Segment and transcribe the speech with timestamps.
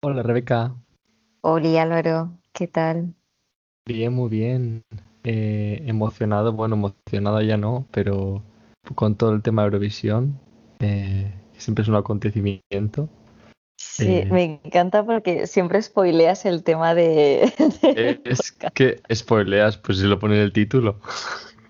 [0.00, 0.76] Hola Rebeca,
[1.40, 3.14] Hola Álvaro, ¿qué tal?
[3.84, 4.82] bien, muy bien.
[5.24, 8.44] Eh, emocionado, bueno, emocionado ya no, pero
[8.94, 10.38] con todo el tema de Eurovisión,
[10.78, 13.08] eh, siempre es un acontecimiento.
[13.76, 17.52] Sí, Eh, me encanta porque siempre spoileas el tema de,
[18.24, 21.00] es que spoileas, pues si lo pone en el título.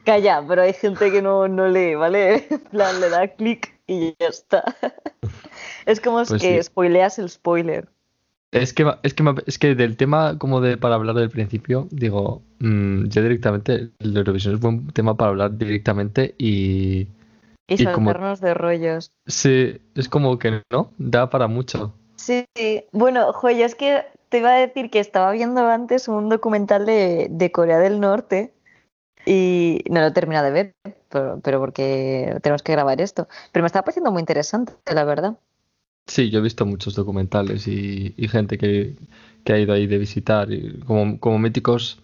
[0.05, 2.47] Calla, pero hay gente que no, no lee, ¿vale?
[2.51, 4.77] En plan, le da clic y ya está.
[5.87, 6.49] Es como es Pues sí.
[6.49, 7.89] que spoileas el spoiler.
[8.51, 12.43] Es que, es que, es que del tema, como de para hablar del principio, digo,
[12.61, 17.09] mm, yo directamente, el de Eurovisión es buen tema para hablar directamente y,
[17.69, 19.13] Y y como, saltarnos de rollos.
[19.27, 21.93] sí, es como que no, da para mucho.
[22.17, 22.47] Sí,
[22.93, 27.29] bueno, joya, es que te iba a decir que estaba viendo antes un documental de,
[27.31, 28.55] de Corea del Norte
[29.27, 30.73] y no lo he terminado de ver,
[31.11, 33.29] pero, pero porque tenemos que grabar esto.
[33.53, 35.39] Pero me estaba pareciendo muy interesante, la verdad.
[36.09, 38.97] Sí, yo he visto muchos documentales y, y gente que,
[39.45, 42.01] que ha ido ahí de visitar, y como, como míticos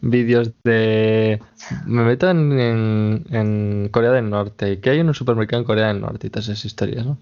[0.00, 1.40] vídeos de...
[1.86, 5.66] Me meto en, en, en Corea del Norte y que hay en un supermercado en
[5.66, 7.18] Corea del Norte y todas esas historias, ¿no?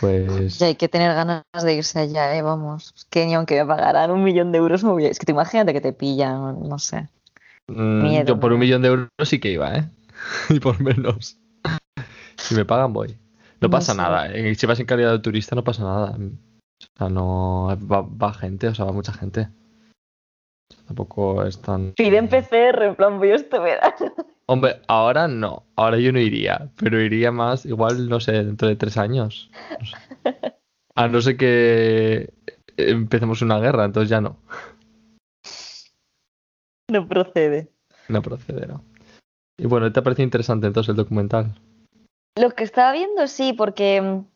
[0.00, 2.40] Pues Ya hay que tener ganas de irse allá, ¿eh?
[2.40, 2.94] Vamos.
[3.10, 5.08] Que ni aunque me pagaran un millón de euros me voy a...
[5.08, 7.08] Es que te imagínate que te pillan, no sé.
[7.68, 9.84] mm, yo por un millón de euros sí que iba, ¿eh?
[10.48, 11.36] Y por menos.
[12.36, 13.16] Si me pagan, voy.
[13.62, 13.98] No No pasa sé.
[13.98, 14.26] nada.
[14.32, 16.16] eh, Si vas en calidad de turista, no pasa nada.
[16.18, 17.68] O sea, no...
[17.90, 19.48] Va, va gente, o sea, va mucha gente.
[20.86, 21.92] Tampoco es tan...
[21.92, 24.12] Piden PCR, en plan, voy este verano.
[24.46, 28.76] Hombre, ahora no, ahora yo no iría, pero iría más, igual, no sé, dentro de
[28.76, 29.50] tres años.
[29.78, 29.96] No sé.
[30.96, 32.34] A no ser que
[32.76, 34.36] empecemos una guerra, entonces ya no,
[36.90, 37.70] No procede.
[38.08, 38.84] no procede, ¿no?
[39.56, 41.54] Y bueno, ¿te parece interesante entonces el documental?
[42.36, 44.26] Lo que estaba viendo, sí, porque mm,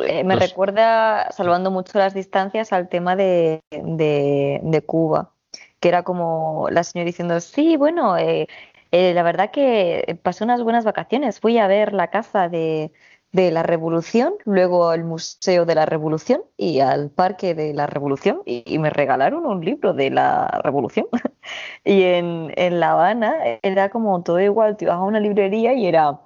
[0.00, 5.32] eh, me recuerda, salvando mucho las distancias, al tema de, de, de Cuba,
[5.80, 8.46] que era como la señora diciendo, sí, bueno, eh,
[8.92, 12.92] eh, la verdad que pasé unas buenas vacaciones, fui a ver la casa de,
[13.32, 18.42] de la Revolución, luego al Museo de la Revolución y al Parque de la Revolución,
[18.44, 21.06] y, y me regalaron un libro de la Revolución.
[21.84, 25.86] Y en, en La Habana era como todo igual, te ibas a una librería y
[25.86, 26.18] era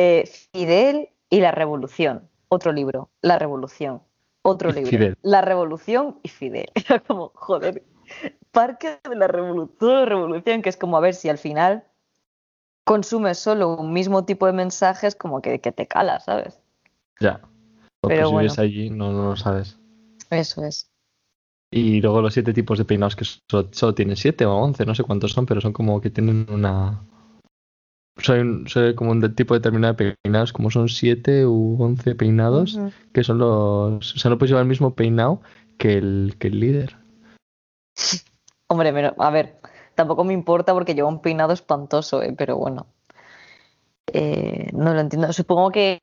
[0.00, 4.00] eh, Fidel y la Revolución, otro libro, La Revolución,
[4.42, 5.18] otro libro, Fidel.
[5.22, 6.70] La Revolución y Fidel.
[6.76, 7.82] Era como, joder,
[8.52, 11.82] Parque de la Revolución, Revolución, que es como a ver si al final
[12.84, 16.60] consumes solo un mismo tipo de mensajes, como que, que te cala, ¿sabes?
[17.18, 17.40] Ya,
[18.00, 19.80] pues, Pero si vives bueno, allí, no, no lo sabes.
[20.30, 20.88] eso es.
[21.72, 24.94] Y luego los siete tipos de peinados que solo, solo tienen siete o once, no
[24.94, 27.02] sé cuántos son, pero son como que tienen una...
[28.18, 32.74] Soy, soy como un de- tipo determinado de peinados, como son siete u once peinados,
[32.74, 32.92] Ujú.
[33.12, 34.14] que son los...
[34.14, 35.40] O sea, no puedes llevar el mismo peinado
[35.78, 36.96] que el, que el líder.
[38.66, 39.60] Hombre, pero, a ver,
[39.94, 42.34] tampoco me importa porque lleva un peinado espantoso, ¿eh?
[42.36, 42.86] Pero bueno.
[44.12, 45.32] Eh, no lo entiendo.
[45.32, 46.00] Supongo que,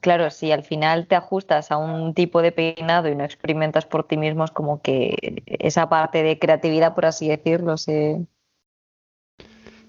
[0.00, 4.06] claro, si al final te ajustas a un tipo de peinado y no experimentas por
[4.06, 8.26] ti mismo, es como que esa parte de creatividad, por así decirlo, se,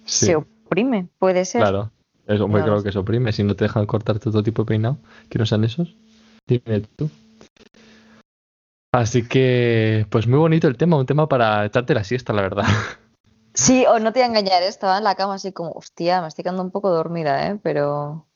[0.05, 0.35] se Sí,
[0.69, 1.09] oprime.
[1.17, 1.61] Puede ser.
[1.61, 1.91] claro.
[2.27, 3.31] Es, hombre, claro que se oprime.
[3.31, 4.97] Si no te dejan cortar todo tipo de peinado,
[5.29, 5.95] que no sean esos,
[6.47, 7.09] dime tú.
[8.91, 12.65] Así que, pues muy bonito el tema, un tema para echarte la siesta, la verdad.
[13.55, 14.67] Sí, o no te voy a engañar, ¿eh?
[14.67, 17.59] Estaba en la cama así como, hostia, me estoy quedando un poco dormida, ¿eh?
[17.61, 18.27] Pero,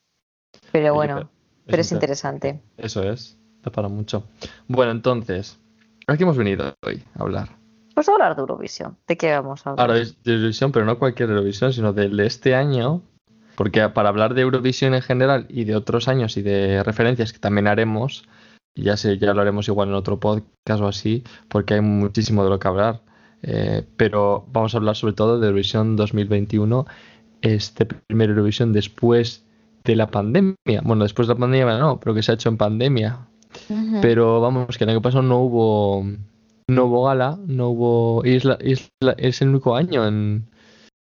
[0.71, 2.47] pero bueno, pero es pero es interesante.
[2.49, 2.85] interesante.
[2.85, 4.25] Eso es, da para mucho.
[4.67, 5.59] Bueno, entonces,
[6.07, 7.62] ¿a qué hemos venido hoy a hablar?
[7.93, 8.97] Pues a hablar de Eurovisión.
[9.07, 9.97] ¿De qué vamos a Ahora hablar?
[9.97, 13.01] es de Eurovisión, pero no cualquier Eurovisión, sino del de este año,
[13.55, 17.39] porque para hablar de Eurovisión en general y de otros años y de referencias que
[17.39, 18.23] también haremos,
[18.75, 22.49] ya sé, ya lo haremos igual en otro podcast o así, porque hay muchísimo de
[22.49, 23.01] lo que hablar.
[23.43, 26.85] Eh, pero vamos a hablar sobre todo de Eurovisión 2021,
[27.41, 29.45] este primer Eurovisión después
[29.83, 30.55] de la pandemia.
[30.83, 33.27] Bueno, después de la pandemia no, pero que se ha hecho en pandemia.
[34.01, 36.03] Pero vamos, que el año pasado no hubo,
[36.67, 38.25] no hubo gala, no hubo.
[38.25, 38.57] y Es, la-
[39.17, 40.49] es el único año en En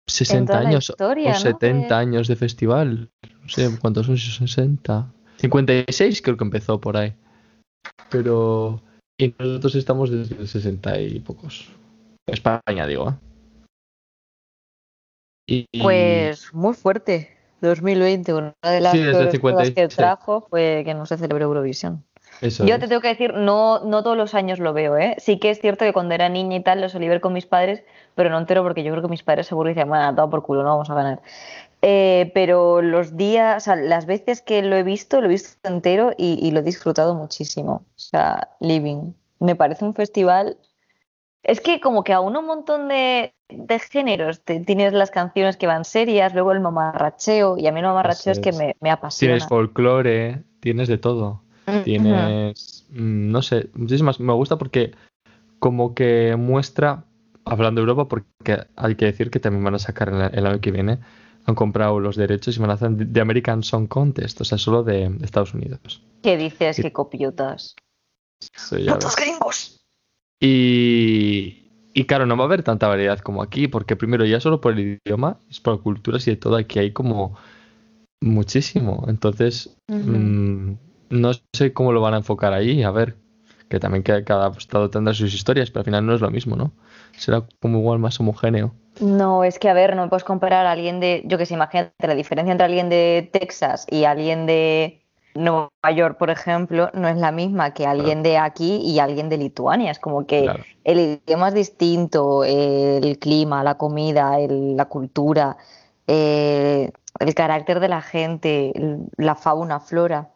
[0.07, 1.39] 60 toda la años o historia, ¿no?
[1.39, 3.09] 70 De- años de festival.
[3.41, 5.11] No sé cuántos son, 60.
[5.37, 7.13] 56 creo que empezó por ahí.
[8.09, 8.81] Pero.
[9.19, 11.69] Y nosotros estamos desde el 60 y pocos.
[12.27, 13.13] España, digo, ¿eh?
[15.47, 15.81] Y.
[15.81, 17.29] Pues muy fuerte.
[17.61, 19.95] 2020, una de las Sí, cosas que 56.
[19.95, 22.03] trajo fue que no se celebró Eurovisión.
[22.43, 25.15] Eso Yo te tengo que decir, no, no todos los años lo veo, ¿eh?
[25.17, 27.45] Sí que es cierto que cuando era niña y tal lo solía ver con mis
[27.45, 27.83] padres,
[28.15, 30.63] pero no entero porque yo creo que mis padres seguro decían, bueno, todo por culo,
[30.63, 31.21] no vamos a ganar.
[31.81, 35.57] Eh, pero los días, o sea, las veces que lo he visto, lo he visto
[35.67, 37.85] entero y, y lo he disfrutado muchísimo.
[37.87, 39.13] O sea, living.
[39.39, 40.57] me parece un festival.
[41.43, 44.41] Es que como que a un montón de, de géneros.
[44.43, 48.39] tienes las canciones que van serias, luego el mamarracheo, y a mí el mamarracheo es.
[48.39, 49.33] que me, me, apasiona.
[49.33, 51.42] Tienes folclore, tienes de todo.
[51.83, 54.19] Tienes, mm, no sé, muchísimas.
[54.19, 54.91] Me gusta porque
[55.59, 57.05] como que muestra,
[57.45, 60.71] hablando de Europa, porque hay que decir que también van a sacar el, año que
[60.71, 60.99] viene,
[61.45, 64.83] han comprado los derechos y van a hacer de American Song Contest, o sea, solo
[64.83, 66.03] de Estados Unidos.
[66.21, 66.77] ¿Qué dices?
[66.81, 67.75] ¿Qué copiotas?
[68.69, 69.85] ¡Putos gringos!
[70.39, 71.63] Y,
[71.93, 74.73] y claro, no va a haber tanta variedad como aquí, porque primero ya solo por
[74.73, 77.37] el idioma, es por culturas y de todo, aquí hay como
[78.19, 79.05] muchísimo.
[79.07, 79.77] Entonces,
[81.13, 83.15] no sé cómo lo van a enfocar ahí, a ver
[83.73, 86.73] que también cada estado tendrá sus historias, pero al final no es lo mismo, ¿no?
[87.17, 88.71] Será como igual más homogéneo.
[88.99, 92.05] No, es que a ver, no puedes comparar a alguien de, yo que sé, imagínate
[92.05, 95.01] la diferencia entre alguien de Texas y alguien de
[95.33, 99.37] Nueva York, por ejemplo, no es la misma que alguien de aquí y alguien de
[99.37, 99.89] Lituania.
[99.89, 100.47] Es como que
[100.83, 105.57] el idioma es distinto, el clima, la comida, la cultura,
[106.05, 108.71] eh, el carácter de la gente,
[109.17, 110.29] la fauna, flora.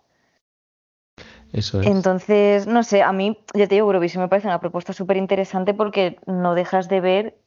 [1.57, 1.87] Eso es.
[1.87, 5.73] Entonces, no sé, a mí, ya te digo, Eurovisión me parece una propuesta súper interesante
[5.73, 7.37] porque no dejas de ver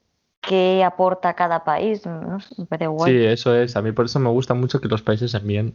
[0.40, 2.04] qué aporta cada país.
[2.04, 2.38] ¿no?
[2.58, 3.12] Me parece guay.
[3.12, 3.76] Sí, eso es.
[3.76, 5.74] A mí por eso me gusta mucho que los países envíen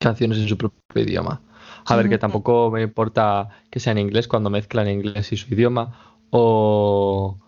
[0.00, 1.40] canciones en su propio idioma.
[1.86, 5.54] A ver, que tampoco me importa que sea en inglés cuando mezclan inglés y su
[5.54, 6.16] idioma.
[6.30, 7.38] O.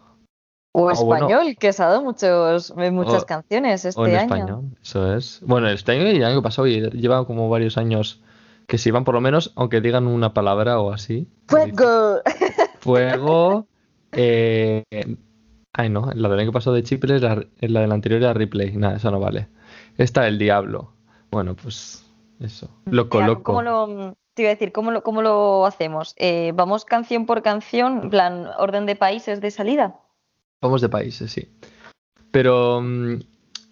[0.75, 4.23] O, español, que se ha dado muchos, muchas canciones este o en año.
[4.23, 5.40] español, eso es.
[5.44, 8.23] Bueno, este año y el año pasado, y lleva como varios años
[8.72, 11.28] que si van por lo menos, aunque digan una palabra o así.
[11.46, 12.22] Fuego.
[12.80, 13.66] Fuego.
[14.12, 14.82] Eh,
[15.74, 18.74] ay, no, la del año pasado de Chipre es la, la del anterior era Replay.
[18.74, 19.48] Nada, eso no vale.
[19.98, 20.94] Esta el Diablo.
[21.30, 22.10] Bueno, pues
[22.40, 22.70] eso.
[22.86, 23.42] Lo coloco.
[23.42, 26.14] ¿Cómo lo, te iba a decir, ¿cómo lo, cómo lo hacemos?
[26.16, 30.00] Eh, ¿Vamos canción por canción, plan, orden de países de salida?
[30.62, 31.46] Vamos de países, sí.
[32.30, 33.16] Pero mm,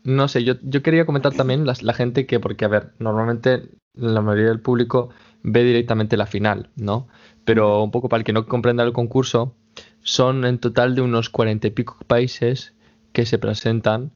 [0.05, 3.63] no sé, yo, yo quería comentar también la, la, gente que, porque a ver, normalmente
[3.95, 5.11] la mayoría del público
[5.43, 7.09] ve directamente la final, ¿no?
[7.45, 9.55] Pero un poco para el que no comprenda el concurso,
[10.03, 12.75] son en total de unos cuarenta y pico países
[13.13, 14.13] que se presentan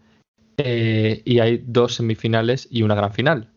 [0.57, 3.51] eh, y hay dos semifinales y una gran final.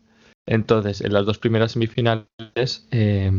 [0.46, 3.32] Entonces, en las dos primeras semifinales eh,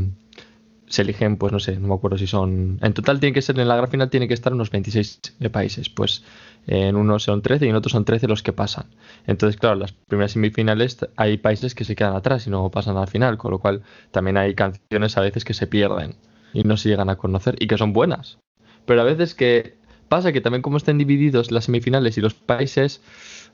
[0.86, 2.78] se eligen, pues no sé, no me acuerdo si son.
[2.82, 5.20] En total tiene que ser, en la gran final tiene que estar unos 26
[5.50, 5.88] países.
[5.88, 6.22] Pues
[6.68, 8.86] en unos son 13 y en otros son 13 los que pasan.
[9.26, 13.08] Entonces, claro, las primeras semifinales hay países que se quedan atrás y no pasan al
[13.08, 16.14] final, con lo cual también hay canciones a veces que se pierden
[16.52, 18.38] y no se llegan a conocer y que son buenas.
[18.86, 19.76] Pero a veces que
[20.08, 23.02] pasa que también como están divididos las semifinales y los países,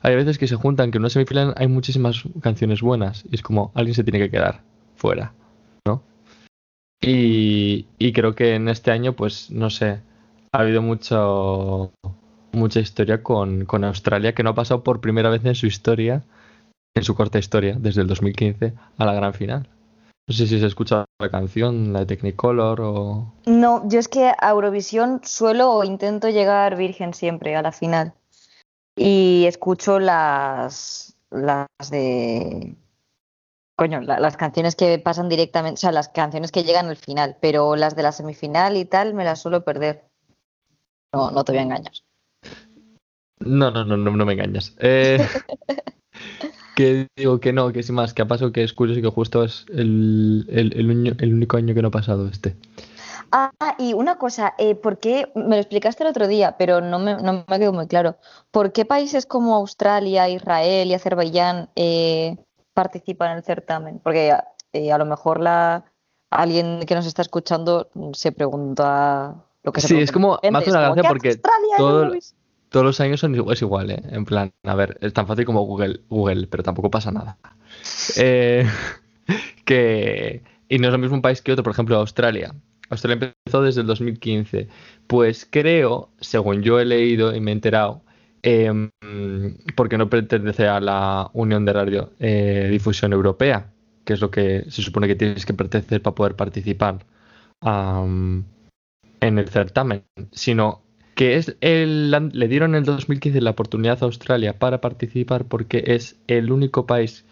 [0.01, 3.41] hay veces que se juntan que en una semifinal hay muchísimas canciones buenas y es
[3.41, 4.61] como alguien se tiene que quedar
[4.95, 5.33] fuera.
[7.01, 9.99] Y, creo que en este año, pues no sé,
[10.51, 11.91] ha habido mucho,
[12.55, 16.23] mucha historia con, Australia que no ha pasado por primera vez en su historia,
[16.95, 19.69] en su corta historia, desde el 2015 a la gran final.
[20.27, 23.33] No sé si se escucha la canción, la de Technicolor o...
[23.45, 28.13] No, yo es que a Eurovisión suelo o intento llegar virgen siempre a la final.
[28.97, 32.75] Y escucho las, las de
[33.75, 37.75] coño, las canciones que pasan directamente, o sea, las canciones que llegan al final, pero
[37.75, 40.05] las de la semifinal y tal me las suelo perder.
[41.13, 41.93] No, no te voy a engañar.
[43.39, 44.75] No, no, no, no, me engañas.
[44.79, 45.17] Eh,
[46.75, 49.09] que digo que no, que sin más, que ha pasado que es curioso y que
[49.09, 52.55] justo es el, el, único año que no ha pasado este.
[53.31, 55.31] Ah, y una cosa, eh, ¿por qué?
[55.35, 58.17] Me lo explicaste el otro día, pero no me, no me quedó muy claro.
[58.51, 62.37] ¿Por qué países como Australia, Israel y Azerbaiyán eh,
[62.73, 63.99] participa en el certamen?
[63.99, 64.33] Porque
[64.71, 65.85] eh, a lo mejor la
[66.29, 70.69] alguien que nos está escuchando se pregunta lo que se Sí, es como, me hace
[70.69, 71.39] una gracia porque
[72.75, 74.01] todos los años son es igual, ¿eh?
[74.09, 77.37] En plan, a ver, es tan fácil como Google, Google pero tampoco pasa nada.
[78.17, 78.65] Eh,
[79.65, 82.53] que, y no es lo mismo un país que otro, por ejemplo, Australia.
[82.89, 84.67] Australia empezó desde el 2015.
[85.07, 88.03] Pues creo, según yo he leído y me he enterado,
[88.47, 88.91] Em,
[89.75, 93.71] porque no pertenece a la Unión de Radio eh, Difusión Europea,
[94.03, 97.03] que es lo que se supone que tienes que pertenecer para poder participar
[97.61, 98.45] en
[99.19, 100.83] el certamen, sino
[101.15, 105.83] que es el, le dieron en el 2015 la oportunidad a Australia para participar porque
[105.87, 107.25] es el único país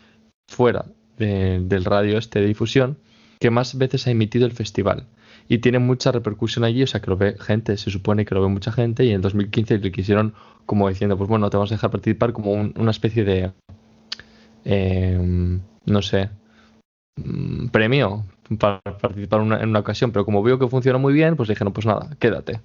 [0.48, 0.86] fuera
[1.18, 2.98] del radio este de difusión
[3.40, 5.06] que más veces ha emitido el festival
[5.48, 8.42] y tiene mucha repercusión allí, o sea que lo ve gente, se supone que lo
[8.42, 10.34] ve mucha gente y en 2015 le quisieron
[10.66, 13.52] como diciendo, pues bueno, te vamos a dejar participar como una especie de,
[14.64, 16.30] em, no sé,
[17.18, 18.26] mm, premio
[18.60, 21.86] para participar en una, ocasión, pero como veo que funcionó muy bien, pues dijeron, pues
[21.86, 22.62] nada, quédate.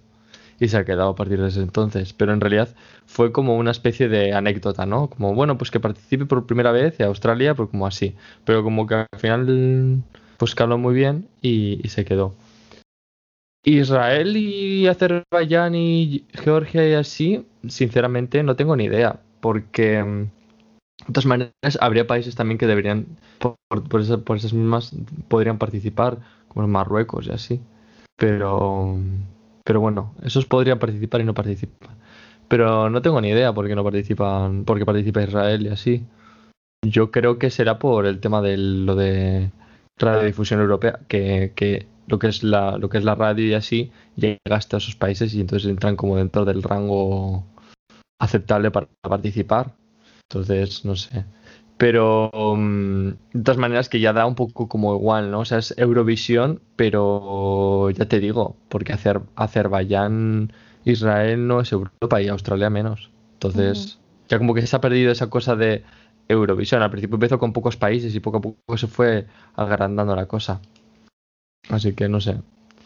[0.60, 2.12] Y se ha quedado a partir de ese entonces.
[2.12, 2.74] Pero en realidad
[3.06, 5.08] fue como una especie de anécdota, ¿no?
[5.08, 8.16] Como, bueno, pues que participe por primera vez en Australia, pues como así.
[8.44, 10.02] Pero como que al final,
[10.36, 12.34] pues caló muy bien y, y se quedó.
[13.64, 20.22] Israel y Azerbaiyán y Georgia y así, sinceramente no tengo ni idea, porque mm,
[21.06, 23.06] de todas maneras habría países también que deberían,
[23.38, 23.56] por,
[23.88, 24.94] por, esas, mismas,
[25.28, 27.60] podrían participar, como Marruecos y así.
[28.16, 28.98] Pero,
[29.68, 31.90] pero bueno, esos podrían participar y no participan.
[32.48, 36.06] Pero no tengo ni idea por qué no participan, porque participa Israel y así.
[36.82, 39.50] Yo creo que será por el tema de lo de
[39.98, 43.92] radiodifusión europea, que, que lo que es la, lo que es la radio y así,
[44.16, 47.44] llega hasta esos países y entonces entran como dentro del rango
[48.18, 49.74] aceptable para participar.
[50.30, 51.26] Entonces, no sé.
[51.78, 55.40] Pero mm, de todas maneras que ya da un poco como igual, ¿no?
[55.40, 60.52] O sea, es Eurovisión, pero ya te digo, porque Azer Azerbaiyán,
[60.84, 63.10] Israel no es Europa y Australia menos.
[63.34, 65.84] Entonces, ya como que se ha perdido esa cosa de
[66.26, 66.82] Eurovisión.
[66.82, 70.60] Al principio empezó con pocos países y poco a poco se fue agrandando la cosa.
[71.70, 72.40] Así que no sé.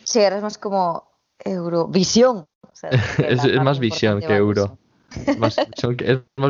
[0.04, 1.08] Sí, ahora es más como
[1.42, 2.44] Eurovisión.
[3.18, 4.78] es, más visión que euro.
[5.26, 5.56] Es más,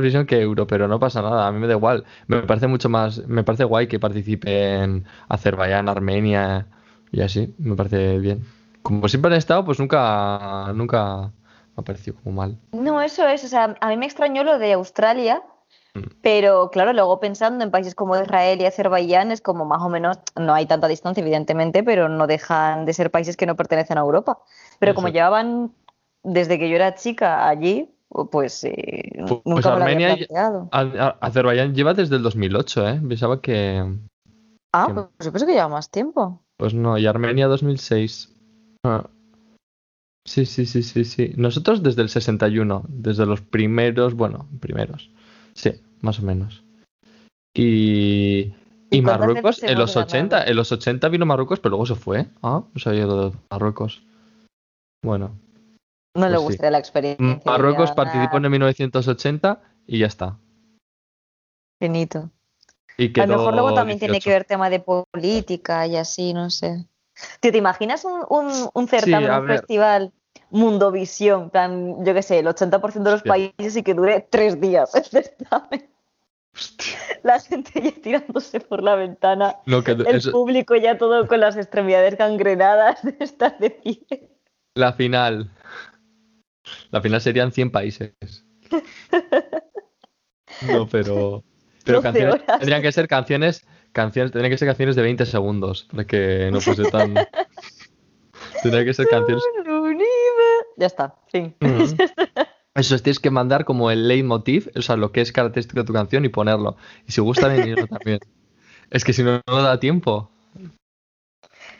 [0.00, 2.04] visión que euro, pero no pasa nada, a mí me da igual.
[2.26, 6.66] Me parece mucho más, me parece guay que participe en Azerbaiyán, Armenia
[7.10, 8.44] y así, me parece bien.
[8.82, 11.32] Como siempre han estado, pues nunca, nunca
[11.76, 12.58] me ha parecido como mal.
[12.72, 15.42] No, eso es, o sea, a mí me extrañó lo de Australia,
[15.94, 16.00] Mm.
[16.22, 20.18] Pero claro, luego pensando en países como Israel y Azerbaiyán es como más o menos,
[20.36, 24.02] no hay tanta distancia evidentemente, pero no dejan de ser países que no pertenecen a
[24.02, 24.38] Europa.
[24.78, 25.72] Pero como llevaban
[26.22, 27.94] desde que yo era chica allí,
[28.30, 30.68] pues, eh, pues nunca me lo había planteado.
[31.20, 33.00] Azerbaiyán lleva desde el 2008, ¿eh?
[33.08, 33.98] Pensaba que...
[34.74, 36.42] Ah, pues yo pensé que lleva más tiempo.
[36.56, 38.32] Pues no, y Armenia 2006.
[38.84, 39.06] Ah.
[40.24, 41.32] Sí, sí, sí, sí, sí.
[41.36, 45.10] Nosotros desde el 61, desde los primeros, bueno, primeros.
[45.54, 46.62] Sí, más o menos.
[47.54, 48.54] Y,
[48.90, 52.28] y, Marruecos en los 80, en los 80 vino Marruecos, pero luego se fue.
[52.42, 54.02] Ah, no sabía lo de Marruecos.
[55.02, 55.41] Bueno.
[56.14, 57.40] No le pues gustaría la experiencia.
[57.44, 60.38] Marruecos participó en 1980 y ya está.
[61.80, 62.30] Finito.
[62.98, 66.50] Y a lo mejor luego también tiene que ver tema de política y así, no
[66.50, 66.86] sé.
[67.40, 70.12] ¿Te, imaginas un, un, un certamen, un festival
[70.52, 74.94] Mundovisión, plan, yo qué sé, el 80% de los países y que dure tres días
[74.94, 75.88] el certamen.
[77.22, 79.56] La gente ya tirándose por la ventana.
[79.66, 84.28] el público ya todo con las extremidades gangrenadas de estar de pie.
[84.74, 85.50] La final.
[86.90, 88.14] La final serían 100 países.
[90.70, 91.42] No, pero.
[91.84, 92.44] Pero canciones.
[92.44, 93.66] Tendrían que ser canciones.
[93.92, 94.32] Canciones.
[94.32, 95.88] Tendrían que ser canciones de 20 segundos.
[95.90, 97.14] Para que no fuese tan.
[98.62, 99.42] tendrían que ser canciones.
[100.76, 101.56] Ya está, fin.
[102.74, 105.86] Eso es, tienes que mandar como el leitmotiv, o sea, lo que es característico de
[105.86, 106.76] tu canción y ponerlo.
[107.06, 108.20] Y si gusta, venirlo también.
[108.90, 110.30] Es que si no, no da tiempo.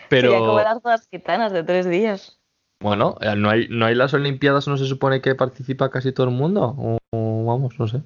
[0.09, 0.31] Pero...
[0.31, 2.42] Sería como las dos gitanas de tres días.
[2.83, 6.27] Bueno, eh, ¿no hay, ¿no hay las Olimpiadas, no se supone que participa casi todo
[6.29, 6.75] el mundo?
[7.13, 8.03] O, vamos, no sé.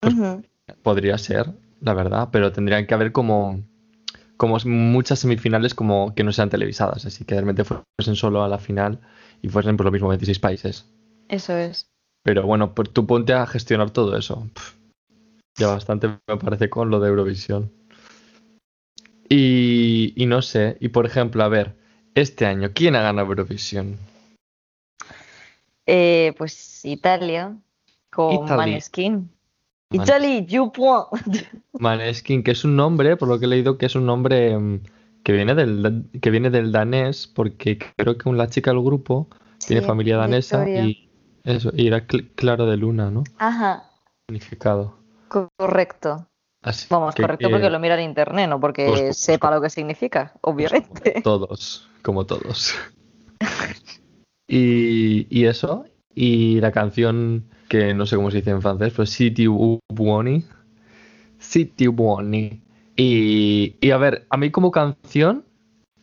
[0.00, 0.14] Pues
[0.82, 3.62] podría ser, la verdad, pero tendrían que haber como
[4.38, 8.56] como muchas semifinales como que no sean televisadas, así que realmente fuesen solo a la
[8.56, 8.98] final
[9.42, 10.90] y fuesen por lo mismo 26 países.
[11.28, 11.90] Eso es.
[12.22, 14.48] Pero bueno, pues tú ponte a gestionar todo eso.
[15.58, 17.70] ya bastante me parece con lo de Eurovisión.
[19.28, 21.76] Y, y, no sé, y por ejemplo, a ver,
[22.14, 23.98] este año, ¿quién ha ganado Eurovisión?
[25.86, 27.56] Eh, pues Italia,
[28.10, 29.30] con Maneskin.
[29.92, 31.48] Italy, you point.
[31.78, 34.82] Maneskin, que es un nombre, por lo que he leído, que es un nombre mm,
[35.24, 39.28] que viene del, que viene del danés, porque creo que la chica del grupo
[39.66, 41.10] tiene familia danesa y
[41.44, 43.24] eso, y era claro de luna, ¿no?
[43.38, 43.90] Ajá.
[44.28, 44.96] Significado.
[45.28, 46.29] Correcto.
[46.90, 51.20] Vamos, correcto porque lo mira en internet, no porque sepa lo que significa, obviamente.
[51.22, 52.74] todos, como todos.
[54.48, 59.10] y, y eso, y la canción que no sé cómo se dice en francés, pues
[59.10, 60.44] City Buoni.
[61.38, 62.60] City Buoni.
[62.96, 65.44] Y, y a ver, a mí como canción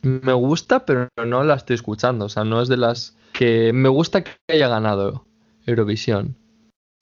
[0.02, 2.24] me gusta, pero no la estoy escuchando.
[2.24, 5.24] O sea, no es de las que me gusta que haya ganado
[5.66, 6.36] Eurovisión.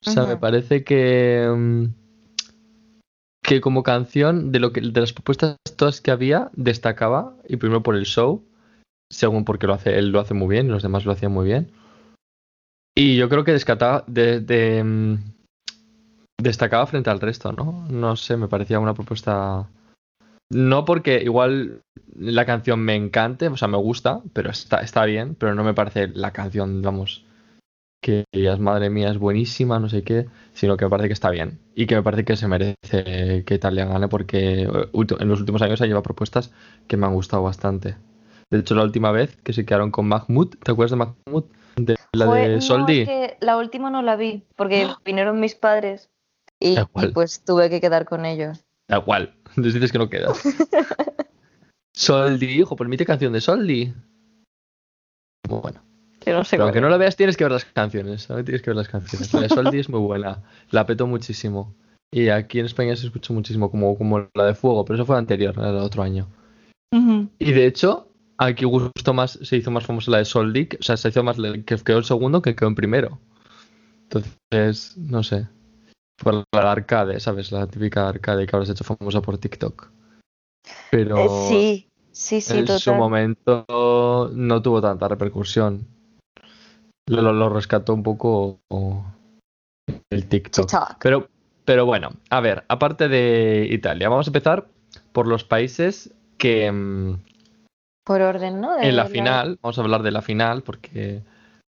[0.04, 1.86] O sea, me parece que mm,
[3.46, 7.82] que como canción de lo que de las propuestas todas que había destacaba y primero
[7.82, 8.44] por el show,
[9.10, 11.46] según porque lo hace él lo hace muy bien y los demás lo hacían muy
[11.46, 11.70] bien.
[12.96, 15.14] Y yo creo que de, mm,
[16.42, 17.86] destacaba frente al resto, ¿no?
[17.88, 19.68] No sé, me parecía una propuesta
[20.50, 21.82] No porque igual
[22.16, 25.74] la canción me encante, o sea, me gusta, pero está, está bien, pero no me
[25.74, 27.25] parece la canción, vamos,
[28.00, 31.30] que digas, madre mía, es buenísima, no sé qué, sino que me parece que está
[31.30, 35.40] bien y que me parece que se merece que Italia gane porque eh, en los
[35.40, 36.52] últimos años ha llevado propuestas
[36.86, 37.96] que me han gustado bastante.
[38.50, 41.44] De hecho, la última vez que se quedaron con Mahmoud, ¿te acuerdas de Mahmoud?
[41.76, 43.06] De la de Soldi.
[43.40, 46.10] la última no la vi porque vinieron mis padres
[46.60, 46.76] y,
[47.12, 48.64] pues tuve que quedar con ellos.
[48.88, 50.42] Da igual, les dices que no quedas.
[51.92, 53.94] Soldi, hijo, permite canción de Soldi.
[55.48, 55.85] Bueno.
[56.50, 58.26] Pero aunque no lo veas, tienes que ver las canciones.
[58.26, 59.32] Tienes que ver las canciones.
[59.32, 60.42] La de Soldi es muy buena.
[60.70, 61.74] La petó muchísimo.
[62.12, 65.18] Y aquí en España se escucha muchísimo, como, como la de Fuego, pero eso fue
[65.18, 66.28] anterior, era el otro año.
[67.38, 70.96] Y de hecho, aquí gustó más, se hizo más famosa la de Soldi, o sea,
[70.96, 73.20] se hizo más que quedó el segundo que quedó en primero.
[74.04, 75.48] Entonces, no sé.
[76.16, 77.52] Por la arcade, ¿sabes?
[77.52, 79.90] La típica arcade que ahora se ha hecho famosa por TikTok.
[80.90, 81.18] Pero.
[81.18, 83.66] Eh, sí, sí, sí, En su momento
[84.32, 85.86] no tuvo tanta repercusión.
[87.08, 88.60] Lo, rescató un poco
[90.10, 90.70] el TikTok.
[91.00, 91.28] Pero,
[91.64, 94.66] pero bueno, a ver, aparte de Italia, vamos a empezar
[95.12, 96.70] por los países que.
[96.70, 97.20] Mm,
[98.04, 98.80] por orden, ¿no?
[98.80, 101.22] en la, final, vamos a hablar de la final porque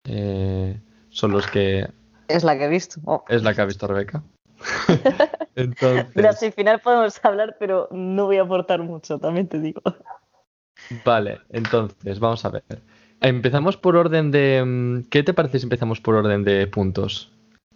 [0.05, 1.89] eh, son los que.
[2.29, 3.01] Es la que he visto.
[3.05, 3.25] Oh.
[3.29, 4.23] Es la que ha visto Rebeca.
[5.57, 6.15] Entonces...
[6.15, 9.83] De la final podemos hablar, pero no voy a aportar mucho, también te digo.
[11.05, 12.65] Vale, entonces, vamos a ver.
[13.23, 14.63] Empezamos por orden de.
[14.65, 17.31] Mm, ¿Qué te parece si empezamos por orden de puntos?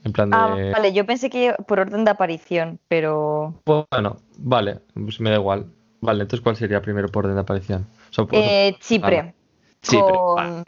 [0.05, 0.37] En plan de...
[0.37, 3.55] Ah, vale, yo pensé que por orden de aparición, pero.
[3.65, 5.67] Bueno, vale, pues me da igual.
[6.01, 7.87] Vale, entonces ¿cuál sería primero por orden de aparición?
[8.33, 9.35] eh, Chipre.
[9.83, 10.15] Chipre.
[10.15, 10.65] Con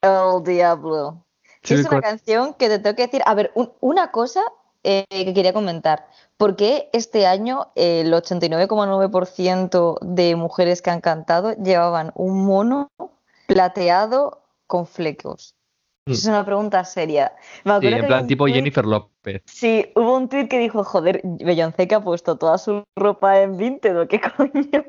[0.00, 1.24] El Diablo.
[1.62, 3.22] es una canción que te tengo que decir.
[3.26, 4.40] A ver, una cosa
[4.82, 6.08] eh, que quería comentar.
[6.36, 12.90] ¿Por qué este año el 89,9% de mujeres que han cantado llevaban un mono
[13.54, 15.54] plateado con flecos?
[16.06, 16.12] Mm.
[16.12, 17.32] Es una pregunta seria.
[17.64, 19.42] sí, en plan tipo Jennifer López.
[19.46, 23.56] Sí, hubo un tweet que dijo, joder, Beyoncé que ha puesto toda su ropa en
[23.56, 24.84] Vinted, ¿qué coño?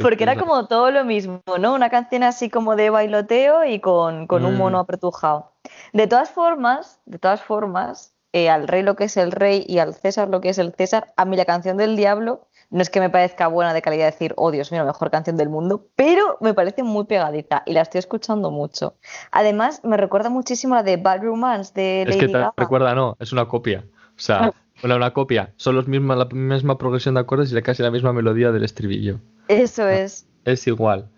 [0.00, 1.74] Porque era como todo lo mismo, ¿no?
[1.74, 4.56] Una canción así como de bailoteo y con, un mm.
[4.56, 5.52] mono apretujado.
[5.92, 9.78] De todas formas, de todas formas, eh, al rey lo que es el rey y
[9.78, 12.90] al César lo que es el César, a mí la canción del diablo no es
[12.90, 15.86] que me parezca buena de calidad decir, oh Dios mío, la mejor canción del mundo,
[15.94, 18.96] pero me parece muy pegadiza y la estoy escuchando mucho.
[19.30, 22.92] Además, me recuerda muchísimo a la de Bad Romance de Lady Es que te recuerda,
[22.96, 23.84] no, es una copia.
[24.16, 25.52] O sea, una, una copia.
[25.56, 29.20] Son los mismos, la misma progresión de acordes y casi la misma melodía del estribillo.
[29.46, 30.26] Eso es.
[30.44, 31.08] Es igual.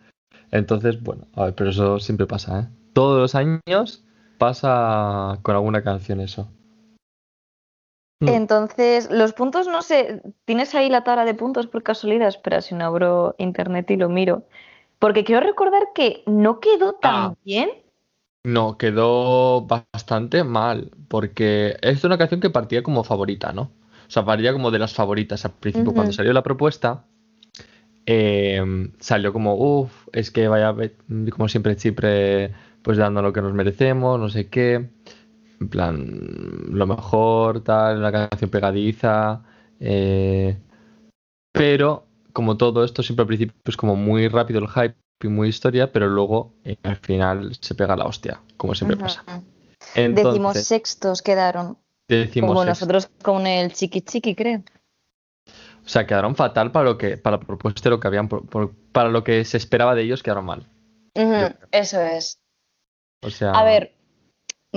[0.51, 2.67] Entonces, bueno, a ver, pero eso siempre pasa, ¿eh?
[2.93, 4.05] Todos los años
[4.37, 6.51] pasa con alguna canción eso.
[8.21, 8.29] Mm.
[8.29, 12.29] Entonces, los puntos, no sé, ¿tienes ahí la tabla de puntos por casualidad?
[12.29, 14.45] Espera, si no abro internet y lo miro.
[14.99, 17.35] Porque quiero recordar que no quedó tan ah.
[17.45, 17.71] bien.
[18.45, 23.63] No, quedó bastante mal, porque es una canción que partía como favorita, ¿no?
[23.63, 25.93] O sea, partía como de las favoritas al principio.
[25.93, 27.05] Cuando salió la propuesta,
[28.07, 28.63] eh,
[29.01, 30.75] salió como, uff, es que vaya,
[31.31, 34.89] como siempre Chipre, pues dando lo que nos merecemos, no sé qué
[35.61, 39.43] en plan, lo mejor, tal, una canción pegadiza.
[39.81, 40.59] Eh,
[41.53, 45.49] pero, como todo esto, siempre al principio es como muy rápido el hype y muy
[45.49, 49.25] historia, pero luego eh, al final se pega la hostia, como siempre pasa.
[49.95, 51.79] Decimos sextos quedaron.
[52.09, 54.63] Decimos como nosotros con el chiqui chiqui, creo.
[55.85, 59.25] O sea, quedaron fatal para lo que, para la propuesta lo que habían, para lo
[59.25, 60.67] que se esperaba de ellos, quedaron mal.
[61.71, 62.41] eso es.
[63.23, 63.53] O sea.
[63.53, 63.96] A ver,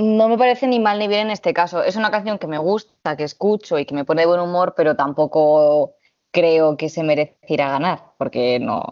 [0.01, 1.83] no me parece ni mal ni bien en este caso.
[1.83, 4.73] Es una canción que me gusta, que escucho y que me pone de buen humor,
[4.75, 5.95] pero tampoco
[6.31, 8.83] creo que se mereciera ganar, porque no,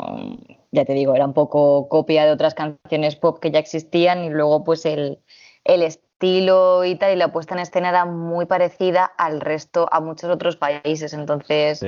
[0.72, 4.30] ya te digo, era un poco copia de otras canciones pop que ya existían y
[4.30, 5.20] luego pues el,
[5.63, 10.30] estilo y tal y la puesta en escena era muy parecida al resto, a muchos
[10.30, 11.13] otros países.
[11.13, 11.86] Entonces,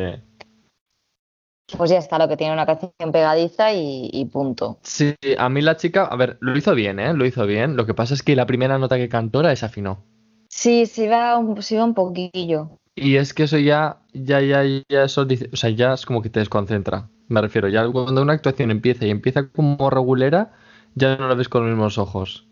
[1.78, 4.80] pues ya está, lo que tiene una canción pegadiza y, punto.
[4.82, 7.14] Sí, a mí la chica, a ver, lo hizo bien, ¿eh?
[7.14, 7.76] Lo hizo bien.
[7.76, 10.04] Lo que pasa es que la primera nota que cantó la desafinó.
[10.48, 12.80] Sí, se iba un, se iba un poquillo.
[12.96, 16.30] Y es que eso ya, ya, ya, ya, eso o sea, ya es como que
[16.30, 17.08] te desconcentra.
[17.28, 20.52] Me refiero, ya cuando una actuación empieza y empieza como regulera,
[20.96, 22.48] ya no la ves con los mismos ojos.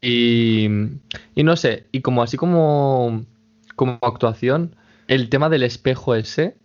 [0.00, 0.68] y,
[1.34, 3.24] y, no sé, y como así como,
[3.76, 4.74] como actuación,
[5.06, 6.56] el tema del espejo ese,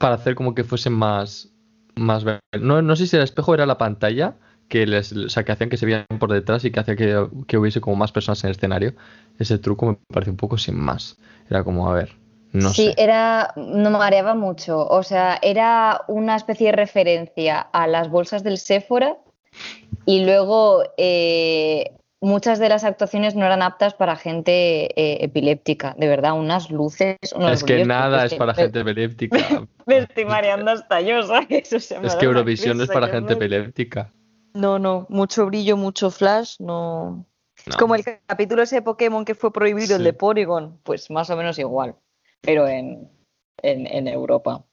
[0.00, 1.50] para hacer como que fuesen más.
[1.94, 2.24] más
[2.58, 4.34] no, no sé si el espejo era la pantalla,
[4.68, 7.28] que les, o sea, que hacían que se vieran por detrás y que hacía que,
[7.46, 8.94] que, hubiese como más personas en el escenario.
[9.38, 11.18] Ese truco me parece un poco sin más.
[11.50, 12.16] Era como, a ver,
[12.52, 12.94] No sí, sé.
[12.96, 14.88] era, no me mareaba mucho.
[14.88, 19.18] O sea, era una especie de referencia a las bolsas del Sephora
[20.06, 25.94] y luego eh, muchas de las actuaciones no eran aptas para gente eh, epiléptica.
[25.98, 29.38] De verdad, unas luces, unos Es que brillos, nada es que para gente epiléptica.
[29.86, 31.72] Me estoy mareando hasta yo, ¿sabes?
[31.72, 34.12] O sea, me Es que Eurovisión no es para gente me- epiléptica.
[34.54, 37.24] No, no, mucho brillo, mucho flash, no.
[37.66, 40.78] Es como el capítulo ese de Pokémon que fue prohibido, el de Porygon.
[40.82, 41.94] Pues más o menos igual,
[42.40, 43.10] pero en,
[43.62, 44.64] en, en Europa.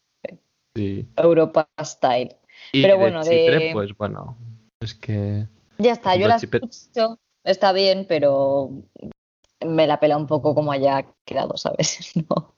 [0.76, 1.08] Sí.
[1.16, 2.36] Europa style.
[2.72, 4.38] Y Pero de bueno, Chipre, de- pues bueno,
[4.80, 8.70] es que Ya está, yo la escucho, está bien, pero
[9.66, 12.14] me la pela un poco como haya quedado, ¿sabes?
[12.30, 12.54] No,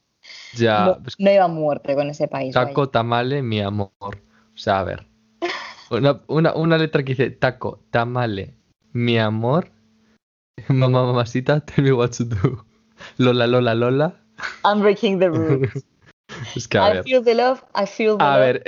[0.53, 2.53] ya no, pues, no iba a muerte con ese país.
[2.53, 2.67] vaya.
[2.67, 3.91] taco tamale mi amor.
[3.99, 5.07] O sea, a ver.
[5.89, 8.55] Una, una, una letra que dice taco tamale
[8.91, 9.71] mi amor.
[10.67, 12.65] Mamá mamacita, tell me what to do.
[13.17, 14.13] Lola Lola Lola.
[14.65, 15.85] I'm breaking the rules.
[16.55, 17.03] Es que a I ver.
[17.03, 18.63] feel the love, I feel the A love, ver,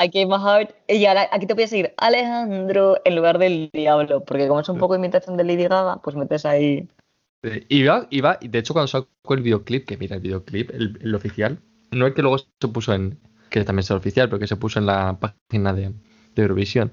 [0.00, 0.74] I gave my heart.
[0.88, 4.68] Y ahora aquí te voy a seguir Alejandro en lugar del diablo, porque como es
[4.68, 6.88] un poco imitación de Lady Gaga, pues metes ahí.
[7.68, 11.58] Iba, iba, de hecho cuando sacó el videoclip, que mira el videoclip, el, el oficial,
[11.92, 14.56] no el que luego se puso en, que también es el oficial, pero que se
[14.56, 15.92] puso en la página de,
[16.34, 16.92] de Eurovisión.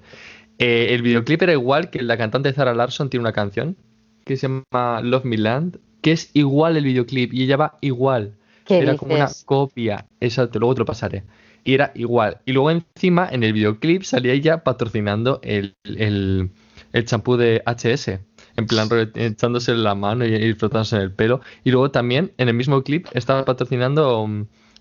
[0.60, 3.76] Eh, el videoclip era igual que la cantante Zara Larson tiene una canción
[4.24, 8.36] que se llama Love Me Land, que es igual el videoclip y ella va igual.
[8.66, 11.24] ¿Qué Era como una copia, exacto, luego te lo pasaré.
[11.64, 12.42] Y era igual.
[12.46, 16.52] Y luego encima en el videoclip salía ella patrocinando el, el,
[16.94, 18.20] el champú de HS.
[18.58, 21.42] En plan, echándose la mano y, y frotándose en el pelo.
[21.64, 24.28] Y luego también en el mismo clip estaba patrocinando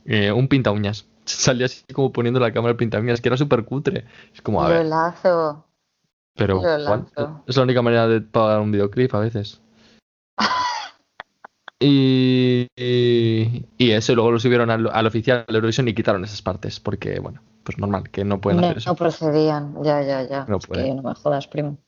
[0.04, 1.06] eh, un pinta uñas.
[1.24, 4.04] Salía así como poniendo la cámara el pinta uñas, que era súper cutre.
[4.34, 4.86] Es como, a ver,
[6.36, 6.60] pero
[7.46, 9.60] es la única manera de pagar un videoclip a veces.
[11.80, 13.23] Y, y,
[13.78, 16.80] y eso, y luego lo subieron al, al oficial de Eurovisión y quitaron esas partes,
[16.80, 18.90] porque, bueno, pues normal, que no pueden No, hacer eso.
[18.90, 20.44] no procedían, ya, ya, ya.
[20.48, 20.96] No Es que pueden.
[20.96, 21.78] no me jodas, primo.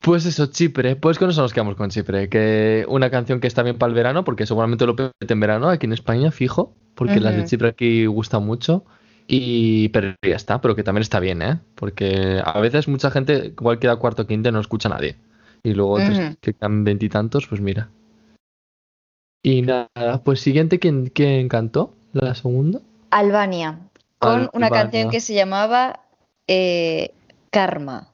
[0.00, 3.62] Pues eso, Chipre, pues con eso nos quedamos con Chipre, que una canción que está
[3.62, 7.18] bien para el verano, porque seguramente lo pete en verano aquí en España, fijo, porque
[7.20, 7.44] las de.
[7.44, 8.84] Chipre aquí gustan mucho,
[9.26, 11.58] y pero ya está, pero que también está bien, ¿eh?
[11.74, 15.16] Porque a veces mucha gente, igual queda cuarto o quinto, no escucha a nadie,
[15.62, 15.96] y luego
[16.40, 17.88] que quedan veintitantos, pues mira.
[19.46, 21.94] Y nada, pues siguiente, ¿quién, quién cantó?
[22.12, 22.80] ¿La segunda?
[23.10, 23.78] Albania,
[24.18, 26.00] con una canción que se llamaba
[26.48, 27.14] eh,
[27.50, 28.08] Karma.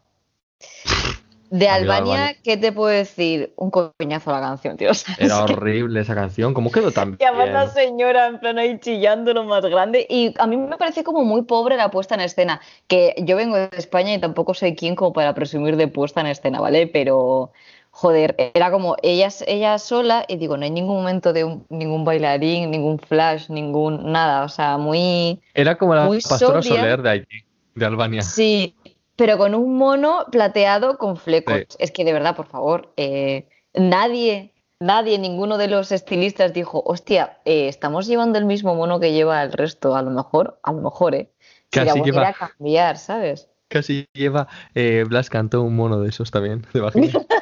[1.49, 2.37] De Albania, Albania.
[2.45, 3.55] ¿qué te puedo decir?
[3.57, 4.92] Un coñazo la canción, tío.
[4.92, 5.21] ¿sabes?
[5.21, 9.33] Era horrible esa canción, ¿cómo quedó tan Y además la señora en plan ahí chillando
[9.33, 10.07] lo más grande.
[10.11, 12.61] Y a mí me parece como muy pobre la puesta en escena.
[12.88, 16.27] Que yo vengo de España y tampoco soy quien como para presumir de puesta en
[16.27, 16.88] escena, ¿vale?
[16.88, 17.53] Pero,
[17.95, 22.05] joder, era como ella, ella sola y digo, no hay ningún momento de un- ningún
[22.05, 24.45] bailarín, ningún flash, ningún nada.
[24.45, 25.41] O sea, muy...
[25.55, 26.81] Era como la pastora sobria.
[26.81, 27.37] Soler de Haití,
[27.75, 28.23] de Albania.
[28.23, 28.75] Sí,
[29.15, 31.55] pero con un mono plateado con flecos.
[31.69, 31.77] Sí.
[31.79, 37.39] Es que de verdad, por favor, eh, nadie, nadie, ninguno de los estilistas dijo, hostia,
[37.45, 39.95] eh, estamos llevando el mismo mono que lleva el resto.
[39.95, 41.31] A lo mejor, a lo mejor, ¿eh?
[41.71, 43.49] Casi lleva- a cambiar, ¿sabes?
[43.69, 44.49] Casi lleva.
[44.75, 47.13] Eh, Blas cantó un mono de esos también, de vagina.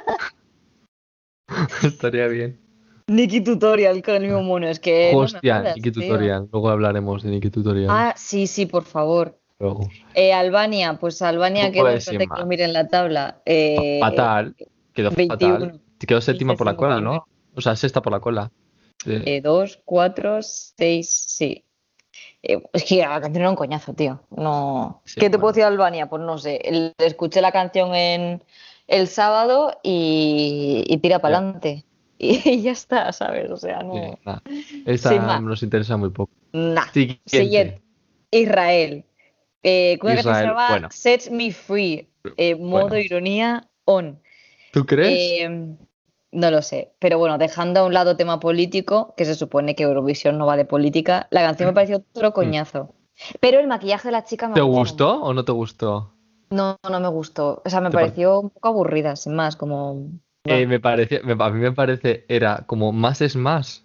[1.83, 2.59] Estaría bien.
[3.07, 5.11] Nikki Tutorial con el mismo mono, es que.
[5.13, 5.93] no Hostia, jodas, tío.
[5.93, 6.49] Tutorial.
[6.53, 7.89] Luego hablaremos de Niki Tutorial.
[7.91, 9.37] Ah, sí, sí, por favor.
[9.59, 9.89] luego.
[10.15, 13.43] Eh, Albania, pues Albania, No que no miren la tabla.
[13.45, 14.55] Eh, fatal.
[14.93, 15.35] Quedó 21.
[15.59, 15.81] fatal.
[15.99, 17.03] Quedó séptima por la cola, 59.
[17.27, 17.27] ¿no?
[17.57, 18.53] O sea, sexta por la cola.
[19.05, 19.13] Sí.
[19.25, 21.65] Eh, dos, cuatro, seis, sí.
[22.43, 24.21] Eh, es que la canción era un coñazo, tío.
[24.31, 25.03] No.
[25.05, 25.41] Sí, ¿Qué te bueno.
[25.41, 26.09] puedo decir de Albania?
[26.09, 26.57] Pues no sé.
[26.63, 28.43] El- escuché la canción en
[28.91, 31.85] el sábado y, y tira para adelante.
[32.23, 33.51] Y, ya está, ¿sabes?
[33.51, 34.19] O sea, no.
[34.59, 34.83] Sí.
[34.85, 36.31] Esta nos interesa muy poco.
[36.53, 36.85] Nah.
[36.93, 37.23] Siguiente.
[37.25, 37.83] Siguiente.
[38.31, 39.07] Israel.
[39.63, 40.89] Eh, que se Israel, llama bueno.
[40.91, 42.11] Set Me Free.
[42.37, 42.99] Eh, modo Bueno.
[42.99, 44.21] ironía on.
[44.71, 45.19] ¿Tú crees?
[45.19, 45.77] Eh,
[46.33, 49.85] no lo sé, pero bueno, dejando a un lado tema político, que se supone que
[49.85, 52.95] Eurovisión no va de política, la canción me pareció otro coñazo.
[53.41, 56.13] Pero el maquillaje de la chica me ¿Te gustó o no te gustó?
[56.51, 57.63] No, no me gustó.
[57.65, 60.09] O sea, me ¿Te par- pareció un poco aburrida, sin más, como...
[60.45, 63.85] Eh, me parece, me- a mí me parece, era como más es más.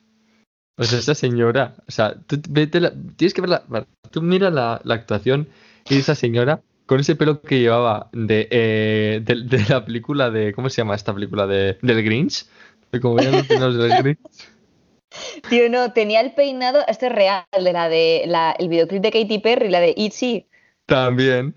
[0.77, 4.21] O sea, esa señora, o sea, tú vete la- tienes que ver la, vale, tú
[4.21, 5.47] mira la, la actuación
[5.89, 10.53] y esa señora con ese pelo que llevaba de, eh, de, de la película de,
[10.53, 11.47] ¿cómo se llama esta película?
[11.47, 12.45] De, del Grinch.
[12.91, 14.19] De como los del Grinch.
[15.49, 19.11] Tío, no, tenía el peinado, este es real, de la de la, el videoclip de
[19.11, 20.47] Katy Perry, la de Itchy,
[20.85, 21.55] También.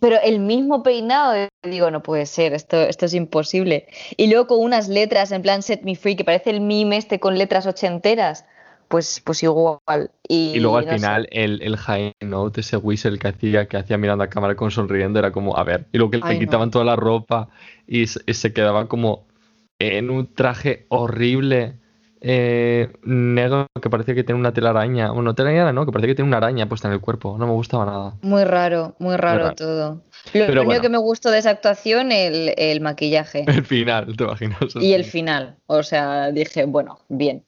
[0.00, 3.86] Pero el mismo peinado, digo, no puede ser, esto, esto es imposible.
[4.16, 7.20] Y luego con unas letras en plan Set Me Free, que parece el meme este
[7.20, 8.44] con letras ochenteras.
[8.88, 10.10] pues, pues igual.
[10.28, 10.96] Y, Y luego al no sé.
[10.96, 14.70] final el, el high note, ese whistle que hacía, que hacía mirando a cámara con
[14.70, 15.86] sonriendo, era como, a ver.
[15.92, 16.40] Y luego que le no.
[16.40, 17.48] quitaban toda la ropa
[17.86, 19.26] y, se- y se quedaba como
[19.78, 21.78] en un traje horrible,
[22.20, 25.10] eh, negro, que parecía que tenía una telaraña.
[25.12, 27.36] Bueno, telaraña no, que parecía que tenía una araña puesta en el cuerpo.
[27.38, 28.18] No me gustaba nada.
[28.22, 29.54] Muy raro, muy raro, raro.
[29.54, 30.02] todo.
[30.34, 30.80] Lo único bueno.
[30.82, 34.58] que me gustó de esa actuación, el, el maquillaje El final, te imaginas.
[34.76, 35.56] y el final.
[35.66, 37.46] O sea, dije, bueno, bien.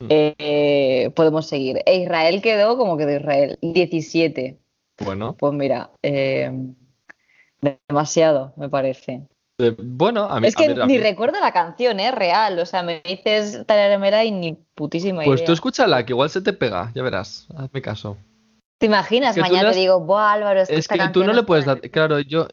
[0.00, 0.06] Mm.
[0.10, 1.80] Eh, podemos seguir.
[1.86, 4.58] E Israel quedó como quedó Israel, 17.
[4.98, 6.52] Bueno, Pues mira, eh,
[7.88, 9.26] demasiado, me parece.
[9.58, 12.10] Eh, bueno, a mí, Es que ver, ni mí- recuerdo la canción, ¿eh?
[12.10, 12.58] Real.
[12.58, 15.46] O sea, me dices tararamera y ni putísima Pues idea.
[15.46, 17.46] tú escúchala, que igual se te pega, ya verás.
[17.56, 18.16] Hazme caso.
[18.80, 19.30] ¿Te imaginas?
[19.30, 21.32] Es que Mañana las- te digo, Buah, Álvaro, es que Es esta que tú no
[21.32, 21.80] le puedes dar.
[21.90, 22.48] Claro, yo.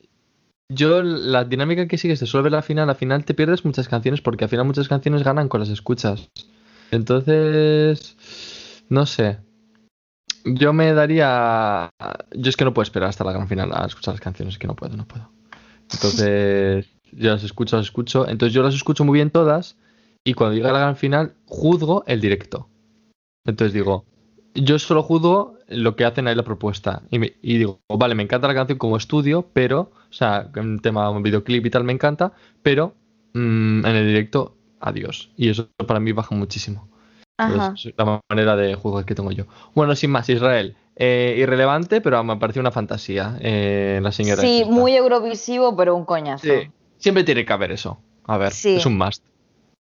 [0.74, 4.22] Yo, la dinámica que sigues solo ver la final, al final te pierdes muchas canciones
[4.22, 6.30] porque al final muchas canciones ganan con las escuchas.
[6.92, 8.16] Entonces.
[8.90, 9.40] No sé.
[10.46, 11.90] Yo me daría.
[12.34, 14.60] Yo es que no puedo esperar hasta la gran final a escuchar las canciones, es
[14.60, 15.30] que no puedo, no puedo.
[15.94, 16.88] Entonces.
[17.14, 18.28] Yo las escucho, las escucho.
[18.28, 19.78] Entonces yo las escucho muy bien todas.
[20.24, 22.70] Y cuando llega la gran final, juzgo el directo.
[23.46, 24.06] Entonces digo,
[24.56, 27.04] yo solo juzgo lo que hacen ahí la propuesta.
[27.12, 30.80] Y, me- y digo, vale, me encanta la canción como estudio, pero, o sea, en
[30.82, 32.96] tema un videoclip y tal me encanta, pero
[33.34, 35.32] mm, en el directo, adiós.
[35.38, 36.90] Y eso para mí baja muchísimo.
[37.38, 37.74] Ajá.
[37.76, 39.46] Es la manera de juzgar que tengo yo.
[39.74, 40.76] Bueno, sin más, Israel.
[40.96, 43.36] eh, irrelevante, pero me pareció una fantasía.
[43.40, 44.42] eh, la señora.
[44.42, 44.72] Sí, esta.
[44.72, 46.44] muy eurovisivo, pero un coñazo.
[46.46, 47.98] Sí, Siempre tiene que haber eso.
[48.28, 48.76] A ver, Sí.
[48.76, 49.24] es un must.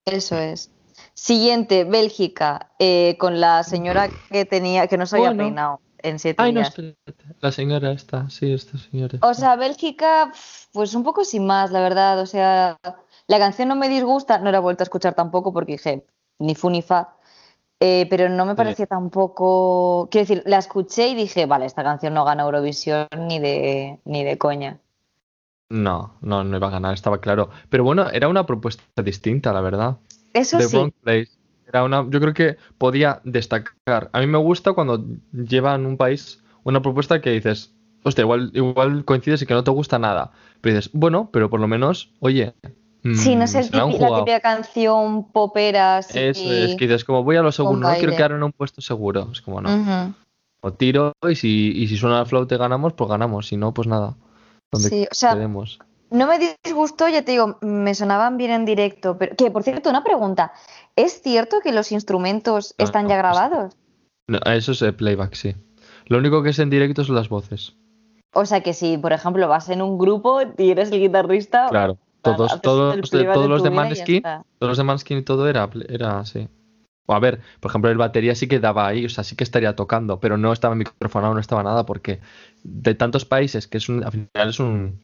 [0.05, 0.71] Eso es.
[1.15, 5.43] Siguiente, Bélgica, eh, con la señora que tenía, que no se había Bueno.
[5.45, 6.69] peinado en siete Ay, no, días.
[6.69, 7.35] espérate.
[7.41, 9.19] La señora esta, sí, esta señora.
[9.23, 10.31] O sea, Bélgica,
[10.73, 12.21] pues un poco sin más, la verdad.
[12.21, 12.77] O sea,
[13.27, 16.05] la canción no me disgusta, no la he vuelto a escuchar tampoco porque dije,
[16.39, 17.17] ni fu ni fa.
[17.81, 20.09] Eh, pero no me parecía tampoco.
[20.11, 24.25] Quiero decir, la escuché y dije, vale, esta canción no gana Eurovisión ni de, ni
[24.25, 24.81] de coña.
[25.71, 27.51] No, no, no iba a ganar, estaba claro.
[27.69, 29.99] Pero bueno, era una propuesta distinta, la verdad.
[30.33, 31.31] Eso The sí, Wrong Place.
[31.67, 34.11] Era una, yo creo que podía destacar.
[34.13, 39.05] A mí me gusta cuando llevan un país una propuesta que dices, hostia, igual, igual
[39.05, 40.33] coincides y que no te gusta nada.
[40.61, 42.55] Pero dices, bueno, pero por lo menos, oye.
[43.03, 46.19] Sí, no mm, es el se la típica canción popera así.
[46.19, 48.17] Eso es, que dices, como voy a lo seguro, no quiero baile.
[48.17, 49.29] quedar en un puesto seguro.
[49.33, 50.15] Es como, no.
[50.61, 53.47] O tiro y si, y si suena la flauta y ganamos, pues ganamos.
[53.47, 54.17] Si no, pues nada.
[54.73, 55.37] Donde Sí, o sea.
[56.11, 59.19] No me disgustó, ya te digo, me sonaban bien en directo.
[59.19, 60.53] Pero, que por cierto, una pregunta.
[60.97, 63.77] ¿Es cierto que los instrumentos No, están no, ya grabados?
[64.27, 65.55] No, eso es el playback, sí.
[66.07, 67.77] Lo único que es en directo son las voces.
[68.33, 71.99] O sea que si, por ejemplo, vas en un grupo y eres el guitarrista, Claro.
[72.37, 72.95] Todos, el todos,
[73.35, 74.23] todos los de Maneskin,
[74.59, 76.49] todos los de Maneskin y todo era, era así.
[77.07, 79.45] O a ver, por ejemplo, el batería sí que daba ahí, o sea, sí que
[79.45, 82.21] estaría tocando, pero no estaba microfonado, no estaba nada, porque
[82.65, 85.01] de tantos países que es un, al final es un,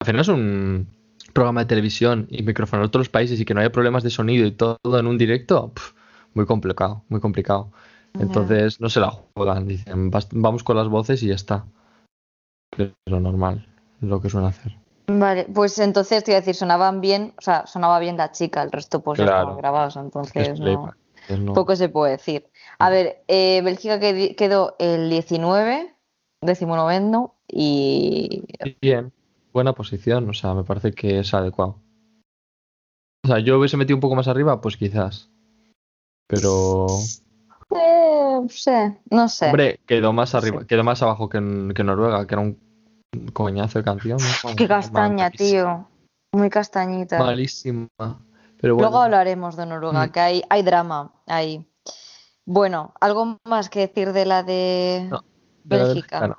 [0.00, 0.88] al final es un
[1.32, 4.46] programa de televisión y microfonar todos los países y que no haya problemas de sonido
[4.46, 5.94] y todo en un directo, pf,
[6.34, 7.70] muy complicado, muy complicado.
[8.18, 11.64] Entonces no se la juegan, dicen, "Bast- vamos con las voces y ya está.
[12.76, 13.66] Es lo normal,
[14.00, 14.76] lo que suelen hacer.
[15.08, 18.62] Vale, pues entonces te iba a decir, sonaban bien, o sea, sonaba bien la chica,
[18.62, 19.40] el resto pues ya Claro.
[19.42, 20.96] estaban grabados, Es entonces no, playback,
[21.28, 22.50] es no- poco se puede decir.
[22.78, 25.94] A ver, eh, Bélgica quedó el 19,
[26.40, 28.42] decimonoveno, y
[28.82, 29.12] Bien,
[29.52, 31.76] buena posición, o sea, me parece que es adecuado.
[33.24, 35.30] O sea, yo hubiese metido un poco más arriba, pues quizás.
[36.28, 36.86] Pero,
[37.70, 39.46] eh, no sé, no sé.
[39.46, 40.36] hombre, quedó más Sí.
[40.38, 42.58] arriba, quedó más abajo que, en- que Noruega, que era un
[43.32, 44.18] coñazo de canción.
[44.18, 44.56] ¿no?
[44.56, 45.88] Qué castaña, Malísima, tío.
[46.32, 47.18] Muy castañita.
[47.18, 47.88] Malísima.
[48.60, 50.10] Pero bueno, Luego hablaremos de Noruega, Mm.
[50.12, 51.66] que hay, hay drama ahí.
[52.44, 55.24] Bueno, ¿algo más que decir de la de No,
[55.64, 56.28] de la Bélgica?
[56.28, 56.36] No.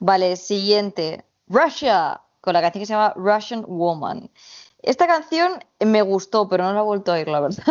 [0.00, 1.24] Vale, siguiente.
[1.46, 4.30] Russia, con la canción que se llama Russian Woman.
[4.82, 7.64] Esta canción me gustó, pero no la he vuelto a oír, la verdad.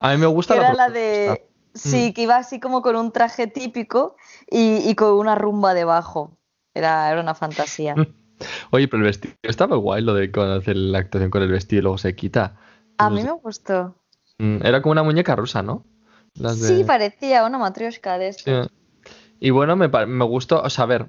[0.00, 0.98] A mí me gusta la era la propuesta.
[1.32, 1.46] de...
[1.74, 4.16] Sí, que iba así como con un traje típico
[4.50, 6.35] y, y con una rumba debajo.
[6.76, 7.94] Era, era una fantasía.
[8.70, 11.80] Oye, pero el vestido estaba guay, lo de cuando hace la actuación con el vestido
[11.80, 12.56] y luego se quita.
[12.98, 13.28] A No mí sé.
[13.28, 13.94] me gustó.
[14.38, 15.84] Mm, Era como una muñeca rusa, ¿no?
[16.34, 18.38] Las de- Sí, parecía una matrioshka de Sí.
[18.50, 18.68] estas.
[19.40, 21.06] Y bueno, me, me gustó, o sea, a ver,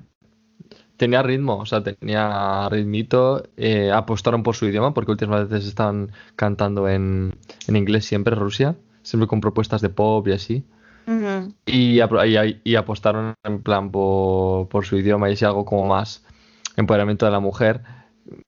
[0.96, 6.12] tenía ritmo, o sea, tenía ritmito, eh, apostaron por su idioma, porque últimas veces están
[6.38, 7.36] cantando en,
[7.68, 10.64] en inglés siempre, Rusia, siempre con propuestas de pop y así,
[11.08, 11.54] Ujú.
[11.66, 16.26] y, y- y apostaron en plan por, por su idioma y así algo como más
[16.76, 17.82] empoderamiento de la mujer,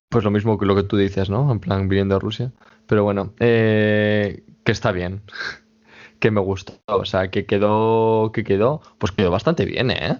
[0.09, 1.51] pues lo mismo que lo que tú dices, ¿no?
[1.51, 2.51] En plan, viniendo de Rusia,
[2.85, 5.21] pero bueno, eh, que está bien.
[6.19, 6.73] que me gustó.
[6.87, 10.19] O sea, que quedó, que quedó, pues quedó bastante bien, ¿eh?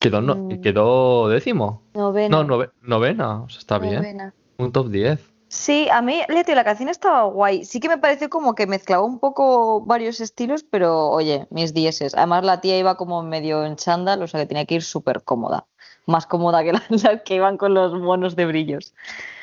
[0.00, 0.60] Quedó, no, Mm.
[0.60, 1.82] quedó décimo.
[1.94, 2.28] Novena.
[2.28, 4.32] No, nove- novena, o sea, está bien.
[4.58, 5.28] Un top 10.
[5.48, 7.64] Sí, a mí, Leti, la canción estaba guay.
[7.64, 12.14] Sí que me pareció como que mezclaba un poco varios estilos, pero oye, mis dieces.
[12.14, 15.22] Además, la tía iba como medio en chándal, o sea que tenía que ir súper
[15.24, 15.66] cómoda.
[16.04, 18.94] Más cómoda que las, las que iban con los monos de brillos.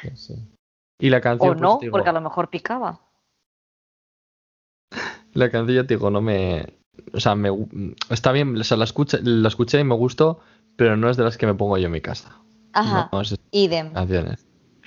[0.02, 0.36] Sí, sí.
[1.00, 3.00] Y la canción, O pues, no, digo, porque a lo mejor picaba.
[5.34, 6.78] la canción, ya te digo, no me.
[7.14, 7.50] O sea, me,
[8.12, 10.40] está bien, o sea, la, escuché, la escuché y me gustó,
[10.78, 12.40] pero no es de las que me pongo yo en mi casa.
[12.74, 13.92] Ajá, No, es de idem.
[13.92, 14.45] canciones.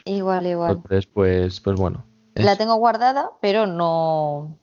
[0.09, 0.77] Igual, igual.
[0.77, 2.05] Entonces, pues, pues bueno.
[2.35, 4.59] La tengo guardada, pero no,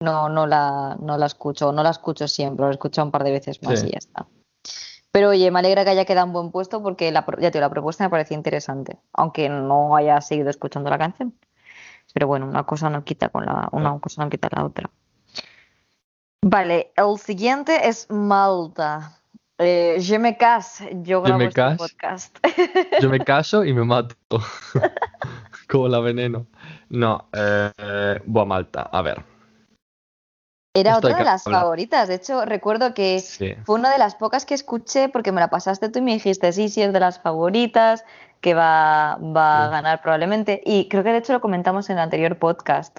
[0.00, 3.30] no, no la, no la escucho, no la escucho siempre, la escucho un par de
[3.32, 3.88] veces más Sí.
[3.88, 4.26] y ya está.
[5.12, 7.60] Pero oye, me alegra que haya quedado en buen puesto porque la, ya te digo,
[7.60, 11.34] la propuesta me parecía interesante, aunque no haya seguido escuchando la canción.
[12.14, 14.90] Pero bueno, una cosa no quita con la, una cosa no quita la otra.
[16.42, 19.19] Vale, el siguiente es Malta.
[19.62, 21.76] Eh, Je me cas, yo grabo este cas.
[21.76, 22.38] podcast.
[23.00, 24.16] Yo me caso y me mato.
[25.68, 26.46] Como la veneno.
[26.88, 28.88] No, eh, buah, Malta.
[28.90, 29.22] A ver.
[30.74, 31.62] Era otra de las hablar.
[31.62, 32.08] favoritas.
[32.08, 33.54] De hecho, recuerdo que Sí.
[33.64, 36.52] Fue una de las pocas que escuché porque me la pasaste tú y me dijiste,
[36.52, 38.04] sí, sí, es de las favoritas,
[38.40, 40.62] que va, va a ganar probablemente.
[40.64, 42.98] Y creo que de hecho lo comentamos en el anterior podcast,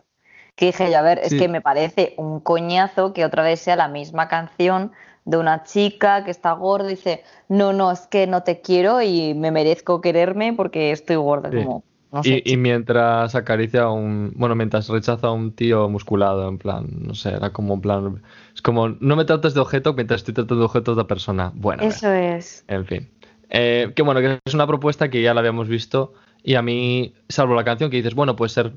[0.56, 3.76] que dije yo, a ver, es que me parece un coñazo que otra vez sea
[3.78, 4.91] la misma canción
[5.25, 9.01] de una chica que está gorda y dice, no, no, es que no te quiero
[9.01, 11.51] y me merezco quererme porque estoy gorda.
[11.51, 11.57] Sí.
[11.57, 14.34] Como, no sé, Y, y mientras acaricia a un.
[14.36, 16.88] Bueno, mientras rechaza a un tío musculado, en plan.
[16.89, 18.21] No sé, era como en plan.
[18.53, 21.51] Es como, no me trates de objeto mientras estoy tratando de objeto a otra persona.
[21.55, 22.65] Bueno, ver, Eso es.
[22.67, 23.10] en fin.
[23.49, 26.13] Eh, que bueno, que es una propuesta que ya la habíamos visto.
[26.43, 28.73] Y a mí, salvo la canción que dices, bueno, puede ser.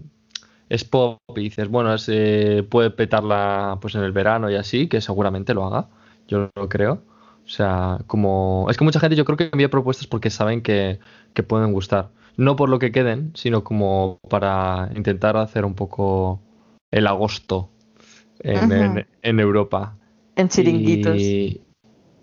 [0.69, 4.89] Es pop y dices, bueno, es, eh, puede petarla pues en el verano y así,
[4.89, 5.89] que seguramente lo haga.
[6.29, 7.03] Yo lo creo.
[7.45, 8.67] O sea, como.
[8.71, 10.99] Es que mucha gente yo creo que envía propuestas porque saben que,
[11.35, 12.11] que pueden gustar.
[12.37, 16.41] No por lo que queden, sino como para intentar hacer un poco
[16.91, 17.71] el agosto
[18.41, 19.97] en, en- en Europa.
[20.37, 21.17] En chiringuitos.
[21.17, 21.61] Y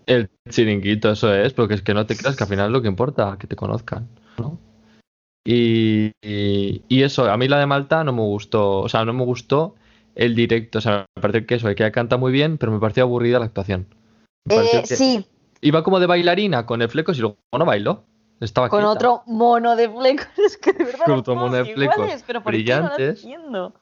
[0.08, 2.82] el chiringuito, eso es, porque es que no te creas que al final es lo
[2.82, 4.58] que importa, que te conozcan, ¿no?
[5.44, 9.14] Y, y- y eso, a mí la de Malta no me gustó, o sea, no
[9.14, 9.76] me gustó
[10.16, 12.80] el directo, o sea, me parece que eso, que ella canta muy bien, pero me
[12.80, 13.88] pareció aburrida la actuación.
[14.48, 15.26] Pareció Eh, que sí,
[15.64, 18.04] Iba como de bailarina con el flecos y luego no bailó.
[18.40, 18.92] Estaba con quieta.
[18.92, 20.26] otro mono de flecos.
[20.38, 22.58] Es que de verdad Con otro mono de flecos iguales, pero ¿por qué?
[22.64, 23.24] No lo brillantes.
[23.24, 23.74] entiendo.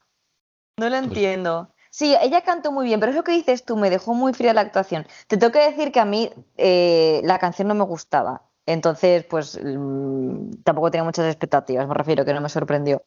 [0.77, 1.73] No lo Pues- entiendo.
[1.91, 4.53] Sí, ella cantó muy bien, pero es lo que dices tú, me dejó muy fría
[4.53, 5.07] la actuación.
[5.27, 8.43] Te tengo que decir que a mí eh, la canción no me gustaba.
[8.69, 13.01] Entonces, pues mm, tampoco tenía muchas expectativas, me refiero que no me sorprendió.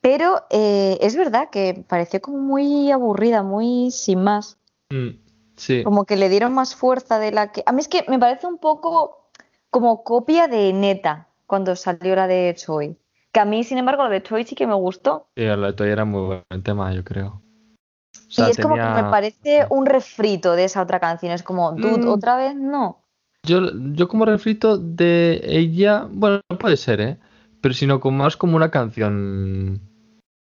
[0.00, 4.58] Pero eh, es verdad que pareció como muy aburrida, muy sin más.
[4.90, 5.08] Mm,
[5.56, 5.82] sí.
[5.82, 7.64] Como que le dieron más fuerza de la que.
[7.66, 9.28] A mí es que me parece un poco
[9.70, 12.96] como copia de Neta cuando salió la de Choi.
[13.32, 15.26] Que a mí, sin embargo, la de Choi sí que me gustó.
[15.36, 17.42] Sí, la de Toy era muy buen tema, yo creo.
[18.14, 21.32] O Y es como que me parece un refrito de esa otra canción.
[21.32, 22.08] Es como, dude, Mm.
[22.08, 23.02] otra vez no.
[23.46, 27.18] Yo, yo como refrito de ella, bueno, puede ser, ¿eh?
[27.60, 29.80] Pero sino como más como una canción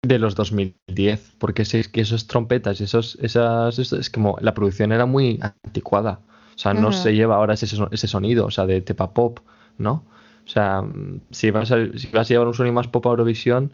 [0.04, 4.54] de los 2010, porque si es que esos trompetas y esos, esas, es como la
[4.54, 6.22] producción era muy anticuada.
[6.56, 9.40] O sea, no se lleva ahora ese, ese sonido, o sea, de tepa pop,
[9.78, 10.06] ¿no?
[10.44, 10.84] O sea,
[11.30, 13.74] si vas a, si vas a llevar un sonido más pop a Eurovisión,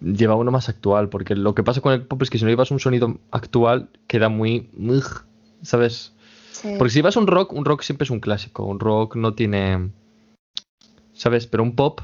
[0.00, 2.50] lleva uno más actual, porque lo que pasa con el pop es que si no
[2.50, 5.24] llevas un sonido actual, queda muy, ugh,
[6.78, 8.64] Porque si vas un rock, un rock siempre es un clásico.
[8.64, 9.90] Un rock no tiene.
[11.12, 11.46] ¿Sabes?
[11.46, 12.00] Pero un pop.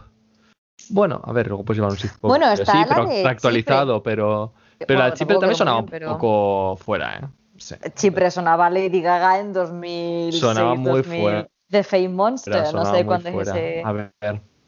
[0.89, 2.29] Bueno, a ver, luego puedes llevar un synth pop.
[2.31, 4.53] Bueno, está sí, la pero de actualizado, pero.
[4.79, 7.27] Pero la Bueno, Chipre también sonaba un bien, pero- poco fuera, ¿eh?
[7.57, 7.77] Sí.
[7.95, 11.49] Chipre sonaba Lady Gaga en 2006, Sonaba muy 2000, fuera.
[11.71, 14.11] The Fame Monster, no sé cuándo es ese, A ver.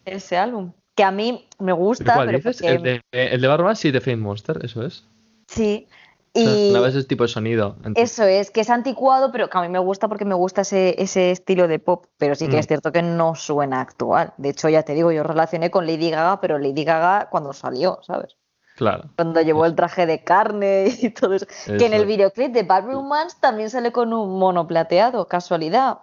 [0.05, 0.73] ese álbum.
[0.95, 2.59] Que a mí me ¿Pero gusta, cuál pero dices?
[2.59, 5.05] porque- El de, el de sí, de Fame Monster, eso es.
[5.49, 5.89] sí.
[6.37, 7.77] Y Una vez ese tipo de sonido.
[7.85, 10.63] Entonces, eso es, que es anticuado, pero que a mí me gusta porque me gusta
[10.63, 12.07] ese, ese estilo de pop.
[12.19, 12.59] Pero sí que Mm.
[12.59, 14.33] es cierto que no suena actual.
[14.37, 18.01] De hecho, ya te digo, yo relacioné con Lady Gaga, pero Lady Gaga cuando salió,
[18.03, 18.37] ¿sabes?
[18.75, 19.05] Claro.
[19.15, 21.47] Cuando llevó el traje de carne y todo eso.
[21.67, 25.99] Que en el videoclip de Bad Romance también sale con un mono plateado, casualidad.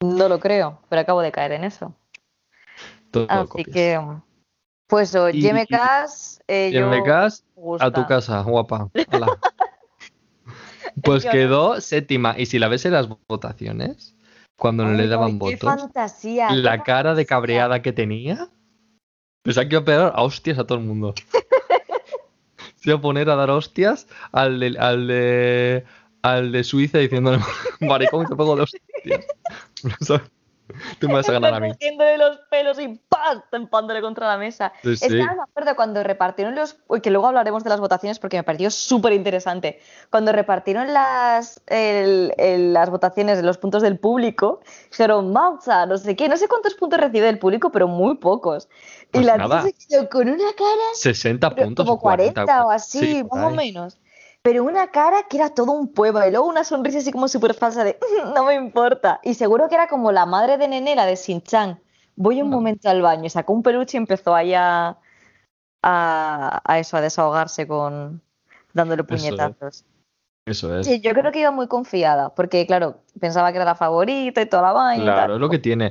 [0.00, 1.92] No lo creo, pero acabo de caer en eso.
[3.10, 3.68] Todo Así copias.
[3.74, 4.00] que,
[4.88, 7.44] pues, o Y- Jeme Cass, eh, Y yo me cas
[7.78, 8.90] a tu casa, guapa.
[9.10, 9.38] Hala.
[11.04, 12.34] Pues quedó séptima.
[12.36, 14.16] Y si la ves en las votaciones,
[14.56, 18.48] cuando no le daban qué votos, fantasía, qué la cara de cabreada que tenía,
[19.42, 21.14] pensaba que iba a pegar a hostias a todo el mundo.
[22.76, 25.84] se iba a poner a dar hostias al de, al de,
[26.22, 27.38] al de Suiza diciéndole,
[27.80, 29.26] maricón, te pongo de hostias.
[30.98, 31.72] Tú me vas a ganar a mí.
[31.72, 33.42] Cogiéndole los pelos y ¡pam!
[33.52, 34.72] empándole contra la mesa.
[34.82, 35.20] Sí, sí.
[35.20, 36.76] ahora me acuerdo cuando repartieron los.
[37.02, 39.80] Que luego hablaremos de las votaciones porque me pareció súper interesante.
[40.10, 44.60] Cuando repartieron las, el- el- las votaciones de los puntos del público,
[44.90, 48.68] dijeron Mauza, no sé qué, no sé cuántos puntos recibe el público, pero muy pocos.
[49.10, 49.62] Pues y la nada.
[49.62, 51.86] tía se quedó con una cara 60 pero puntos.
[51.86, 53.98] como o 40, 40 o así, sí, más o menos.
[54.42, 57.54] Pero una cara que era todo un pueblo y luego una sonrisa así como súper
[57.54, 57.98] falsa de
[58.34, 59.20] no me importa.
[59.22, 61.80] Y seguro que era como la madre de Nene, la de Shin-Chan.
[62.16, 64.98] Voy un momento al baño, y sacó un peluche y empezó ahí a,
[65.82, 68.20] a, a eso, a desahogarse con
[68.72, 69.22] dándole Eso es.
[69.22, 69.84] puñetazos.
[70.46, 70.86] Eso es.
[70.86, 74.46] Sí, yo creo que iba muy confiada, porque claro, pensaba que era la favorita y
[74.46, 75.04] toda la vaina.
[75.04, 75.90] Claro, es lo que tiene.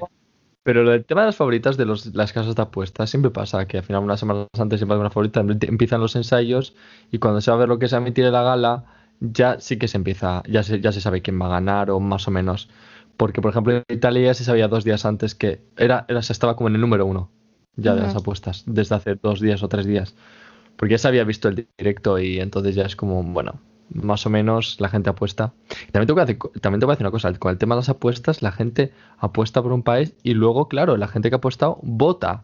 [0.68, 3.78] Pero del tema de las favoritas de los, las casas de apuestas siempre pasa que
[3.78, 6.76] al final unas semanas antes siempre hay una favorita, empie- empiezan los ensayos
[7.12, 8.84] y cuando se va a ver lo que se va a emitir en la gala,
[9.22, 12.00] ya sí que se empieza, ya se, ya se sabe quién va a ganar o
[12.02, 12.70] más o menos.
[13.16, 16.34] Porque, por ejemplo, en Italia ya se sabía dos días antes que era, era se
[16.34, 17.32] estaba como en el número uno
[17.78, 20.16] ya de las apuestas, desde hace dos días o tres días.
[20.78, 23.60] Porque ya se había visto el directo y entonces ya es como, bueno,
[23.90, 25.54] más o menos la gente apuesta.
[25.92, 27.90] También tengo que decir, también tengo que decir una cosa, con el tema de las
[27.90, 31.80] apuestas, la gente apuesta por un país y luego, claro, la gente que ha apostado
[31.82, 32.44] vota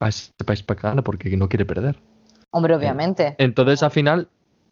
[0.00, 1.96] a ese país para que gane porque no quiere perder.
[2.50, 3.34] Hombre, obviamente.
[3.38, 4.28] Entonces, al final,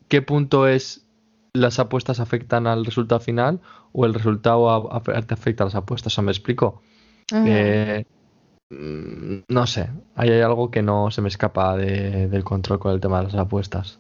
[0.09, 1.07] ¿qué punto es
[1.53, 3.61] las apuestas afectan al resultado final
[3.93, 6.13] o el resultado te afecta a las apuestas?
[6.13, 6.83] O sea, me explico.
[7.33, 8.05] Eh,
[8.71, 12.93] mm, no sé, ahí hay algo que no se me escapa de- del control con
[12.93, 13.99] el tema de las apuestas.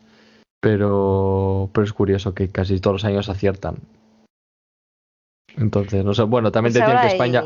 [0.64, 3.76] Pero, pero es curioso que casi todos los años aciertan.
[5.56, 7.44] Entonces, no sé, bueno, también Pues decían que España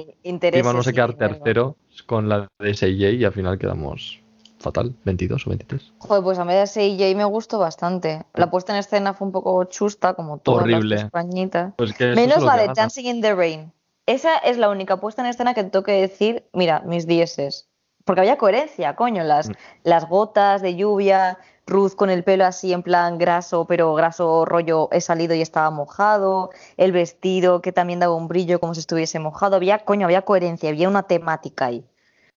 [0.59, 4.21] íbamos a quedar tercero con la de SIJ y al final quedamos
[4.59, 5.93] fatal, 22 o 23.
[5.99, 8.23] Joder, pues a mí de CJ me gustó bastante.
[8.35, 10.95] La puesta en escena fue un poco chusta, como todas Horrible.
[10.97, 11.75] las Españitas.
[11.77, 12.75] Pues que eso es Menos la de gana.
[12.75, 13.73] Dancing in the Rain.
[14.07, 17.69] Esa es la única puesta en escena que tengo que decir, mira, mis dieces.
[18.05, 19.53] Porque había coherencia, coño, las, Mm.
[19.85, 21.39] las gotas de lluvia,
[21.69, 25.71] Ruth con el pelo así en plan graso, pero graso rollo he salido y estaba
[25.71, 30.23] mojado, el vestido que también daba un brillo como si estuviese mojado, había, coño, había
[30.23, 31.85] coherencia, había una temática ahí.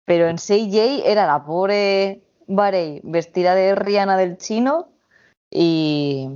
[0.05, 4.89] Pero en CJ era la pobre Barey vestida de Rihanna del chino
[5.49, 6.29] y,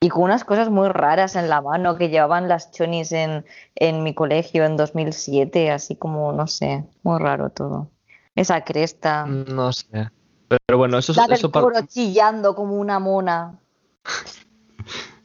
[0.00, 4.02] y con unas cosas muy raras en la mano que llevaban las chonis en, en
[4.02, 7.90] mi colegio en 2007, así como, no sé, muy raro todo.
[8.34, 9.26] Esa cresta.
[9.26, 10.10] No sé.
[10.48, 13.58] Pero bueno, eso, es- eso para- chillando como una mona.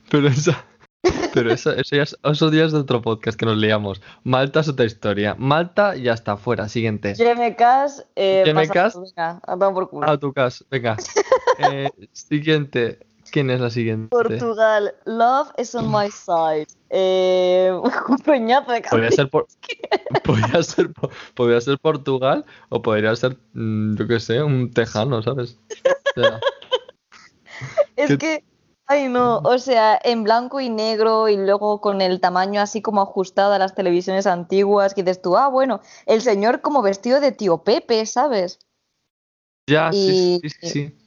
[0.10, 0.66] Pero esa,
[1.34, 4.02] pero eso, eso ya es, esos días de otro podcast que nos leíamos.
[4.24, 5.36] Malta es otra historia.
[5.38, 6.70] Malta ya está fuera.
[6.70, 7.16] Siguiente.
[7.16, 8.94] Yemecas, eh, Yemecas.
[8.96, 10.10] pasa- venga, a por culo.
[10.10, 10.98] A tu caso, venga.
[11.60, 13.00] Eh, siguiente.
[13.34, 14.10] ¿Quién es la siguiente?
[14.12, 16.68] Portugal, love is on my side.
[16.92, 17.72] Eh,
[18.08, 19.48] un peñazo de Podría ser, por,
[20.24, 25.24] podría, ser, po- podría ser Portugal o podría ser, mm, yo qué sé, un tejano,
[25.24, 25.58] ¿sabes?
[26.16, 26.40] O sea,
[27.96, 28.44] Es ¿Qué- que,
[28.86, 33.02] ay no, o sea, en blanco y negro y luego con el tamaño así como
[33.02, 37.32] ajustado a las televisiones antiguas, que dices tú, ah, bueno, el señor como vestido de
[37.32, 38.60] tío Pepe, ¿sabes?
[39.68, 40.98] ya, sí, Y- sí, sí, sí.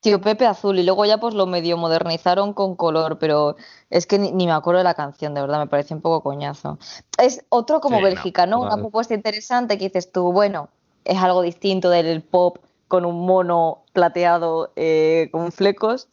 [0.00, 3.56] Tío Pepe azul y luego ya pues lo medio modernizaron con color, pero
[3.90, 6.22] es que ni, ni me acuerdo de la canción, de verdad, me parece un poco
[6.22, 6.78] coñazo.
[7.18, 8.60] Es otro como Sí, no, Bélgica, ¿no?
[8.60, 10.68] Una propuesta interesante que dices tú, bueno,
[11.04, 16.08] es algo distinto del pop con un mono plateado eh, con flecos,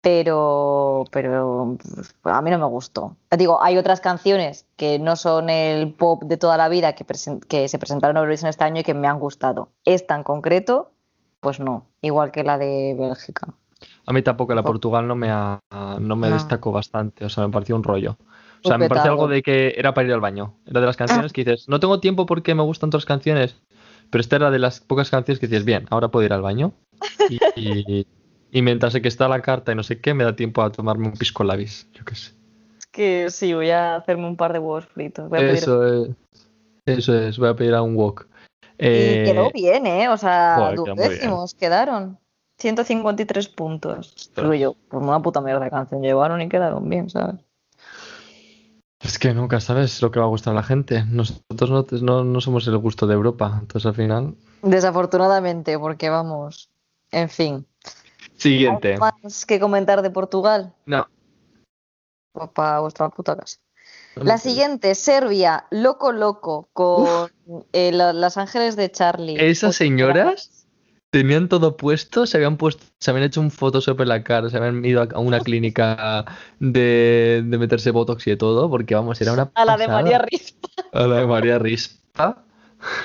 [0.00, 1.76] pero, pero
[2.24, 3.16] a mí no me gustó.
[3.36, 7.06] Digo, hay otras canciones que no son el pop de toda la vida que,
[7.48, 9.70] que se presentaron en Eurovisión este año y que me han gustado.
[9.84, 10.92] Esta en concreto,
[11.44, 13.54] pues no, igual que la de Bélgica.
[14.06, 14.62] A mí tampoco, la.
[14.64, 15.60] Portugal no me, ha-
[16.00, 16.34] no me No.
[16.34, 18.16] destacó bastante, o sea, me pareció un rollo.
[18.64, 20.56] O sea, me parece algo de que era para ir al baño.
[20.66, 23.56] Era de las canciones que dices, no tengo tiempo porque me gustan otras canciones,
[24.10, 26.72] pero esta era de las pocas canciones que dices, bien, ahora puedo ir al baño.
[27.28, 28.06] Y, y-
[28.50, 31.08] y mientras que está la carta y no sé qué, me da tiempo a tomarme
[31.08, 32.32] un pisco labis, yo qué sé.
[32.78, 35.28] Es que sí, voy a hacerme un par de huevos fritos.
[35.28, 36.10] Voy a pedir- Eso es,
[36.86, 38.28] eso es, voy a pedir a un wok.
[38.78, 40.08] Y Eh, quedó bien, ¿eh?
[40.08, 42.18] O sea, joder, duodécimos quedaron.
[42.58, 44.30] 153 puntos.
[44.36, 47.36] Digo yo, pues una puta mierda de canción llevaron y quedaron bien, ¿sabes?
[49.00, 51.04] Es que nunca sabes lo que va a gustar a la gente.
[51.04, 54.34] Nosotros no, no, no somos el gusto de Europa, entonces al final.
[54.62, 56.70] Desafortunadamente, porque vamos.
[57.10, 57.66] En fin.
[58.36, 58.94] Siguiente.
[58.94, 60.74] ¿Algo más que comentar de Portugal?
[60.86, 61.06] No.
[62.32, 63.58] Pues para vuestra puta casa.
[64.16, 67.30] La siguiente, Serbia, Loco Loco, con
[67.72, 69.36] eh, la- Las Ángeles de Charlie.
[69.38, 70.66] Esas señoras,
[71.10, 74.56] tenían todo puesto, se habían puesto, se habían hecho un Photoshop en la cara, se
[74.56, 76.24] habían ido a una clínica
[76.58, 80.02] de, de meterse Botox y de todo, porque vamos, era una A la de pasada.
[80.02, 80.68] María Rispa.
[80.92, 82.44] A la de María Rispa.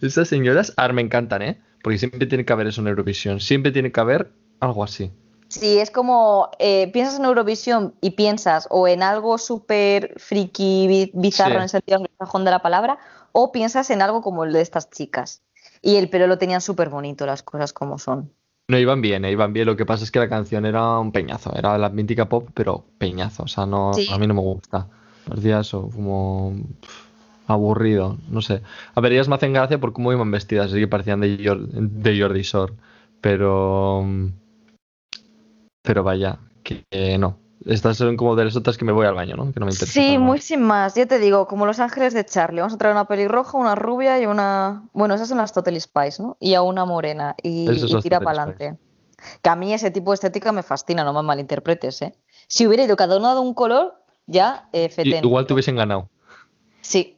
[0.00, 1.60] Esas señoras, ahora me encantan, ¿eh?
[1.82, 5.10] Porque siempre tiene que haber eso en Eurovisión, siempre tiene que haber algo así.
[5.48, 11.10] Sí, es como eh, piensas en Eurovisión y piensas o en algo súper friki, bi-
[11.14, 11.56] bizarro Sí.
[11.56, 12.98] en el sentido anglosajón de la palabra,
[13.32, 15.42] o piensas en algo como el de estas chicas.
[15.82, 18.32] Y el pelo lo tenían súper bonito, las cosas como son.
[18.68, 19.66] No iban bien, eh, iban bien.
[19.66, 22.84] Lo que pasa es que la canción era un peñazo, era la mítica pop, pero
[22.98, 23.44] peñazo.
[23.44, 24.08] O sea, no, Sí.
[24.10, 24.88] a mí no me gusta.
[25.28, 26.54] Parecía eso, como
[27.46, 28.62] aburrido, no sé.
[28.94, 31.68] A ver, ellas me hacen gracia por cómo iban vestidas, así que parecían de, Jor-
[31.68, 32.72] de Jordi Shore.
[33.20, 34.04] Pero.
[35.86, 37.38] Pero vaya, que, que no.
[37.64, 39.52] Estas son como de las otras que me voy al baño, ¿no?
[39.52, 39.92] Que no me interesa.
[39.92, 40.94] Sí, muy sin más.
[40.94, 42.60] Ya te digo, como Los Ángeles de Charlie.
[42.60, 44.84] Vamos a traer una pelirroja, una rubia y una.
[44.92, 46.36] Bueno, esas son las Totally Spice, ¿no?
[46.38, 47.34] Y a una morena.
[47.42, 48.78] Y, y tira para adelante.
[49.42, 52.14] Que a mí ese tipo de estética me fascina, no me malinterpretes, ¿eh?
[52.48, 53.94] Si hubiera ido cada uno de un color,
[54.26, 56.08] ya, eh, igual te hubiesen ganado.
[56.82, 57.15] Sí.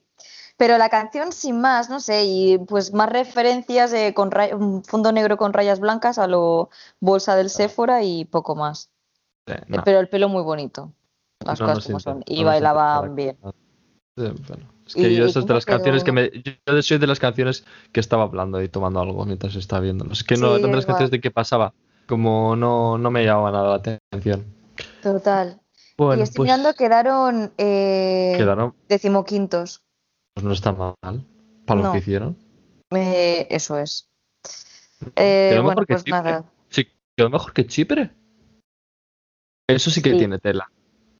[0.58, 4.82] Pero la canción sin más, no sé, y pues más referencias de con ray- un
[4.84, 6.68] fondo negro con rayas blancas a lo
[7.00, 8.90] bolsa del Sephora y poco más.
[9.46, 9.84] Eh, no.
[9.84, 10.92] Pero el pelo muy bonito.
[11.46, 12.24] Las No, cosas como siento, son.
[12.26, 13.38] Y bailaban bien.
[14.16, 16.30] Sí, bueno, es que yo y esas de las canciones que me.
[16.66, 20.04] Yo soy de las canciones que estaba hablando y tomando algo mientras estaba viendo.
[20.10, 21.72] Es que no, Sí, yo las canciones de qué pasaba.
[22.08, 24.44] Como no, no me llamaba nada la atención.
[25.02, 25.60] Total.
[25.96, 28.74] Bueno, y estoy pues mirando, quedaron eh, quedaron.
[28.88, 29.82] decimoquintos.
[30.38, 31.24] Pues no está mal.
[31.66, 32.36] Para lo que hicieron.
[32.92, 34.08] Eh, eso es.
[35.16, 36.12] Eh, Quedó bueno, pues Chipre.
[36.12, 36.44] nada.
[36.68, 36.86] Sí,
[37.16, 38.12] quedó mejor que Chipre.
[39.68, 40.18] Eso sí que Sí.
[40.18, 40.70] tiene tela.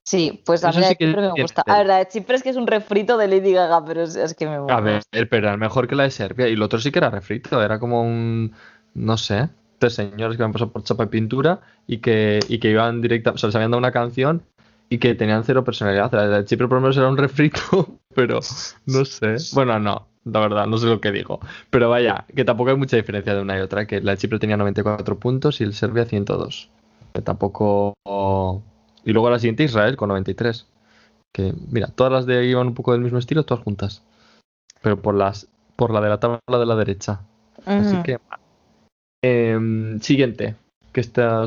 [0.06, 1.64] Sí, pues Eso mía sí de Chipre me gusta.
[1.64, 1.74] tela.
[1.74, 4.14] A ver, la de Chipre es que es un refrito de Lady Gaga, pero es,
[4.14, 4.80] es que me A gusta.
[4.80, 6.46] ver, pero era mejor que la de Serbia.
[6.46, 7.60] Y lo otro sí que era refrito.
[7.60, 8.52] Era como un.
[8.94, 9.48] No sé.
[9.80, 13.32] Tres señores que habían pasado por chapa y pintura y que, y que iban directa.
[13.32, 14.44] O sea, les habían dado una canción
[14.88, 16.12] y que tenían cero personalidad.
[16.12, 18.40] La de Chipre por lo menos era un refrito, pero
[18.86, 19.36] no sé.
[19.54, 20.06] Bueno, no.
[20.24, 21.40] La verdad, no sé lo que digo.
[21.70, 23.86] Pero vaya, que tampoco hay mucha diferencia de una y otra.
[23.86, 26.70] Que la de Chipre tenía 94 puntos y el Serbia 102.
[27.14, 27.94] Que tampoco.
[29.04, 30.66] Y luego la siguiente Israel con 93.
[31.32, 34.02] Que, mira, todas las de ahí iban un poco del mismo estilo, todas juntas.
[34.82, 37.20] Pero por las por la de la tabla de la derecha.
[37.64, 38.18] Así que.
[39.22, 40.56] em, siguiente.
[40.92, 41.02] Que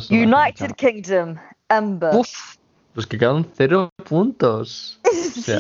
[0.09, 1.35] me United Kingdom,
[1.67, 2.15] Amber.
[2.15, 2.55] Uf,
[2.93, 4.99] los que quedaron cero puntos.
[5.37, 5.59] O sea,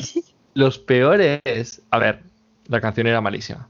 [0.53, 1.81] los peores.
[1.89, 2.23] A ver,
[2.67, 3.67] la canción era malísima.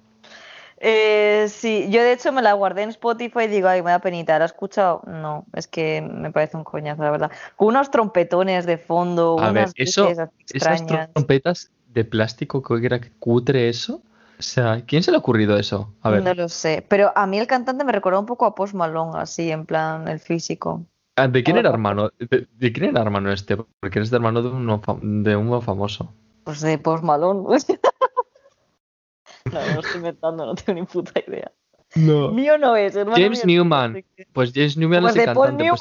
[0.77, 3.99] Eh, sí, yo de hecho me la guardé en Spotify y digo, ay, me da
[3.99, 5.03] penita, ¿la has escuchado?
[5.05, 7.31] No, es que me parece un coñazo, la verdad.
[7.55, 10.09] Con unos trompetones de fondo, A ver, eso-
[10.49, 14.01] Esas trompetas de plástico, que era cutre eso.
[14.39, 15.93] O sea, ¿quién se le ha ocurrido eso?
[16.01, 18.55] A ver, No lo sé, pero a mí el cantante me recordó un poco a
[18.55, 20.83] Post Malone, así, en plan, el físico.
[21.23, 22.11] Ah, ¿de quién era hermano?
[22.19, 23.57] ¿De, de quién era hermano este?
[23.57, 26.13] Porque eres de hermano de uno, fam- de uno famoso.
[26.43, 27.41] Pues de Post Malone.
[29.51, 31.51] no, no lo estoy inventando, no tengo ni puta idea.
[31.95, 32.31] No.
[32.31, 33.93] Mío no es, hermano James mío, Newman.
[33.93, 33.99] no.
[34.33, 35.71] Pues James Newman Pues es el de Paul cantante.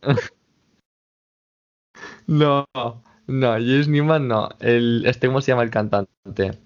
[0.00, 0.20] pues-
[2.26, 3.02] No, no,
[3.52, 4.48] James Newman no.
[4.60, 6.58] El, este, ¿cómo se llama el cantante?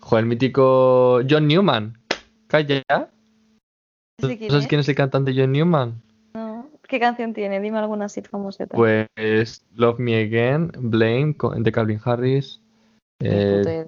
[0.00, 1.98] Joder, el mítico John Newman.
[2.46, 2.82] Calla.
[2.88, 3.08] ¿No
[4.28, 4.68] ¿Ese quién sabes es?
[4.68, 6.02] quién es el cantante John Newman?
[6.90, 7.60] ¿Qué canción tiene?
[7.60, 8.76] Dime alguna así famoseta.
[8.76, 12.60] Pues Love Me Again, Blame de Calvin Harris.
[13.22, 13.86] Eh,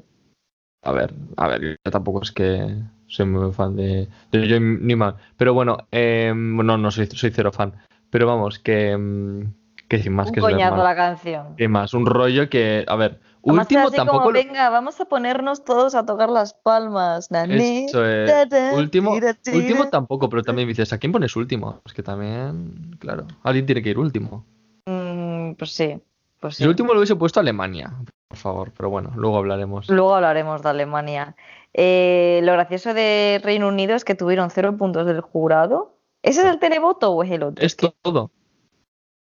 [0.85, 2.77] a ver, a ver, yo tampoco es que
[3.09, 5.17] soy muy fan de, de Newman.
[5.37, 7.73] Pero bueno, eh, no, no soy, soy cero fan.
[8.09, 9.53] Pero vamos, que, mm,
[9.89, 11.57] que sin más un que coñazo la canción.
[11.57, 11.95] ¿Qué más?
[11.95, 14.19] Un rollo que, a ver, Además, último así tampoco.
[14.19, 17.31] como, lo- venga, vamos a ponernos todos a tocar las palmas.
[17.31, 18.31] Nani, Eso es.
[18.31, 19.57] da, da, Último, tira, tira.
[19.57, 21.81] último tampoco, pero también dices, ¿a quién pones último?
[21.85, 24.45] Es que también, claro, alguien tiene que ir último.
[24.87, 26.01] Mm, pues sí,
[26.41, 26.63] pues sí.
[26.63, 27.93] El último lo hubiese puesto Alemania,
[28.29, 29.89] por favor, pero bueno, luego hablaremos.
[29.91, 31.35] Luego hablaremos de Alemania.
[31.75, 35.97] Eh, lo gracioso de Reino Unido es que tuvieron cero puntos del jurado.
[36.23, 37.65] ¿Ese es el televoto o es el otro?
[37.65, 38.31] Es que todo.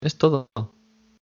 [0.02, 0.48] Es todo.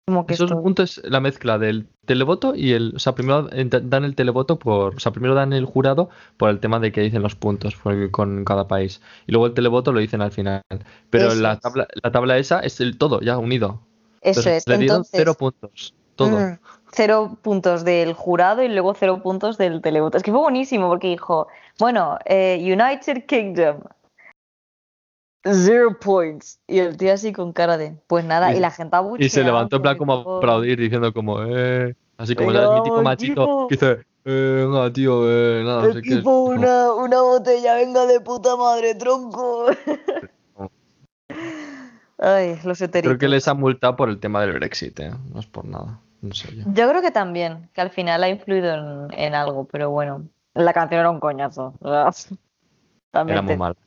[0.10, 2.94] Como que Esos esto- puntos es la mezcla del televoto y el.
[2.96, 4.96] O sea, primero dan el televoto por.
[4.96, 7.76] O sea, primero dan el jurado por el tema de que dicen los puntos
[8.12, 9.02] con cada país.
[9.28, 10.62] Y luego el televoto lo dicen al final.
[11.10, 11.60] Pero Eso la es.
[11.62, 13.82] tabla, la tabla esa es el todo, ya unido.
[14.22, 14.68] Eso Entonces, es.
[14.68, 15.94] le dieron Entonces, cero puntos.
[16.16, 16.38] Todo.
[16.38, 16.58] mm,
[16.92, 20.18] cero puntos del jurado y luego cero puntos del televoto.
[20.18, 21.48] Es que fue buenísimo porque dijo,
[21.80, 23.78] bueno, eh, United Kingdom,
[25.44, 26.60] zero points.
[26.68, 29.26] Y el tío así con cara de, pues nada, Y- y, la gente abucheando.
[29.26, 31.96] Y se levantó en plan como a aplaudir diciendo como, eh.
[32.18, 36.02] Así como Venga, el mítico machito que dice, Eh, venga, tío, eh, nada, no sé
[36.02, 36.18] qué.
[36.18, 39.68] tipo una, una botella, venga de puta madre, tronco.
[42.18, 43.18] Ay, los Creo heteritos.
[43.18, 45.12] que les han multado por el tema del Brexit, ¿eh?
[45.34, 46.00] No es por nada.
[46.22, 46.64] No sé yo.
[46.74, 50.74] Yo creo que también, que al final ha influido en, en algo, pero bueno, la
[50.74, 51.74] canción era un coñazo.
[53.12, 53.78] También Era muy te- mal.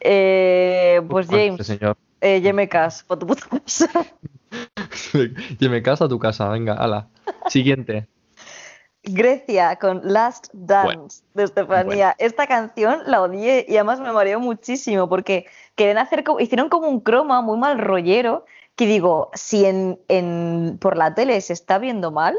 [0.00, 1.96] Eh, pues James, este señor.
[2.20, 2.40] eh,
[3.06, 3.88] por tu puta casa
[6.04, 7.08] a tu casa, venga, ala.
[7.48, 8.08] Siguiente.
[9.02, 12.14] Grecia con Last Dance de Estefanía.
[12.18, 15.46] Esta canción la odié y además me mareó muchísimo porque
[15.76, 18.44] querían hacer como, hicieron como un croma muy mal rollero
[18.76, 22.38] que digo, si en, en- por la tele se está viendo mal,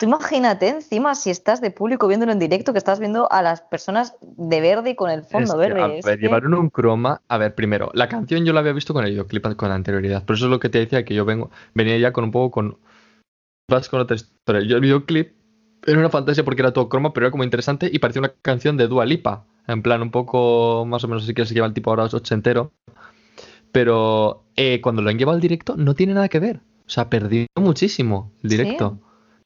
[0.00, 3.60] tú imagínate encima si estás de público viéndolo en directo que estás viendo a las
[3.60, 5.82] personas de verde y con el fondo Es verde.
[5.82, 7.20] a ver, que- llevaron un croma.
[7.28, 10.24] A ver, primero, la canción yo la había visto con el videoclip con anterioridad.
[10.24, 12.50] Por eso es lo que te decía, que yo vengo, venía ya con un poco
[12.50, 12.78] con.
[13.70, 14.62] Vas con otra historia.
[14.66, 15.34] Yo el videoclip
[15.86, 18.76] era una fantasía porque era todo croma, pero era como interesante y parecía una canción
[18.78, 19.44] de Dua Lipa.
[19.66, 22.72] En plan, un poco más o menos así que se lleva el tipo ahora ochentero.
[23.72, 26.56] Pero eh, cuando lo han llevado al directo, no tiene nada que ver.
[26.86, 28.56] O sea, perdió muchísimo el Sí.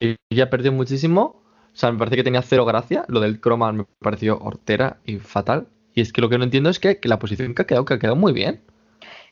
[0.00, 1.42] Y ya perdió muchísimo.
[1.72, 3.04] O sea, me parece que tenía cero gracia.
[3.08, 5.68] Lo del croma me pareció hortera y fatal.
[5.94, 7.84] Y es que lo que no entiendo es que, que la posición que ha quedado,
[7.84, 8.62] que ha quedado muy bien.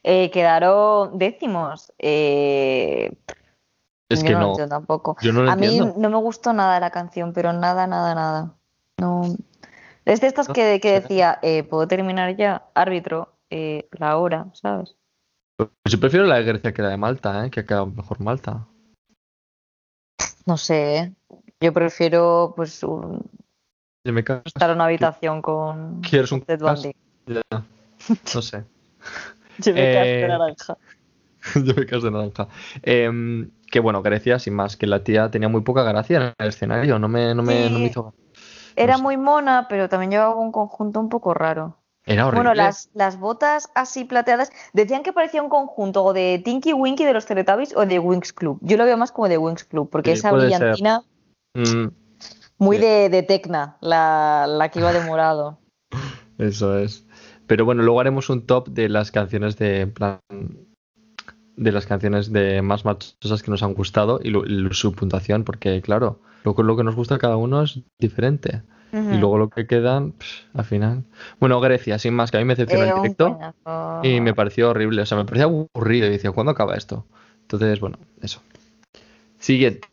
[0.05, 1.93] Eh, quedaron décimos.
[1.99, 3.13] Eh,
[4.09, 4.59] Es yo que no, no.
[4.59, 5.17] yo tampoco.
[5.23, 5.95] Yo no lo A mí entiendo.
[5.97, 8.55] no me gustó nada la canción, pero nada, nada, nada.
[8.99, 9.23] No.
[10.05, 12.67] Es de estas que, que decía, eh, ¿puedo terminar ya?
[12.75, 14.97] Árbitro, eh, la hora, ¿sabes?
[15.89, 17.51] Yo prefiero la de Grecia que la de Malta, ¿eh?
[17.51, 18.67] que ha quedado mejor Malta.
[20.47, 21.13] No sé, ¿eh?
[21.61, 23.25] Yo prefiero pues un-
[24.05, 26.61] me estar en una habitación con ¿Quieres un Ted?
[26.61, 26.93] Bundy.
[27.27, 27.43] Ya.
[28.35, 28.65] No sé.
[29.59, 30.77] Yo me Eh, de naranja.
[31.55, 32.49] Yo me caso de naranja.
[32.83, 36.49] Em, que bueno, Grecia, sin más, que la tía tenía muy poca gracia en el
[36.49, 36.99] escenario.
[36.99, 38.15] No me, no me, no me hizo.
[38.75, 39.03] Era no sé.
[39.05, 41.77] muy mona, pero también llevaba un conjunto un poco raro.
[42.05, 42.49] Era horrible.
[42.49, 47.05] Bueno, las, las botas así plateadas decían que parecía un conjunto o de Tinky Winky
[47.05, 48.59] de los Teletubbies o de Wings Club.
[48.61, 51.03] Yo lo veo más como de Wings Club, porque Sí, esa brillantina
[51.55, 51.89] Mm,
[52.59, 52.83] muy Sí.
[52.83, 55.59] de, de Tecna, la, la que iba de morado.
[56.39, 57.05] Eso es.
[57.47, 60.19] Pero bueno, luego haremos un top de las canciones de plan
[61.57, 65.45] de las canciones de más machosas que nos han gustado y, lo- y su puntuación,
[65.45, 68.63] porque claro, lo, que- lo que nos gusta a cada uno es diferente.
[68.93, 71.05] Y luego lo que quedan, pff, al final.
[71.41, 73.39] Bueno, Grecia, sin más, que a mí me decepcionó Eh, el directo
[74.03, 75.01] y me pareció horrible.
[75.03, 77.07] O sea, me parecía aburrido y decía, ¿cuándo acaba esto?
[77.43, 78.43] Entonces, bueno, eso.
[79.39, 79.89] Siguiente.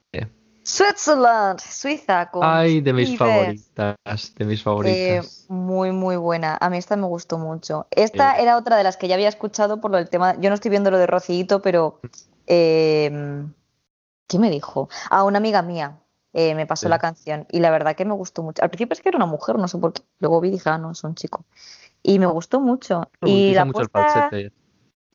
[0.62, 3.96] Switzerland, Suiza, con Ay, de mis favoritas.
[4.38, 5.46] De mis Eh, favoritas.
[5.48, 6.58] muy, muy buena.
[6.62, 7.88] A mí esta me gustó mucho.
[7.90, 8.44] Esta Eh.
[8.44, 10.36] era otra de las que ya había escuchado por lo del tema.
[10.40, 12.00] Yo no estoy viendo lo de Rocito, pero.
[12.46, 13.44] eh,
[14.28, 14.90] ¿qué me dijo?
[15.10, 15.98] A una amiga mía
[16.34, 16.90] eh, me pasó Sí.
[16.90, 18.62] la canción y la verdad que me gustó mucho.
[18.64, 20.02] Al principio es que era una mujer, no sé por qué.
[20.20, 21.46] Luego vi dije, ah, no, es un chico.
[22.04, 23.10] Y me gustó mucho.
[23.22, 24.30] Me Y la mucho puesta,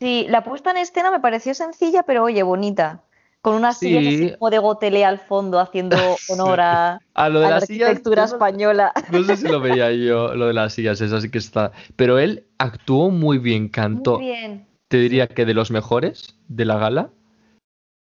[0.01, 3.03] sí, la puesta en escena me pareció sencilla, pero oye, bonita.
[3.41, 4.35] Con unas sillas así Sí.
[4.39, 5.97] como de gotelé al fondo, haciendo
[6.29, 7.89] honor a, lo de a la sillas.
[7.91, 8.93] arquitectura no- española.
[9.13, 11.71] No sé si lo veía yo, lo de las sillas, es así que está.
[11.97, 14.17] Pero él actuó muy bien, cantó.
[14.19, 14.67] Muy bien.
[14.89, 17.11] Te diría que de los mejores de la gala.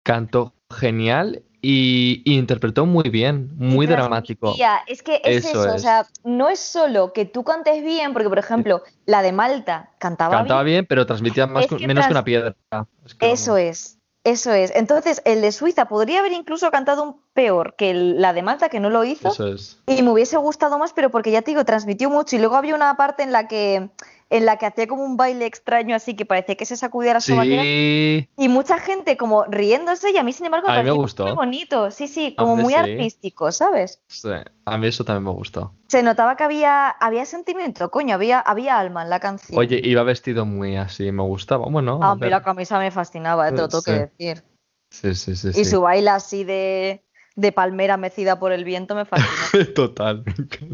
[0.04, 4.56] Cantó genial y, y interpretó muy bien, muy dramático.
[4.86, 5.82] Es que es Eso eso, o es.
[5.82, 10.38] sea, no es solo que tú cantes bien, porque por ejemplo, la de Malta cantaba,
[10.38, 10.74] Cantaba bien.
[10.76, 12.56] bien, pero transmitía más que menos que una piedra.
[13.04, 14.72] Es que Eso es, eso es.
[14.76, 18.70] Entonces, el de Suiza podría haber incluso cantado un peor que el- la de Malta,
[18.70, 19.80] que no lo hizo, Eso es.
[19.88, 22.36] y me hubiese gustado más, pero porque ya te digo, transmitió mucho.
[22.36, 23.90] Y luego había una parte en la que
[24.30, 27.22] en la que hacía como un baile extraño así que parecía que se sacudía la
[27.22, 31.26] sobaquera Sí, y mucha gente como riéndose y a mí sin embargo me gustó.
[31.26, 32.80] muy bonito, sí, sí, como muy sí.
[32.80, 34.02] artístico, ¿sabes?
[34.08, 34.30] sí,
[34.66, 35.74] a mí eso también me gustó.
[35.88, 39.60] Se notaba que había, había sentimiento, coño, había, había alma en la canción.
[39.60, 41.68] Oye, iba vestido muy así, me gustaba.
[41.70, 44.44] Bueno, a a mí la camisa me fascinaba, te lo tengo que decir.
[44.90, 45.50] Sí, sí, sí.
[45.54, 47.04] Y su baile así de,
[47.36, 49.66] de palmera mecida por el viento me fascinó.
[49.76, 50.24] Total.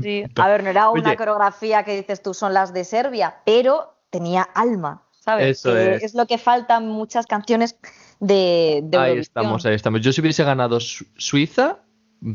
[0.02, 0.24] Sí.
[0.36, 1.18] A ver, no era una Oye.
[1.18, 5.58] coreografía que dices tú son las de Serbia, pero tenía alma, ¿sabes?
[5.60, 6.14] Eso Que es.
[6.14, 7.76] lo que faltan muchas canciones
[8.20, 10.02] de, de Ahí estamos, ahí estamos.
[10.02, 11.80] Yo si hubiese ganado Su- Suiza,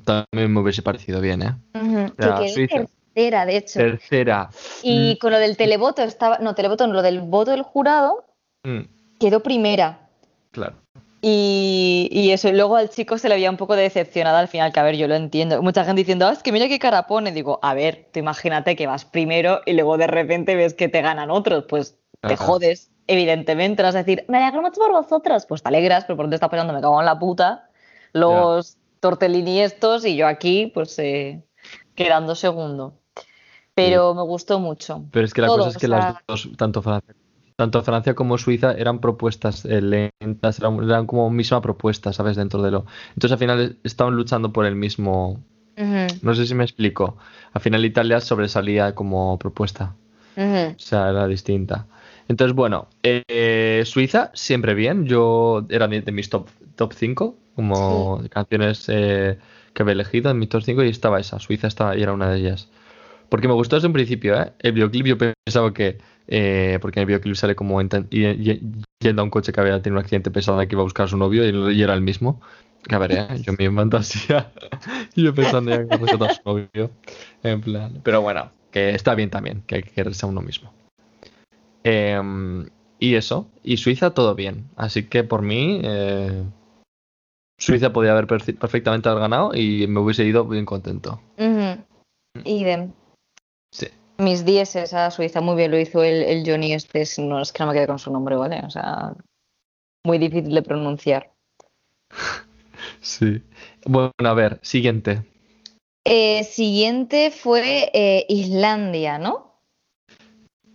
[0.05, 1.55] también me hubiese parecido bien, ¿eh?
[1.74, 2.74] Ujú, Que Ya, quedó Suiza.
[3.14, 3.79] tercera, de hecho.
[3.79, 4.51] Tercera.
[4.83, 8.24] Y con lo del televoto estaba, no, televoto no, lo del voto del jurado
[8.64, 8.81] Mm,
[9.20, 10.09] quedó primera.
[10.51, 10.74] claro.
[11.29, 14.72] Y, y eso, y luego al chico se le veía un poco decepcionada al final,
[14.72, 15.61] que a ver, yo lo entiendo.
[15.61, 17.33] Mucha gente diciendo, ah, es que mira qué cara pone.
[17.33, 21.03] Digo, a ver, tú imagínate que vas primero y luego de repente ves que te
[21.03, 22.45] ganan otros, pues te Ajá.
[22.45, 23.83] jodes, evidentemente.
[23.83, 25.47] Vas a decir, me alegro mucho por vosotros.
[25.47, 27.70] Pues te alegras, pero por dónde está pasando, me cago en la puta.
[28.12, 31.43] Los tortellini estos y yo aquí, pues eh,
[31.97, 33.01] quedando segundo.
[33.74, 35.03] Pero me gustó mucho.
[35.11, 36.83] Pero es que la Todo, cosa es que o las dos, tanto
[37.57, 42.36] tanto Francia como Suiza, eran propuestas eh, lentas, eran, eran como misma propuesta, ¿sabes?
[42.36, 42.86] Dentro de lo.
[43.14, 45.40] Entonces al final estaban luchando por el mismo.
[46.22, 47.18] No sé si me explico.
[47.52, 49.94] Al final Italia sobresalía como propuesta.
[50.36, 51.86] O sea, era distinta.
[52.28, 55.07] Entonces, bueno, eh, Suiza siempre bien.
[55.07, 59.38] Yo era de, de mis top, top 5, como canciones eh,
[59.74, 61.38] que había elegido en mis top 5 y estaba esa.
[61.38, 62.68] Suiza estaba, y era una de ellas.
[63.28, 64.52] Porque me gustó desde un principio, ¿eh?
[64.61, 65.98] El videoclip yo pensaba que...
[66.29, 70.05] eh, porque en el videoclip sale como yendo a un coche que había tenido un
[70.05, 72.41] accidente pensaba que iba a buscar a su novio y, y era el mismo.
[72.91, 73.27] A ver, ¿eh?
[73.43, 74.53] Yo mi fantasía.
[75.14, 76.91] y yo pensando ya que a su novio.
[77.43, 78.01] En plan...
[78.03, 80.72] Pero bueno, que está bien también, que hay que quererse a uno mismo.
[81.83, 82.66] Em,
[82.99, 84.68] y eso, y Suiza todo bien.
[84.77, 86.45] Así que por mí, eh,
[87.59, 91.20] Suiza podía haber perfectamente haber ganado y me hubiese ido bien contento.
[91.39, 91.83] Ujú.
[92.45, 92.93] Idem.
[93.72, 93.89] Sí.
[94.19, 97.53] Mis dieces a Suiza, muy bien lo hizo el, el Johnny este, es- no es
[97.53, 98.61] que no me quede con su nombre, ¿vale?
[98.67, 99.12] O sea,
[100.05, 101.33] muy difícil de pronunciar.
[103.01, 103.43] Sí.
[103.85, 105.25] Bueno, a ver, siguiente.
[106.05, 109.45] Eh, siguiente fue eh, Islandia, ¿no?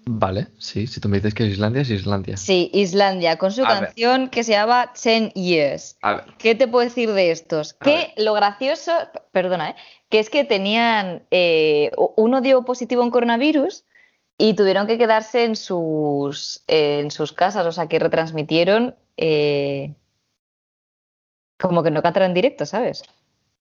[0.06, 2.36] Vale, sí, si tú me dices que es Islandia, es Islandia.
[2.36, 3.80] Sí, Islandia, con su A ver.
[3.86, 5.97] canción que se llama Ten Years.
[6.02, 7.76] A ver, ¿Qué te puedo decir de estos?
[7.80, 8.91] A Que lo gracioso,
[9.32, 9.76] perdona, ¿eh?
[10.10, 13.86] que es que tenían, eh, uno dio positivo en coronavirus
[14.38, 19.93] y tuvieron que quedarse en sus, en sus casas, o sea que retransmitieron eh,
[21.60, 23.04] como que no cantaron en directo, ¿sabes?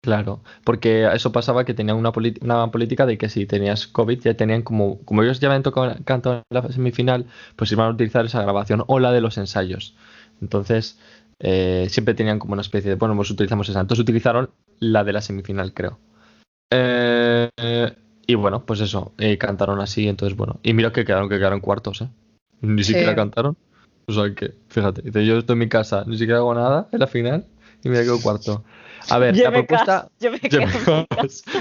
[0.01, 2.11] Claro, porque eso pasaba que tenían una,
[2.71, 6.33] política de que si tenías COVID ya tenían como, como ellos ya habían tocado canto
[6.33, 7.25] en la semifinal,
[7.55, 9.95] pues iban a utilizar esa grabación o la de los ensayos.
[10.41, 10.99] Entonces,
[11.39, 13.81] eh, siempre tenían como una especie de, bueno, pues utilizamos esa.
[13.81, 15.99] Entonces utilizaron la de la semifinal, creo.
[16.71, 17.93] Eh, eh,
[18.27, 20.59] y bueno, pues eso, eh, cantaron así, entonces bueno.
[20.63, 22.09] Y mira que quedaron, que quedaron cuartos, ¿eh?
[22.61, 22.93] Ni Sí.
[22.93, 23.57] siquiera cantaron.
[24.07, 26.99] O sea que, fíjate, dice, yo estoy en mi casa, ni siquiera hago nada en
[26.99, 27.45] la final
[27.83, 28.63] y me quedo cuarto.
[29.09, 30.09] A ver, la propuesta...
[30.19, 30.67] yo me Yo me,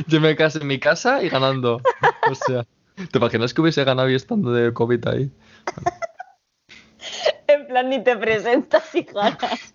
[0.07, 1.81] yo me casé en mi casa y ganando.
[2.31, 2.65] O sea,
[3.11, 5.31] ¿te imaginas que hubiese ganado y estando de COVID ahí?
[7.47, 9.75] En plan, ni te presentas y ganas.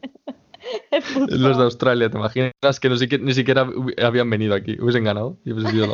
[1.28, 3.68] Los de Australia, ¿te imaginas que no ni siquiera
[4.04, 4.78] habían venido aquí?
[4.80, 5.88] Hubiesen ganado y hubiese sido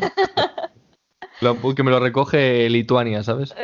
[1.41, 3.55] la- que me lo recoge Lituania, ¿sabes?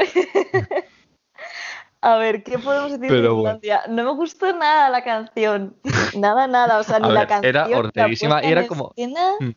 [2.05, 3.57] A ver, ¿qué podemos decir de Pero bueno.
[3.57, 3.81] Islandia?
[3.89, 5.75] No me gustó nada la canción.
[6.15, 6.77] Nada, nada.
[6.77, 7.49] O sea, ni A la ver, canción.
[7.49, 9.49] era horterísima y era como- escena, Mm.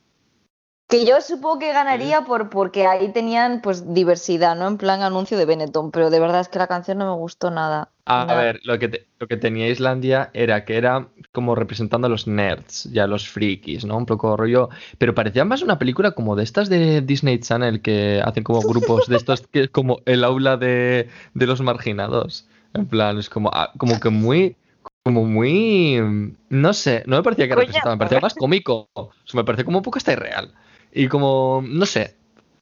[0.88, 4.66] Que yo supongo que ganaría por, porque ahí tenían pues diversidad, ¿no?
[4.68, 7.50] En plan anuncio de Benetton, pero de verdad es que la canción no me gustó
[7.50, 7.90] nada.
[8.06, 8.40] A Nada.
[8.42, 12.26] ver, lo que, te- lo que tenía Islandia era que era como representando a los
[12.26, 13.98] nerds y a los frikis, ¿no?
[13.98, 14.70] Un poco rollo.
[14.96, 19.08] Pero parecía más una película como de estas de Disney Channel que hacen como grupos
[19.08, 22.46] de estos que es como el aula de, de los marginados.
[22.72, 24.56] En plan, es como, ah, como que muy.
[25.02, 26.34] Como muy.
[26.48, 28.88] No sé, no me parecía que representaba, me parecía más cómico.
[28.94, 30.54] O sea, me parecía como un poco hasta irreal.
[30.92, 31.62] Y como.
[31.66, 32.16] No sé.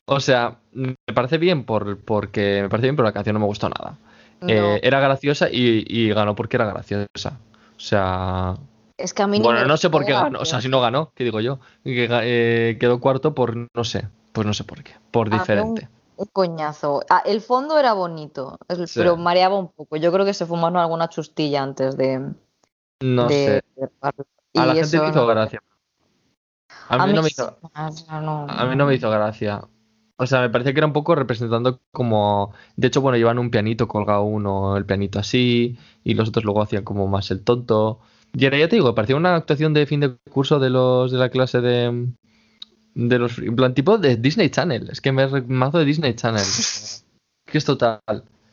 [0.06, 3.46] O sea, me parece bien por, porque me parece bien, pero la canción no me
[3.46, 3.98] gustó nada.
[4.40, 7.38] No, Eh, era graciosa y, y ganó porque era graciosa.
[7.76, 8.54] O sea,
[8.96, 10.38] es que a mí bueno, no sé por qué ganó.
[10.40, 11.58] O sea, si no ganó, ¿qué digo yo?
[11.82, 15.88] Que eh, quedó cuarto por, no sé, pues no sé por qué, por A diferente.
[16.16, 17.02] Un coñazo.
[17.10, 19.00] Ah, el fondo era bonito, el- Sí.
[19.00, 19.96] pero mareaba un poco.
[19.96, 22.20] Yo creo que se fumaron alguna chustilla antes de,
[23.00, 23.90] No de sé.
[24.00, 25.60] A la gente le hizo no- gracia.
[26.88, 27.58] A mí, no me hizo,
[28.22, 29.62] no- a mí no me hizo gracia.
[30.18, 32.54] O sea, me parecía que era un poco representando como...
[32.76, 36.62] De hecho, bueno, llevan un pianito colgado uno, el pianito así, y los otros luego
[36.62, 38.00] hacían como más el tonto.
[38.32, 41.18] Y ahora ya te digo, parecía una actuación de fin de curso de los de
[41.18, 42.08] la clase de...
[42.94, 43.38] De los...
[43.38, 44.88] En plan, tipo de Disney Channel.
[44.90, 46.44] Es que me mazo de Disney Channel.
[47.46, 48.00] que es total.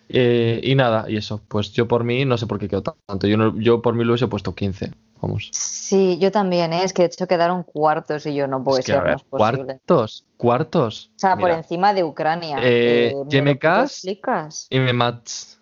[0.10, 1.42] Eh, y nada, y eso.
[1.48, 3.28] Pues yo por mí, no sé por qué quedó tanto.
[3.28, 4.92] Yo, no- yo por mí lo hubiese puesto 15.
[5.24, 5.50] Vamos.
[5.54, 6.84] Sí, yo también, ¿eh?
[6.84, 9.24] es que de hecho quedaron cuartos y yo no Es que, ser, ver, no es
[9.24, 9.66] posible.
[9.66, 11.12] cuartos, cuartos.
[11.16, 12.58] O sea, por encima de Ucrania.
[12.62, 14.68] Eh, ¿me Cass-?
[14.70, 15.62] Y me mats.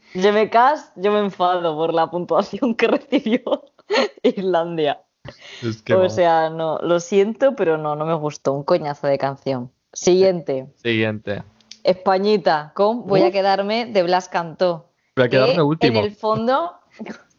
[0.52, 3.44] Cass, yo me enfado por la puntuación que recibió
[4.24, 5.04] Islandia.
[5.62, 6.16] Es que O vamos.
[6.16, 8.54] sea, no, lo siento, pero no, no me gustó.
[8.54, 9.72] Un coñazo de canción.
[9.94, 10.74] Siguiente.
[10.78, 11.44] Siguiente.
[11.84, 14.90] Españita, con Voy a quedarme de Blas Cantó.
[15.16, 16.00] Voy a que quedarme último.
[16.00, 16.74] En el fondo.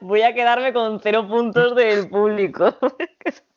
[0.00, 2.74] Voy a quedarme con cero puntos del público.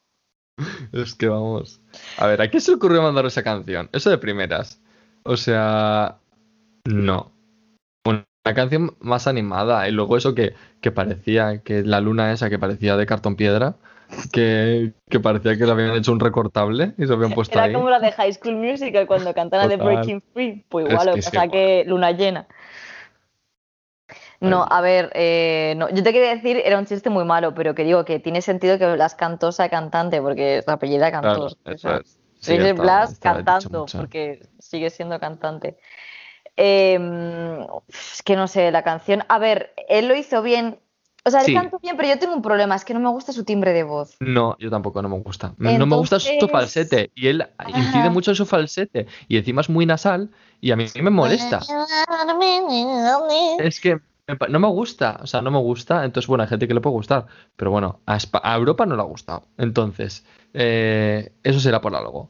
[0.91, 1.81] Es que vamos.
[2.17, 3.89] A ver, ¿a qué se le ocurrió mandar esa canción?
[3.91, 4.79] Eso de primeras.
[5.23, 6.17] O sea,
[6.85, 7.31] no.
[8.05, 9.89] Una canción más animada.
[9.89, 13.75] Y luego eso que, que parecía, que la luna esa que parecía de cartón piedra.
[14.31, 17.73] que, que parecía que le habían hecho un recortable y se habían puesto Era ahí.
[17.73, 19.77] como la de High School Musical cuando cantan la de.
[19.77, 20.63] Breaking Free.
[20.69, 22.45] Pues Es igual, lo que es pasa que luna llena.
[24.49, 27.73] No, a ver, eh, no, yo te quería decir, era un chiste muy malo, pero
[27.73, 31.35] que digo que tiene sentido que Blas Cantó sea cantante, porque su apellido era Claro,
[31.35, 31.57] Cantós.
[31.65, 32.19] eso o sea, es.
[32.39, 35.77] Sí, está- Blas está cantando, porque sigue siendo cantante.
[36.57, 36.99] Eh,
[37.87, 39.23] es que no sé, la canción.
[39.29, 40.77] A ver, él lo hizo bien.
[41.25, 41.53] O sea, él Sí.
[41.53, 43.83] cantó bien, pero yo tengo un problema, es que no me gusta su timbre de
[43.83, 44.17] voz.
[44.19, 45.53] No, yo tampoco, no me gusta.
[45.57, 47.11] No me gusta su falsete.
[47.15, 49.07] Y él incide mucho en su falsete.
[49.29, 50.31] Y encima es muy nasal.
[50.59, 51.61] Y a mí me molesta.
[53.59, 53.99] Es que
[54.49, 55.19] no me gusta.
[55.21, 56.05] O sea, no me gusta.
[56.05, 57.25] Entonces, bueno, hay gente que le puede gustar.
[57.55, 59.47] Pero bueno, a, a Europa no le ha gustado.
[59.57, 62.29] Entonces, eh, eso será por algo.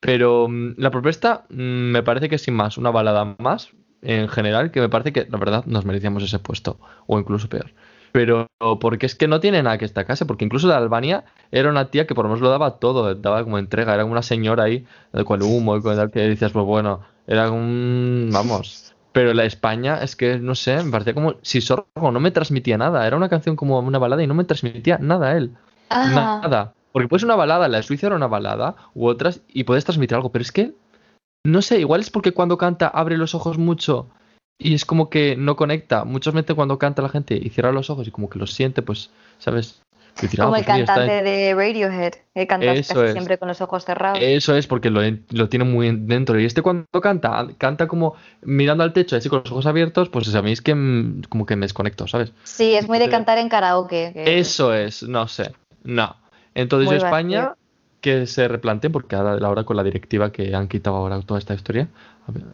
[0.00, 1.54] Pero mm, la propuesta mm,
[1.92, 3.70] me parece que sin más, una balada más
[4.02, 6.78] en general, que me parece que la verdad nos merecíamos ese puesto.
[7.06, 7.72] O incluso peor.
[8.12, 8.46] Pero
[8.80, 12.06] porque es que no tiene nada que destacarse, porque incluso la Albania era una tía
[12.06, 15.24] que por lo menos lo daba todo, daba como entrega, era una señora ahí eh,
[15.24, 18.28] con humo y con tal que decías, pues bueno, era un...
[18.30, 18.94] vamos.
[19.12, 22.78] Pero la España es que, no sé, me parecía como si Sorgo no me transmitía
[22.78, 25.54] nada, era una canción como una balada y no me transmitía nada él,
[25.90, 26.74] Ah, nada.
[26.92, 29.84] Porque puede ser una balada, la de Suiza era una balada, u otras, y puedes
[29.84, 30.72] transmitir algo, pero es que,
[31.44, 34.08] no sé, igual es porque cuando canta abre los ojos mucho
[34.58, 36.04] y es como que no conecta.
[36.04, 38.82] Muchos veces cuando canta la gente y cierra los ojos y como que los siente,
[38.82, 39.82] pues, ¿sabes?
[40.20, 43.60] Decir, ah, como el pues está cantante de Radiohead, que canta casi siempre con los
[43.60, 44.18] ojos cerrados.
[44.20, 45.00] Eso es porque lo,
[45.30, 46.38] lo tiene muy en- dentro.
[46.38, 50.32] Y este cuando canta, canta como mirando al techo, así con los ojos abiertos, pues
[50.34, 52.32] a mí es que mm, como que me desconecto, ¿sabes?
[52.44, 54.10] Sí, es muy de Eh, cantar en karaoke.
[54.12, 55.52] que- Eso es, no sé,
[55.82, 56.14] no.
[56.54, 57.56] Entonces Muy yo España, vacío.
[58.02, 61.54] que se replanteen, porque ahora, ahora con la directiva que han quitado ahora toda esta
[61.54, 61.88] historia,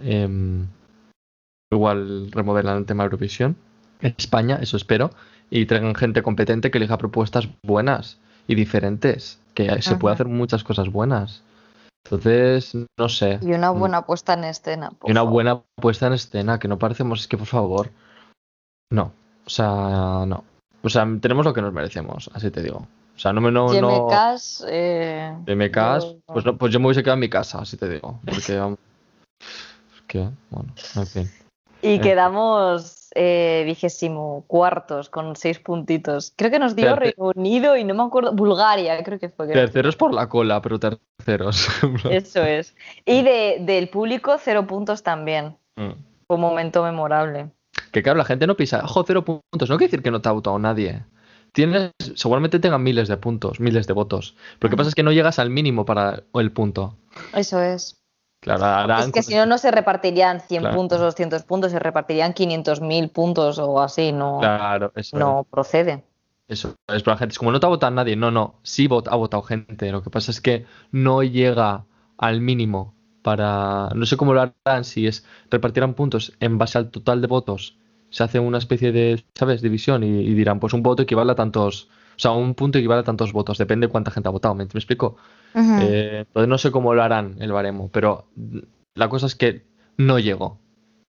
[0.05, 0.67] em,
[1.73, 3.57] igual remodelan el tema de Eurovisión.
[4.01, 5.11] España, eso espero,
[5.51, 10.65] y traigan gente competente que elija propuestas buenas y diferentes, que se puede hacer muchas
[10.65, 11.43] cosas buenas.
[12.05, 13.39] Entonces, no sé.
[13.43, 13.79] Y una Mm.
[13.79, 14.91] buena puesta en escena.
[14.91, 15.33] por Y una favor.
[15.33, 17.91] buena puesta en escena, que no parecemos, es que por favor.
[18.91, 19.13] No,
[19.45, 20.45] o sea, no.
[20.83, 22.87] O sea, tenemos lo que nos merecemos, así te digo.
[23.15, 24.09] O sea, no me no, no
[24.69, 27.77] eh, de MKs, yo- pues no, pues yo me hubiese quedado en mi casa, así
[27.77, 28.21] te digo.
[28.25, 28.79] Porque vamos.
[30.07, 31.31] Que, bueno, en fin.
[31.83, 32.01] Y Eh.
[32.01, 36.33] quedamos eh, vigésimo cuartos con seis puntitos.
[36.37, 38.33] Creo que nos dio Reino Unido y no me acuerdo.
[38.33, 39.47] Bulgaria, creo que fue.
[39.47, 39.65] creo.
[39.65, 41.69] Terceros por la cola, pero terceros.
[42.11, 42.75] Eso es.
[43.05, 45.57] Y de, del público, cero puntos también.
[45.77, 45.93] Mm.
[46.27, 47.51] Fue un momento memorable.
[47.93, 49.71] Que claro, la gente no pisa, ojo, cero puntos.
[49.71, 51.03] No quiere decir que no te ha votado nadie.
[51.53, 54.37] Tienes, seguramente tengan miles de puntos, miles de votos.
[54.59, 56.99] Pero lo que pasa es que no llegas al mínimo para el punto.
[57.35, 57.98] Eso es.
[58.57, 60.77] Claro, harán Es que si no, no se repartirían 100 Claro.
[60.77, 64.13] puntos o 200 puntos, se repartirían 500.000 puntos o así.
[64.13, 66.05] No, Claro, eso no procede.
[66.49, 68.17] Eso es, pero la gente es como no te ha votado nadie.
[68.17, 69.93] No, no, sí ha votado gente.
[69.93, 71.85] Lo que pasa es que no llega
[72.17, 73.91] al mínimo para.
[73.95, 77.77] No sé cómo lo harán, si es repartirán puntos en base al total de votos.
[78.11, 81.35] Se hace una especie de, ¿sabes?, división y, y dirán, pues un voto equivale a
[81.35, 81.91] tantos.
[82.19, 83.59] O sea, un punto equivale a tantos votos.
[83.59, 84.53] Depende de cuánta gente ha votado.
[84.53, 85.17] ¿Me, me explico?
[85.55, 88.27] Eh, entonces no sé cómo lo harán el baremo, pero
[88.95, 89.65] la cosa es que
[89.97, 90.59] no llegó.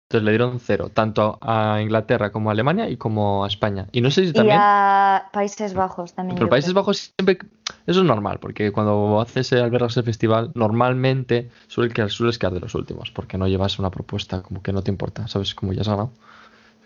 [0.09, 3.87] Entonces le dieron cero, tanto a Inglaterra como a Alemania y como a España.
[3.91, 4.57] Y no sé si y también.
[4.59, 6.37] a Países Bajos también.
[6.37, 6.81] Pero Países creo.
[6.81, 7.37] Bajos siempre.
[7.85, 12.59] Eso es normal, porque cuando haces el albergas el festival, normalmente suele sueles quedar de
[12.61, 15.53] los últimos, porque no llevas una propuesta como que no te importa, ¿sabes?
[15.53, 16.11] Como ya has ganado.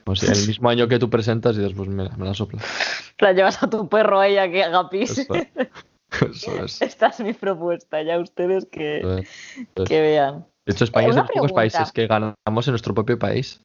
[0.04, 2.62] Pues el mismo año que tú presentas y después me la sopla.
[3.20, 5.18] La llevas a tu perro ahí a que haga pis.
[5.18, 6.82] Eso, eso es.
[6.82, 9.88] Esta es mi propuesta, ya ustedes que, es.
[9.88, 10.46] que vean.
[10.66, 13.62] De hecho, España es de los pocos países que ganamos en nuestro propio país.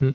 [0.00, 0.10] Mm.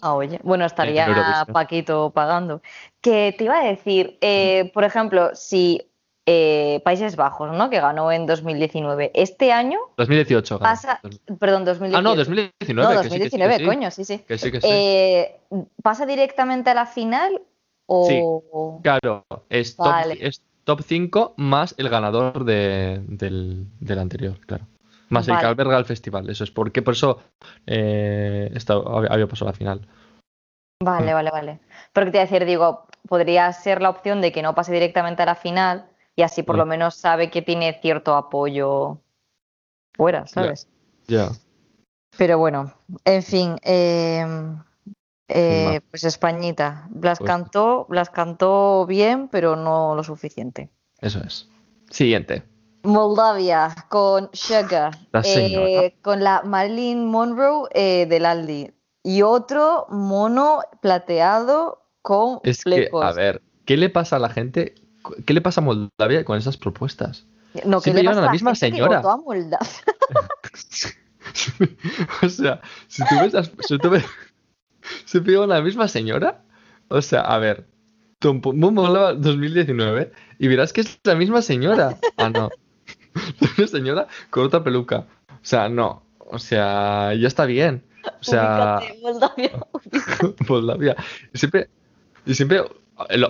[0.00, 1.52] Ah, oye, bueno, estaría Eurovisión.
[1.52, 2.60] Paquito pagando.
[3.00, 5.91] Que te iba a decir, eh, por ejemplo, si
[6.26, 7.68] eh, Países Bajos, ¿no?
[7.70, 10.70] Que ganó en 2019, este año 2018 ganó.
[10.70, 11.00] pasa,
[11.40, 11.96] perdón, 2019.
[11.96, 12.94] Ah, no, 2019.
[12.94, 13.64] No, que sí, que sí, que 2019, sí.
[13.64, 14.18] coño, sí, sí.
[14.18, 14.66] Que sí, que sí.
[14.70, 15.40] Eh,
[15.82, 17.42] ¿Pasa directamente a la final
[17.86, 18.80] o...?
[18.82, 20.18] Claro, es top, Vale.
[20.20, 24.66] es top 5 más el ganador de- del, del anterior, claro.
[25.08, 26.50] Más el que alberga el festival, eso es.
[26.50, 27.18] Porque por eso
[27.66, 29.86] eh, esta- había pasado a la final.
[30.82, 31.58] Vale, vale, vale.
[31.92, 35.22] Porque te iba a decir, digo, podría ser la opción de que no pase directamente
[35.22, 35.86] a la final
[36.16, 38.98] y así por lo menos sabe que tiene cierto apoyo
[39.94, 40.68] fuera, ¿sabes?
[41.08, 41.30] Ya.
[42.16, 42.72] Pero bueno,
[43.04, 44.24] en fin, eh,
[45.28, 46.86] eh, pues Españita.
[46.90, 50.70] Blas Pues- cantó, Blas cantó bien, pero no lo suficiente.
[51.00, 51.48] Eso es.
[51.90, 52.42] Siguiente.
[52.84, 58.72] Moldavia con Sugar, La eh, con la Marilyn Monroe eh, del Aldi
[59.04, 63.04] y otro mono plateado con Es que, flecos.
[63.04, 64.74] a ver, ¿qué le pasa a la gente
[65.24, 67.26] ¿Qué le pasa a Moldavia con esas propuestas?
[67.64, 68.98] No, ¿qué Siempre le llevan a pasa la misma gente que señora.
[68.98, 69.58] votó a Moldavia?
[72.22, 74.04] o sea, si tú ves las, si tú ves,
[75.04, 76.42] siempre llevan a la misma señora.
[76.88, 77.66] O sea, a ver,
[78.22, 81.98] Moldava 2019 y verás que es la misma señora.
[82.16, 82.50] Ah, no.
[83.58, 85.06] Una señora con otra peluca.
[85.28, 86.04] O sea, no.
[86.18, 87.84] O sea, ya está bien.
[88.20, 89.66] O sea, Ubícate, Moldavia.
[90.48, 90.96] Moldavia.
[91.32, 91.68] Y siempre,
[92.26, 92.62] y siempre,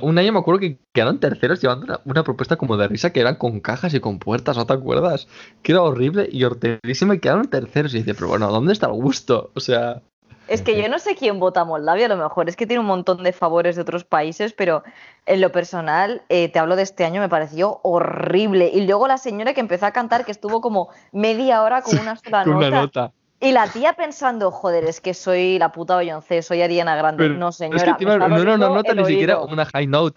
[0.03, 3.21] un año me acuerdo que quedaron terceros llevando una, una propuesta como de risa que
[3.21, 5.29] eran con cajas y con puertas, ¿no te acuerdas?
[5.63, 7.95] Que era horrible y horterísima y quedaron terceros.
[7.95, 9.51] Y dice, pero bueno, ¿dónde está el gusto?
[9.55, 10.03] O sea,
[10.49, 12.81] Es que yo no sé quién vota a Moldavia, a lo mejor es que tiene
[12.81, 14.83] un montón de favores de otros países, pero
[15.25, 18.71] en lo personal, eh, te hablo de este año, me pareció horrible.
[18.75, 22.17] Y luego la señora que empezó a cantar, que estuvo como media hora con una
[22.23, 22.69] sola con nota.
[22.69, 23.13] una nota.
[23.43, 27.25] Y la tía pensando, joder, es que soy la puta Beyoncé, soy Ariana Grande.
[27.25, 27.97] Pero no, es señora.
[27.97, 30.17] que me encima está no era una nota ni siquiera una high note.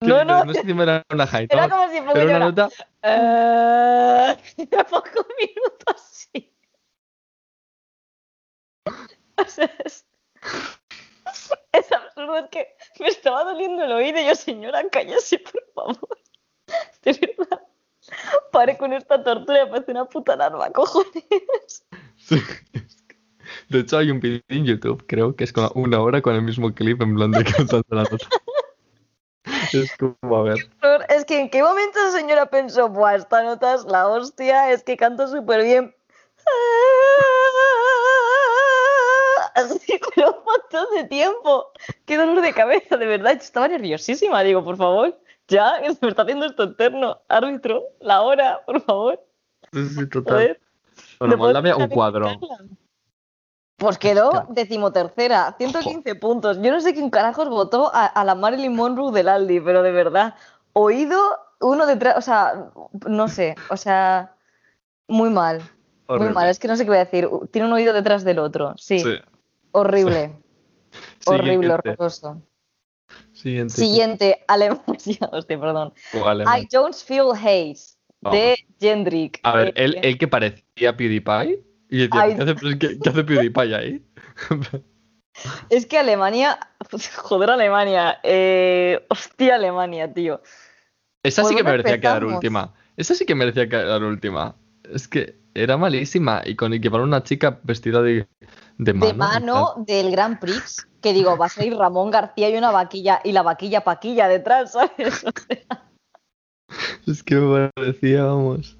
[0.00, 0.44] Que No, no.
[0.46, 1.70] no sé si era una high Era note.
[1.74, 2.68] como si fuera Era una nota.
[4.56, 6.50] Me pongo un minuto así.
[9.36, 10.06] O sea, es,
[11.72, 12.68] es absurdo, es que
[13.00, 16.18] me estaba doliendo el oído y yo, señora, cállese, por favor.
[17.02, 17.60] De verdad.
[18.52, 21.84] Pare con esta tortura, parece una puta larva, cojones.
[22.16, 22.40] Sí,
[23.68, 26.42] De hecho, hay un vídeo en YouTube, creo que es con una hora con el
[26.42, 28.26] mismo clip en plan de cantando la nota.
[29.72, 30.70] Es como, a ver.
[31.08, 34.84] Es que en qué momento esa señora pensó, buah, esta nota es la hostia, es
[34.84, 35.94] que canto súper bien.
[39.54, 41.70] Así, pero un montón de tiempo.
[42.06, 43.34] Qué dolor de cabeza, de verdad.
[43.34, 44.42] Yo estaba nerviosísima.
[44.42, 45.16] Digo, por favor,
[45.48, 47.20] ya, que se me está haciendo esto eterno.
[47.28, 49.24] Árbitro, la hora, por favor.
[49.72, 50.58] Sí, total.
[51.18, 52.28] Bueno, ¿Me puedes Moldavia, un cuadro.
[53.76, 56.62] Pues quedó decimotercera, 115 puntos.
[56.62, 59.90] Yo no sé quién carajos votó a, a la Marilyn Monroe del Aldi, pero de
[59.90, 60.34] verdad,
[60.72, 61.18] oído
[61.60, 62.70] uno detrás, o sea,
[63.08, 64.36] no sé, o sea,
[65.08, 65.62] muy mal,
[66.08, 68.38] muy mal, es que no sé qué voy a decir, tiene un oído detrás del
[68.38, 69.16] otro, sí, Sí.
[69.72, 70.36] horrible,
[71.26, 72.42] horrible, horroroso.
[73.44, 73.74] Siguiente.
[73.74, 75.92] Siguiente, Alemania, hostia, perdón.
[76.14, 77.78] I don't feel hate,
[78.32, 79.38] de Jendrik.
[79.42, 81.62] A ver, Eh, él, él que parecía PewDiePie.
[81.90, 82.34] Y decía, Ay.
[82.34, 84.02] ¿qué hace, pues, ¿qué, qué hace PewDiePie ahí?
[85.68, 86.60] Es que Alemania,
[87.16, 90.40] joder Alemania, eh, hostia Alemania, tío.
[91.24, 92.72] Esa sí ¿Por que merecía quedar última.
[92.96, 94.54] Esa sí que merecía quedar última.
[94.84, 96.40] Es que era malísima.
[96.46, 98.28] Y con llevar una chica vestida de,
[98.78, 99.06] de mano.
[99.06, 102.70] de en mano del Grand Prix, que digo, va a salir Ramón García y una
[102.70, 105.24] vaquilla, y la vaquilla paquilla detrás, ¿sabes?
[105.24, 105.84] O sea.
[107.06, 108.76] Es que me parecía, vamos.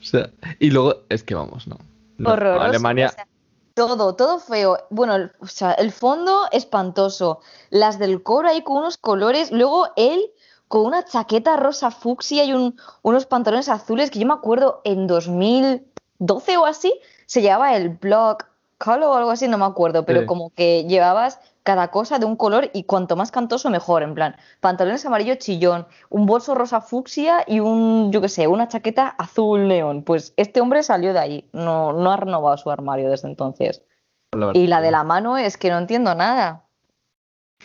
[0.00, 1.76] O sea, y luego, es que vamos, no.
[2.18, 2.64] No, horroroso.
[2.64, 3.08] Alemania.
[3.08, 3.26] o sea,
[3.74, 4.78] todo, todo feo.
[4.90, 7.40] Bueno, el, o sea, el fondo espantoso.
[7.70, 9.52] Las del coro ahí con unos colores.
[9.52, 10.20] Luego él
[10.66, 15.06] con una chaqueta rosa fucsia y un- unos pantalones azules que yo me acuerdo en
[15.06, 16.92] 2012 o así
[17.26, 18.38] se llevaba el blog
[18.78, 20.26] color o algo así, no me acuerdo, pero Sí.
[20.26, 24.36] como que llevabas cada cosa de un color y cuanto más cantoso mejor, en plan,
[24.60, 29.68] pantalones amarillo chillón, un bolso rosa fucsia y un, yo qué sé, una chaqueta azul
[29.68, 30.02] neón.
[30.02, 33.82] Pues este hombre salió de ahí, no, no ha renovado su armario desde entonces.
[34.32, 36.64] la Y la de la mano es que no entiendo nada.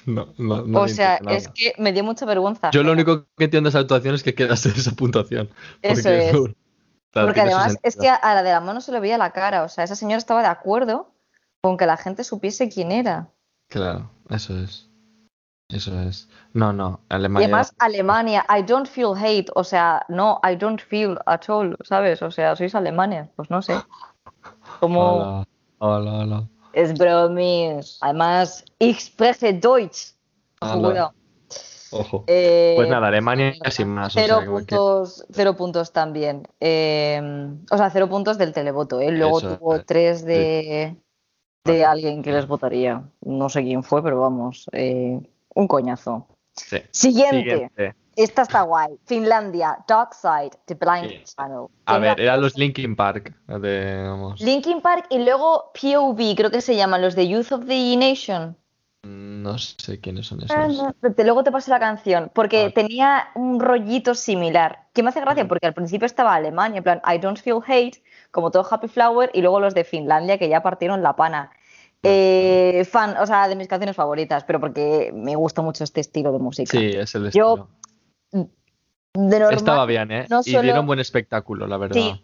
[0.06, 2.72] No, no, no o sea, es que me dio mucha vergüenza.
[2.72, 5.50] Yo lo único que entiendo de esa actuación es que quedase esa puntuación.
[5.82, 6.36] Eso es.
[7.14, 9.64] Porque además es que a la de la mano se le veía la cara.
[9.64, 11.12] O sea, esa señora estaba de acuerdo
[11.62, 13.30] con que la gente supiese quién era.
[13.70, 14.90] Claro, eso es.
[15.70, 16.28] Eso es.
[16.54, 17.46] No, no, Y Alemania.
[17.48, 19.50] además, Alemania, I don't feel hate.
[19.56, 22.22] O sea, no, I don't feel at all, ¿sabes?
[22.22, 23.76] O sea, sois alemanes, pues no sé.
[24.80, 25.48] Como Hola,
[25.80, 26.44] hola, hola.
[26.74, 27.98] es bromis.
[28.02, 30.14] Además, ich spreche Deutsch.
[30.62, 31.14] Hola.
[31.94, 32.24] Ojo.
[32.28, 34.16] Eh, Pues nada, Alemania sin más.
[34.16, 36.48] o Cero sea, que- puntos, cero puntos también.
[36.60, 37.22] Eh,
[37.72, 39.00] o sea, cero puntos del televoto.
[39.00, 39.12] ¿eh?
[39.12, 40.96] Luego Eso tuvo es, tres de,
[41.66, 43.04] de alguien que les votaría.
[43.22, 46.28] No sé quién fue, pero vamos, un coñazo.
[46.56, 46.78] Sí.
[46.92, 47.40] Siguiente.
[47.52, 47.96] Siguiente.
[48.16, 49.00] Esta está guay.
[49.06, 51.36] Finlandia, Dark Side, The Blind Sí.
[51.36, 51.66] Channel.
[51.88, 53.34] A ver, eran los Linkin Park.
[53.48, 54.34] De.
[54.40, 58.56] Linkin Park y luego POV, creo que se llaman los de Youth of the Nation.
[59.06, 60.78] No sé quiénes son Ah, esos.
[61.02, 62.72] no, te- Luego te paso la canción, porque Ah.
[62.74, 67.02] tenía un rollito similar, que me hace gracia porque al principio estaba Alemania, en plan
[67.06, 68.02] I don't feel hate,
[68.32, 71.52] como todo Happy Flower, y luego los de Finlandia que ya partieron la pana.
[72.06, 76.32] Eh, fan, o sea, de mis canciones favoritas, pero porque me gusta mucho este estilo
[76.34, 76.72] de música.
[76.78, 77.68] Sí, es el Yo,
[78.32, 78.50] estilo.
[79.16, 80.26] De normal, Estaba bien, ¿eh?
[80.30, 82.02] no Y dieron buen espectáculo, la verdad.
[82.02, 82.24] Sí.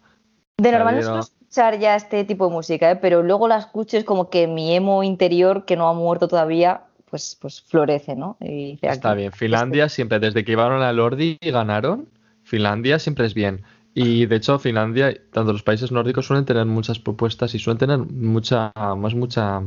[0.60, 2.96] De normal no suelo escuchar ya este tipo de música, ¿eh?
[2.96, 6.82] pero luego la escucho es como que mi emo interior, que no ha muerto todavía,
[7.10, 8.36] pues, pues florece, ¿no?
[8.40, 9.32] Y Está aquí, bien.
[9.32, 12.06] Finlandia siempre, desde que llevaron a Lordi y ganaron,
[12.44, 13.62] Finlandia siempre es bien.
[13.94, 17.98] Y de hecho, Finlandia, tanto los países nórdicos suelen tener muchas propuestas y suelen tener
[17.98, 19.62] mucha, más mucha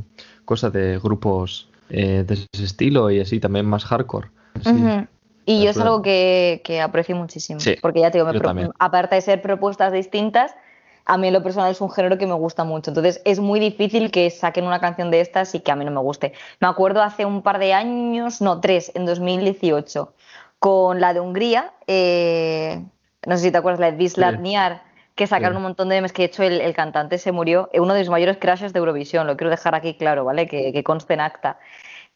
[0.45, 4.29] cosa de grupos eh, de ese estilo y así también más hardcore.
[4.63, 4.71] Sí.
[5.45, 7.59] Y yo es algo que, que aprecio muchísimo.
[7.59, 10.55] Sí, porque ya te digo, me aparte de ser propuestas distintas,
[11.05, 12.91] a mí en lo personal es un género que me gusta mucho.
[12.91, 15.91] Entonces es muy difícil que saquen una canción de estas y que a mí no
[15.91, 16.33] me guste.
[16.59, 20.13] Me acuerdo hace un par de años, no, tres, en 2018,
[20.59, 22.81] con la de Hungría, eh,
[23.25, 24.41] no sé si te acuerdas, la de Sí.
[24.41, 24.83] Niar,
[25.15, 25.57] que sacaron Sí.
[25.57, 27.99] un montón de memes que de hecho el, el cantante se murió, eh, uno de
[27.99, 30.47] mis mayores crashes de Eurovisión, lo quiero dejar aquí claro, ¿vale?
[30.47, 31.59] Que, que conste en acta.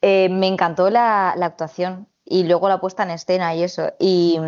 [0.01, 3.91] Eh, me encantó la, la actuación y luego la puesta en escena y eso.
[3.99, 4.39] Y,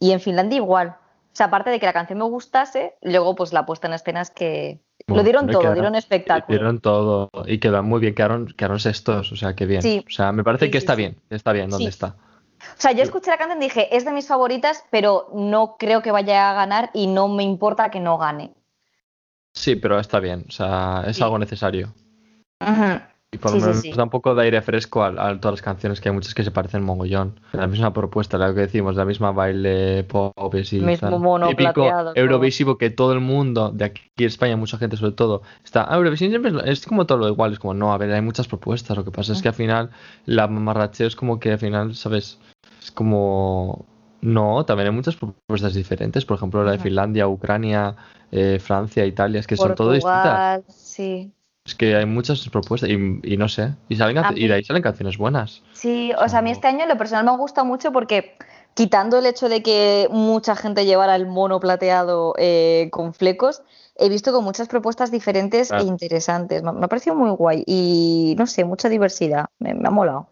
[0.00, 0.96] y en Finlandia igual.
[1.38, 4.22] O sea, aparte de que la canción me gustase, luego pues la puesta en escena
[4.22, 6.58] es que lo dieron todo, quedaron- dieron espectáculo.
[6.58, 9.80] Dieron todo y quedaron muy bien, quedaron, quedaron sextos, o sea, que bien.
[9.80, 10.04] Sí.
[10.04, 12.16] O sea, me parece Sí, que sí, está bien, está bien donde está.
[12.60, 16.02] O sea, yo escuché la canción y dije, es de mis favoritas, pero no creo
[16.02, 18.52] que vaya a ganar y no me importa que no gane.
[19.54, 21.94] Sí, pero está bien, o sea, es algo necesario.
[22.60, 23.00] Ujú.
[23.30, 23.92] Y por lo sí, menos sí.
[23.92, 26.42] da un poco de aire fresco a, a todas las canciones, que hay muchas que
[26.42, 27.38] se parecen mogollón.
[27.52, 30.80] La misma propuesta, la que decimos, la misma baile, pop, y.
[30.80, 32.22] Mismo mono Típico plateado, todo.
[32.22, 35.82] Eurovisivo que todo el mundo, de aquí en España, mucha gente sobre todo, está.
[35.82, 38.22] "Ah, siempre es, lo- es como todo lo igual, es como, no, a ver, hay
[38.22, 38.96] muchas propuestas.
[38.96, 39.90] Lo que pasa es que al final,
[40.24, 42.38] la mamarracheo es como que al final, ¿sabes?
[42.80, 43.84] Es como.
[44.22, 46.24] No, también hay muchas propuestas diferentes.
[46.24, 46.78] Por ejemplo, la de.
[46.78, 47.94] Finlandia, Ucrania,
[48.32, 50.64] eh, Francia, Italia, es que son todo distintas.
[50.74, 51.30] Sí.
[51.68, 53.74] Es que hay muchas propuestas y, y no sé.
[53.90, 55.62] Y, salen, y de ahí salen canciones buenas.
[55.74, 58.38] Sí, o sea, a mí este año en lo personal me ha gustado mucho porque
[58.72, 63.60] quitando el hecho de que mucha gente llevara el mono plateado eh, con flecos,
[63.96, 65.84] he visto con muchas propuestas diferentes Claro.
[65.84, 66.62] e interesantes.
[66.62, 69.44] Me, me ha parecido muy guay y no sé, mucha diversidad.
[69.58, 70.28] Me, me ha molado.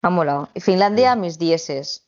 [0.00, 0.48] Me ha molado.
[0.60, 2.04] Finlandia, mis dieces.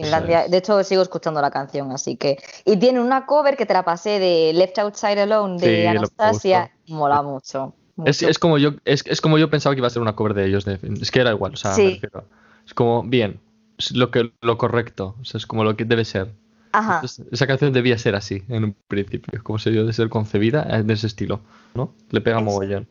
[0.00, 2.38] Finlandia, de hecho sigo escuchando la canción, así que.
[2.64, 6.72] Y tiene una cover que te la pasé de Left Outside Alone de Sí, Anastasia.
[6.88, 7.74] Mola mucho.
[8.06, 10.34] Es, es como yo, es, es como yo pensaba que iba a ser una cover
[10.34, 10.64] de ellos.
[10.64, 11.82] de- es que era igual, o sea, Sí.
[11.84, 12.24] me refiero.
[12.66, 13.40] Es como, bien,
[13.78, 16.32] es lo que lo correcto, o sea, es como lo que debe ser.
[16.72, 16.96] Ajá.
[16.96, 20.66] Entonces, esa canción debía ser así, en un principio, como se dio de ser concebida,
[20.70, 21.40] eh, de ese estilo,
[21.74, 21.92] ¿no?
[22.10, 22.86] Le pega mogollón.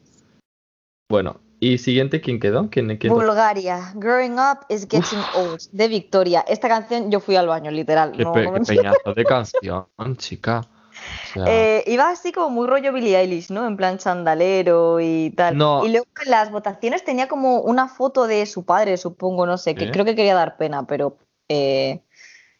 [1.10, 2.70] Bueno, y siguiente, ¿quién quedó?
[2.70, 6.42] ¿Quién, quién Bulgaria, Growing Up is Getting Old, de Victoria.
[6.48, 8.12] Esta canción yo fui al baño, literal.
[8.12, 9.86] Qué, no- pe- no qué me- peñazo de canción,
[10.18, 10.62] chica.
[11.10, 13.68] O sea, Eh, iba así como muy rollo Billie Eilish, ¿no?
[13.68, 15.58] En plan chandalero y tal.
[15.58, 15.86] No.
[15.86, 19.76] Y luego en las votaciones tenía como una foto de su padre, supongo, no sé,
[19.76, 22.02] que creo que quería dar pena, pero eh,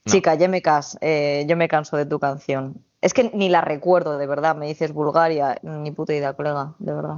[0.06, 0.12] No.
[0.12, 2.84] chica, ya me cas, eh, yo me canso de tu canción.
[3.02, 4.56] Es que ni la recuerdo, de verdad.
[4.56, 7.18] Me dices Bulgaria, ni puta idea, colega, de verdad.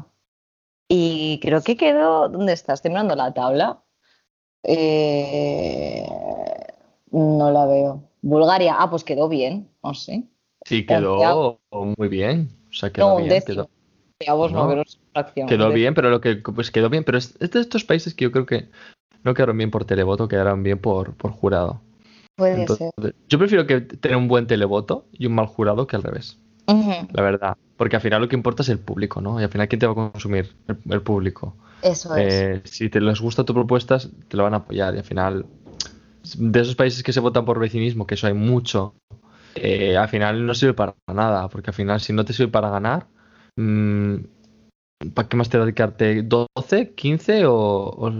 [0.87, 2.29] Y creo que quedó.
[2.29, 2.79] ¿Dónde estás?
[2.79, 3.81] Estoy mirando la tabla.
[4.63, 6.05] Eh,
[7.11, 8.03] no la veo.
[8.21, 10.23] Bulgaria, ah, pues quedó bien, no sé.
[10.77, 11.59] Sí, quedó
[11.97, 12.49] muy bien.
[12.69, 13.69] O sea, quedó No, bien, décimo.
[14.19, 14.99] quedó, A vos no, No, pero es.
[15.47, 18.23] Quedó bien, pero lo que pues quedó bien, pero es, es de estos países que
[18.23, 18.69] yo creo que
[19.23, 21.81] no quedaron bien por televoto, quedaron bien por, por jurado.
[22.35, 23.15] Puede Entonces, ser.
[23.27, 27.21] yo prefiero que tener un buen televoto y un mal jurado que al revés, la
[27.21, 27.57] verdad.
[27.75, 29.39] Porque al final lo que importa es el público, ¿no?
[29.39, 30.53] Y al final, ¿quién te va a consumir?
[30.67, 31.55] El, el público.
[31.81, 32.33] Eso es.
[32.33, 33.97] Eh, si te les gusta tu propuesta,
[34.27, 34.93] te lo van a apoyar.
[34.95, 35.45] Y al final,
[36.37, 38.93] de esos países que se votan por vecinismo, que eso hay mucho,
[39.55, 41.47] eh, al final no sirve para nada.
[41.49, 43.07] Porque al final, si no te sirve para ganar,
[43.57, 44.15] mm,
[45.13, 46.23] ¿para qué más te da dedicarte?
[46.27, 48.11] ¿12, 15 o, o,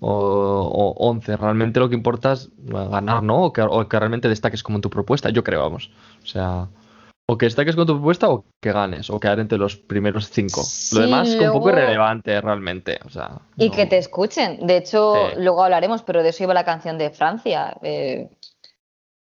[0.00, 1.36] o- o 11?
[1.36, 3.44] Realmente lo que importa es ganar, ¿no?
[3.44, 5.30] O que, o que realmente destaques como en tu propuesta.
[5.30, 5.90] Yo creo, vamos.
[6.22, 6.68] O sea.
[7.26, 10.60] O que destaques con tu propuesta o que ganes, o quedar entre los primeros cinco.
[10.62, 12.98] Sí, Lo demás es un poco irrelevante realmente.
[13.06, 14.66] O sea, Y no- que te escuchen.
[14.66, 15.36] De hecho, Sí.
[15.40, 17.78] luego hablaremos, pero de eso iba la canción de Francia.
[17.82, 18.28] Eh,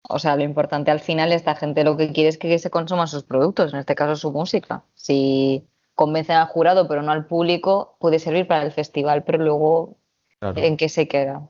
[0.09, 3.07] o sea, lo importante al final, esta gente lo que quiere es que se consuman
[3.07, 4.83] sus productos, en este caso su música.
[4.93, 5.65] Si
[5.95, 9.97] convencen al jurado, pero no al público, puede servir para el festival, pero luego,
[10.39, 11.49] Claro, ¿en qué se queda?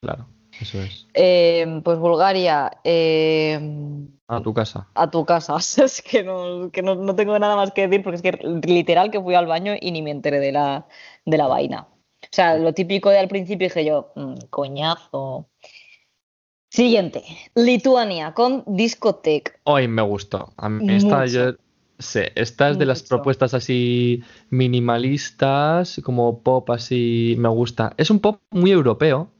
[0.00, 0.26] claro,
[0.60, 1.06] eso es.
[1.14, 3.58] Eh, pues Bulgaria, eh,
[4.28, 4.88] A tu casa.
[4.94, 5.56] a tu casa.
[5.84, 8.32] Es que, no, que no, no tengo nada más que decir porque es que
[8.66, 10.86] literal que fui al baño y ni me enteré de la,
[11.24, 11.88] de la vaina.
[12.20, 15.46] O sea, lo típico de al principio dije yo, "Mm, coñazo.
[16.70, 17.24] Siguiente,
[17.54, 19.58] Lituania con Discotech.
[19.64, 20.52] Hoy me gustó.
[20.56, 21.52] A mí esta, yo,
[21.98, 27.94] sí, esta es de las propuestas así minimalistas, como pop así, me gusta.
[27.96, 29.30] Es un pop muy europeo.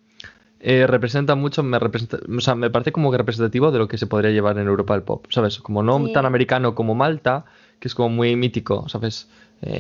[0.60, 3.98] eh, representa mucho, me representa, o sea, me parece como que representativo de lo que
[3.98, 5.59] se podría llevar en Europa el pop, ¿sabes?
[5.60, 6.12] Como no Sí.
[6.12, 7.44] tan americano como Malta,
[7.80, 9.28] que es como muy mítico, ¿sabes?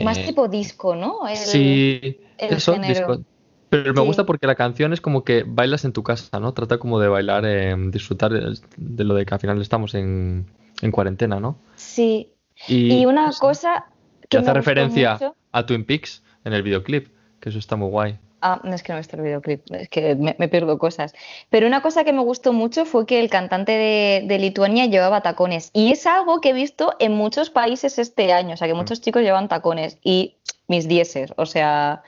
[0.04, 1.26] Más Eh, tipo disco, ¿no?
[1.28, 2.00] El- Sí,
[2.38, 2.88] el eso, género.
[2.88, 3.24] disco-
[3.70, 4.06] Pero me Sí.
[4.06, 6.52] gusta porque la canción es como que bailas en tu casa, ¿no?
[6.54, 10.46] Trata como de bailar, eh, disfrutar de, lo de que al final estamos en,
[10.82, 11.58] en cuarentena, ¿no?
[11.76, 12.32] Sí.
[12.66, 13.84] Y, Y una sé, cosa
[14.22, 17.08] y que hace me referencia mucho- a Twin Peaks en el videoclip,
[17.40, 18.18] que eso está muy guay.
[18.40, 21.12] Ah, no es que no he visto el videoclip, es que me, me pierdo cosas.
[21.50, 25.22] Pero una cosa que me gustó mucho fue que el cantante de, de Lituania llevaba
[25.22, 25.70] tacones.
[25.72, 28.54] Y es algo que he visto en muchos países este año.
[28.54, 28.78] O sea, que Mm.
[28.78, 29.98] muchos chicos llevan tacones.
[30.04, 30.36] Y
[30.68, 32.02] mis dieces, o sea,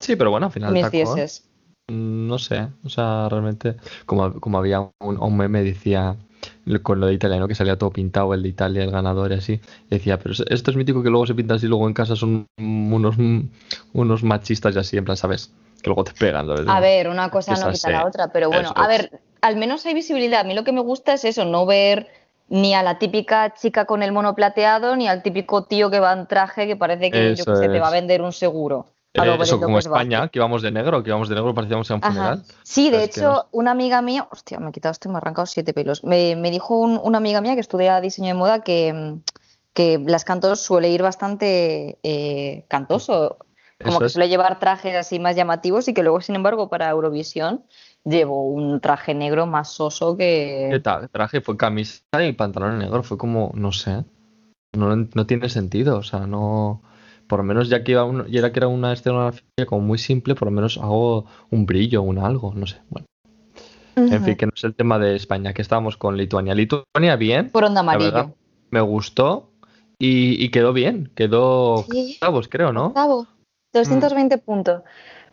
[0.00, 1.42] Sí, pero bueno, al final mis
[1.90, 6.16] no sé, o sea, realmente, como, como había un, un meme, decía,
[6.82, 7.48] con lo de Italia, ¿no?
[7.48, 10.76] Que salía todo pintado, el de Italia, el ganador y así, decía, pero esto es
[10.76, 13.16] mítico que luego se pinta así, luego en casa son unos,
[13.94, 15.50] unos machistas y así, en plan, ¿sabes?
[15.82, 16.64] Que luego te pegan, ¿sabes?
[16.68, 18.88] A ver, una cosa Esa no quita la otra, pero bueno, a es.
[18.88, 20.40] ver, al menos hay visibilidad.
[20.40, 22.08] A mí lo que me gusta es eso, no ver
[22.48, 26.12] ni a la típica chica con el mono plateado, ni al típico tío que va
[26.12, 28.86] en traje que parece que, yo qué sé, te va a vender un seguro.
[29.24, 30.32] Eh, eso como López España, Vázquez.
[30.32, 32.12] que íbamos de negro, que íbamos de negro, parecíamos a un Ajá.
[32.12, 32.44] funeral.
[32.62, 35.46] Sí, de hecho, una amiga mía, hostia, me he quitado esto y me he arrancado
[35.46, 36.04] siete pelos.
[36.04, 39.16] Me, me dijo un- una amiga mía que estudia diseño de moda que,
[39.74, 43.38] que Blas Cantos suele ir bastante eh, cantoso,
[43.78, 44.12] como Eso que es.
[44.12, 47.64] suele llevar trajes así más llamativos y que luego, sin embargo, para Eurovisión
[48.04, 50.80] llevó un traje negro más soso ¿Qué que...
[50.82, 51.08] tal?
[51.10, 54.04] Traje fue camisa y pantalón negro, fue como, no sé,
[54.72, 56.82] no, no tiene sentido, o sea, no,
[57.28, 59.98] por lo menos ya que iba un- ya era que era una escenografía como muy
[59.98, 63.06] simple, por lo menos hago un brillo, un algo, no sé, bueno,
[63.96, 66.54] en fin, que no es el tema de España, que estábamos con Lituania.
[66.54, 68.34] Lituania bien, Por onda la verdad, amarillo.
[68.70, 69.50] me gustó
[69.98, 72.14] y, y quedó bien, quedó Sí.
[72.14, 72.86] octavos, creo, ¿no?
[72.86, 73.26] Octavo,
[73.72, 74.82] 220 puntos.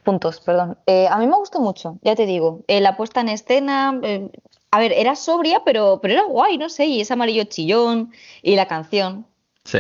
[0.04, 0.78] Puntos, perdón.
[0.86, 2.62] Eh, a mí me gustó mucho, ya te digo.
[2.68, 4.30] Eh, la puesta en escena, eh,
[4.72, 8.12] a ver, era sobria, pero, pero era guay, no sé, y ese amarillo chillón
[8.44, 9.26] y la canción.
[9.66, 9.80] Sí,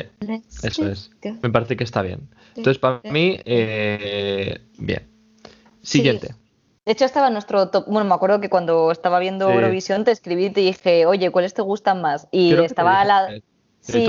[0.63, 1.11] eso es.
[1.41, 2.27] Me parece que está bien.
[2.55, 5.07] Entonces, para mí, eh, bien.
[5.83, 6.33] Siguiente.
[6.85, 7.85] De hecho, estaba en nuestro top.
[7.87, 9.53] Bueno, me acuerdo que cuando estaba viendo Sí.
[9.53, 12.27] Eurovisión te escribí y te dije, oye, ¿cuáles te gustan más?
[12.31, 13.41] Y Creo estaba dije, la.
[13.81, 14.07] Sí,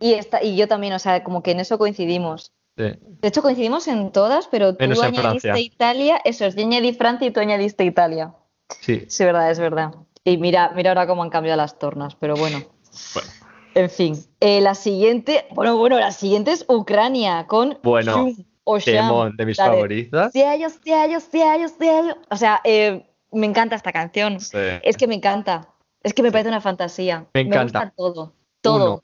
[0.00, 2.52] y, esta, y yo también, o sea, como que en eso coincidimos.
[2.76, 2.84] Sí.
[3.22, 5.58] De hecho, coincidimos en todas, pero tú Menos añadiste.
[5.60, 8.34] Italia, eso es, yo añadí Francia y tú añadiste Italia.
[8.80, 9.94] Sí, Sí, verdad, es verdad.
[10.24, 12.58] Y mira, mira ahora cómo han cambiado las tornas, pero bueno.
[13.14, 13.28] Bueno.
[13.76, 18.30] En fin, eh, la siguiente, bueno, bueno, la siguiente es Ucrania con Bueno,
[18.82, 20.32] temón de mis favoritas.
[20.32, 22.16] Ciellos, ciellos, ciellos, ciellos.
[22.30, 24.40] O sea, eh, me encanta esta canción.
[24.40, 24.56] Sí.
[24.82, 25.68] Es que me encanta.
[26.02, 27.26] Es que me parece una fantasía.
[27.34, 27.80] Me encanta.
[27.80, 28.32] gusta todo.
[28.62, 29.02] Todo.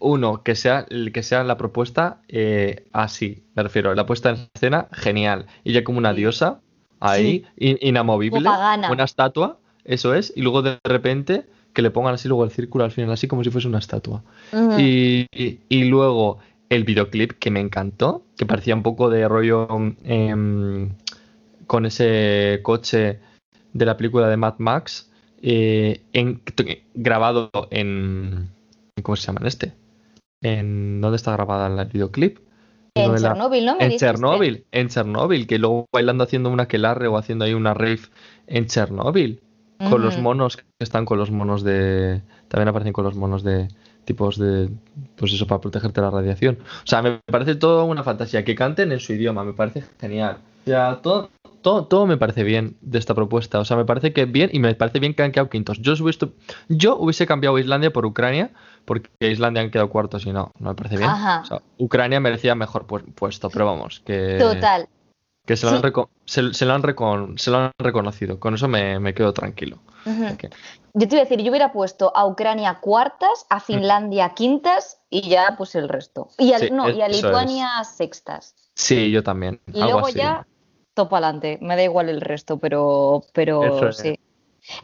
[0.00, 4.48] Uno, uno, que sea, que sea la propuesta eh, así, me refiero, la puesta en
[4.54, 5.44] escena, genial.
[5.64, 6.62] Ella como una diosa,
[6.98, 8.90] ahí, in- inamovible, Como pagana.
[8.90, 11.44] una estatua, eso es, y luego de repente
[11.74, 14.22] que le pongan así luego el círculo al final, así como si fuese una estatua.
[14.78, 16.38] Y, y- y luego
[16.70, 19.68] el videoclip que me encantó, que parecía un poco de rollo
[20.04, 20.90] em,
[21.66, 23.18] con ese coche
[23.72, 25.10] de la película de Mad Max,
[25.42, 26.40] eh, en-
[26.94, 28.48] grabado en...
[29.02, 29.72] ¿Cómo se llama en este?
[30.42, 32.38] En, ¿Dónde está grabada el videoclip?
[32.94, 33.72] En la- Chernóbil, ¿no?
[33.76, 34.06] Me en dijiste.
[34.06, 38.00] Chernóbil, en Chernóbil, que luego bailando haciendo una aquelarre o haciendo ahí una rave
[38.46, 39.40] en Chernóbil,
[39.78, 42.22] con los monos que están con los monos de...
[42.48, 43.68] También aparecen con los monos de
[44.04, 44.70] tipos de...
[45.16, 46.58] Pues eso, para protegerte de la radiación.
[46.62, 48.44] O sea, me parece todo una fantasía.
[48.44, 50.38] Que canten en su idioma, me parece genial.
[50.62, 51.30] O sea, todo,
[51.62, 53.58] todo, todo me parece bien de esta propuesta.
[53.58, 55.78] O sea, me parece que bien y me parece bien que han quedado quintos.
[55.80, 56.28] Yo hubiese,
[56.68, 58.50] yo hubiese cambiado Islandia por Ucrania,
[58.84, 61.10] porque Islandia han quedado cuartos y no, no me parece bien.
[61.10, 61.40] Ajá.
[61.40, 64.36] O sea, Ucrania merecía mejor pu- puesto, pero vamos, que...
[64.38, 64.88] Total.
[65.46, 65.82] Que se lo, Sí.
[65.84, 65.92] han,
[66.24, 68.40] se, se lo han recon- se lo han reconocido.
[68.40, 69.78] Con eso me, me quedo tranquilo.
[70.94, 75.28] Yo te iba a decir, yo hubiera puesto a Ucrania cuartas, a Finlandia quintas y
[75.28, 76.28] ya pues el resto.
[76.38, 77.16] Y Sí, no, y a es.
[77.22, 78.54] Lituania sextas.
[78.74, 79.60] Sí, yo también.
[79.72, 80.18] Y algo luego así.
[80.18, 80.46] ya
[80.94, 81.58] topo adelante.
[81.60, 83.96] Me da igual el resto, pero, pero es.
[83.96, 84.18] sí.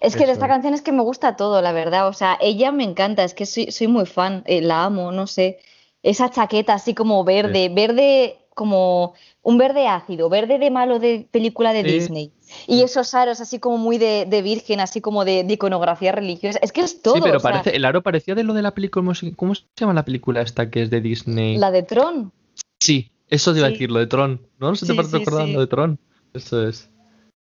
[0.01, 0.51] Es que de esta es.
[0.51, 2.09] canción es que me gusta todo, la verdad.
[2.09, 5.27] O sea, ella me encanta, es que soy, soy muy fan, eh, la amo, no
[5.27, 5.59] sé.
[6.03, 11.73] Esa chaqueta así como verde, verde como un verde ácido, verde de malo de película
[11.73, 11.91] de Sí.
[11.93, 12.33] Disney.
[12.67, 16.59] Y esos aros así como muy de, de virgen, así como de, de iconografía religiosa.
[16.63, 17.15] Es que es todo.
[17.15, 19.15] sí, pero o sea, parece, el aro parecía de lo de la película.
[19.37, 21.57] ¿Cómo se, llama la película esta que es de Disney?
[21.59, 22.33] la de Tron.
[22.81, 24.41] Sí, eso te iba a decir, lo de Tron.
[24.59, 24.75] ¿No?
[24.75, 25.59] ¿Se te Sí, parece sí, acordando sí.
[25.61, 25.99] de Tron?
[26.35, 26.91] Eso es.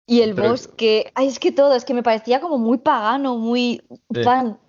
[0.08, 3.38] Y el Pero- bosque, ay, es que todo, es que me parecía como muy pagano,
[3.38, 3.82] muy
[4.14, 4.22] Sí.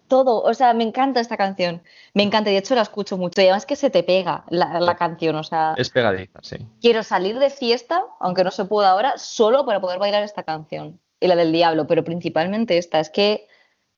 [0.08, 1.82] Todo, o sea, me encanta esta canción,
[2.14, 4.96] me encanta, y de hecho la escucho mucho, y además que se te pega la,
[4.96, 6.56] canción, o sea, Es pegadiza, sí.
[6.80, 10.98] quiero salir de fiesta, aunque no se pueda ahora, solo para poder bailar esta canción,
[11.20, 13.46] y la del diablo, pero principalmente esta, es que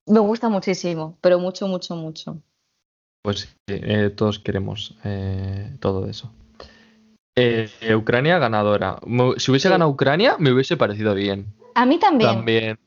[0.06, 2.36] me gusta muchísimo, pero mucho, mucho, mucho.
[3.22, 6.32] Pues sí, eh, todos queremos eh, todo eso.
[7.36, 8.98] Eh, Ucrania ganadora.
[9.36, 9.72] Si hubiese Sí.
[9.72, 11.46] ganado Ucrania, me hubiese parecido bien.
[11.74, 12.30] A mí también.
[12.30, 12.78] También.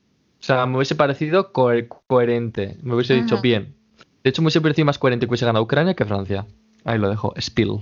[0.44, 2.76] O sea, me hubiese parecido cohe- coherente.
[2.82, 3.42] Me hubiese dicho Ajá.
[3.42, 3.74] bien.
[4.22, 6.44] De hecho, me hubiese parecido más coherente que hubiese ganado Ucrania que Francia.
[6.84, 7.32] Ahí lo dejo.
[7.40, 7.78] Spill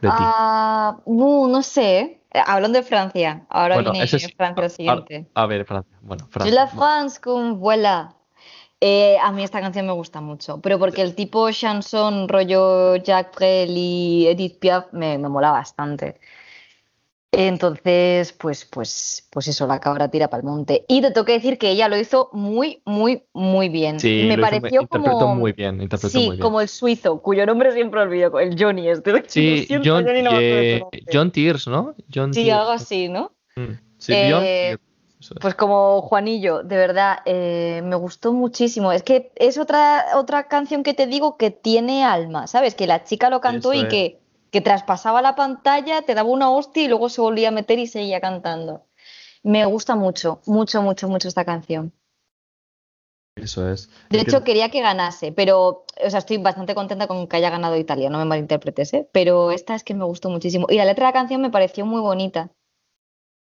[0.00, 0.14] de ti.
[0.16, 2.20] Ah, uh, no sé.
[2.46, 4.18] Hablando de Francia, ahora Bueno, viene sí.
[4.36, 5.26] Francia lo A, siguiente.
[5.34, 5.98] a ver, Francia.
[6.02, 6.54] Bueno, Je Francia.
[6.54, 8.14] la France con vuela.
[8.80, 13.34] Eh, a mí esta canción me gusta mucho, pero porque el tipo chanson rollo Jacques
[13.34, 16.20] Brel y Edith Piaf me, me mola bastante.
[17.36, 20.84] Entonces, pues, pues, pues eso, la cabra tira para el monte.
[20.88, 23.98] Y te tengo que decir que ella lo hizo muy, muy, muy bien.
[24.00, 25.80] Sí, me lo hizo pareció interpretó como, muy bien.
[25.82, 26.40] Interpretó sí, muy bien.
[26.42, 29.24] como el suizo, cuyo nombre siempre olvido, el Johnny este.
[29.28, 30.82] Sí, John, Johnny, no eh.
[31.12, 31.94] John Tears, ¿no?
[32.12, 32.58] John Sí, Tears.
[32.58, 33.32] algo así, ¿no?
[33.56, 35.38] Mm, Sí, Eh, John.
[35.40, 38.92] Pues como Juanillo, de verdad, eh, me gustó muchísimo.
[38.92, 42.74] Es que es otra, otra canción que te digo que tiene alma, ¿sabes?
[42.74, 43.88] Que la chica lo cantó Eso y es.
[43.88, 44.20] que,
[44.54, 47.88] que traspasaba la pantalla, te daba una hostia y luego se volvía a meter y
[47.88, 48.86] seguía cantando.
[49.42, 51.92] Me gusta mucho, mucho, mucho, mucho esta canción.
[53.34, 53.90] Eso es.
[54.10, 57.50] De que- hecho, quería que ganase, pero, o sea, estoy bastante contenta con que haya
[57.50, 59.08] ganado Italia, no me malinterpretes, ¿eh?
[59.10, 60.66] Pero esta es que me gustó muchísimo.
[60.70, 62.52] Y la letra de la canción me pareció muy bonita.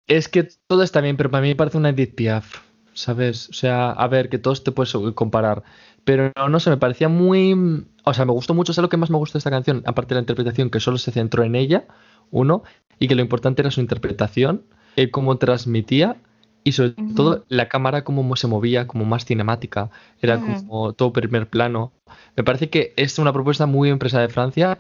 [0.08, 2.62] Es que todo está bien, pero para mí me parece una Edith Piaf,
[2.94, 3.50] ¿sabes?
[3.50, 5.64] O sea, a ver, que todos te puedes comparar.
[6.04, 7.86] Pero no sé, me parecía muy.
[8.04, 9.84] O sea, me gustó mucho, ¿sabes lo que más me gustó de esta canción?
[9.86, 11.86] Aparte de la interpretación, que solo se centró en ella,
[12.32, 12.64] uno,
[13.00, 14.64] y que lo importante era su interpretación,
[14.96, 16.18] eh, cómo transmitía,
[16.64, 19.90] y sobre todo la cámara, cómo se movía, como más cinemática,
[20.22, 21.92] era como todo primer plano.
[22.36, 24.78] Me parece que es una propuesta muy empresa de Francia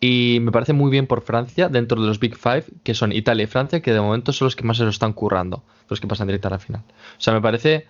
[0.00, 3.44] y me parece muy bien por Francia dentro de los Big Five, que son Italia
[3.44, 6.06] y Francia, que de momento son los que más se lo están currando, los que
[6.06, 6.82] pasan directa a la final.
[6.88, 7.86] O sea, me parece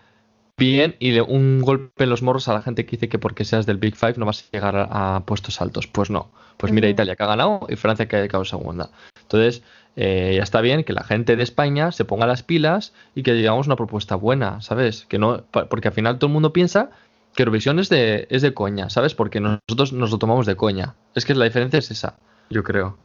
[0.58, 3.44] bien y le- un golpe en los morros a la gente que dice que porque
[3.44, 5.86] seas del Big Five no vas a llegar a, a puestos altos.
[5.86, 6.30] Pues no.
[6.56, 6.88] Pues mira.
[6.88, 8.90] Italia que ha ganado y Francia que ha quedado segunda.
[9.20, 9.62] Entonces,
[9.96, 13.34] eh, ya está bien que la gente de España se ponga las pilas y que
[13.34, 15.04] digamos una propuesta buena, ¿sabes?
[15.06, 16.90] Que no, porque al final todo el mundo piensa
[17.36, 19.14] que Eurovisión es de, es de coña, ¿sabes?
[19.14, 20.96] Porque nosotros nos lo tomamos de coña.
[21.14, 22.18] Es que la diferencia es esa,
[22.50, 22.96] yo creo.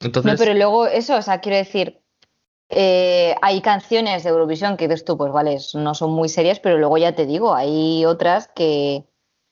[0.00, 2.00] Entonces, No, pero luego eso, o sea, quiero decir,
[2.68, 6.78] eh, hay canciones de Eurovisión que dices tú, pues vale, no son muy serias, pero
[6.78, 9.04] luego ya te digo, hay otras que,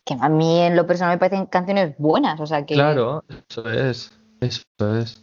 [0.05, 2.75] que a mí en lo personal me parecen canciones buenas, o sea que...
[2.75, 4.13] Claro, eso es.
[4.41, 4.63] Eso
[4.99, 5.21] es.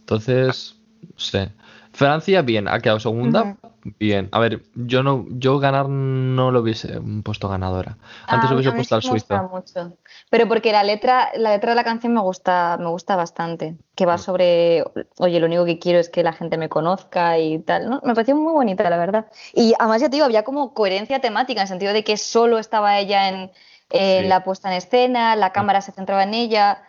[0.00, 1.52] Entonces, no sé.
[1.92, 3.56] Francia, bien, ha quedado segunda.
[3.98, 4.30] Bien.
[4.32, 7.98] A ver, yo no, yo ganar no lo hubiese puesto ganadora.
[8.26, 9.42] Antes A- hubiese puesto al suizo.
[9.52, 9.98] mucho.
[10.30, 13.76] Pero porque la letra, la letra de la canción me gusta, me gusta bastante.
[13.94, 14.84] Que va sobre,
[15.18, 17.90] oye, lo único que quiero es que la gente me conozca y tal.
[17.90, 18.00] ¿no?
[18.04, 19.26] Me pareció muy bonita, la verdad.
[19.52, 22.58] Y además, ya te digo, había como coherencia temática, en el sentido de que solo
[22.58, 23.50] estaba ella en,
[23.90, 24.28] en Sí.
[24.28, 26.82] la puesta en escena, la cámara se centraba en ella.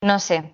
[0.00, 0.52] No sé.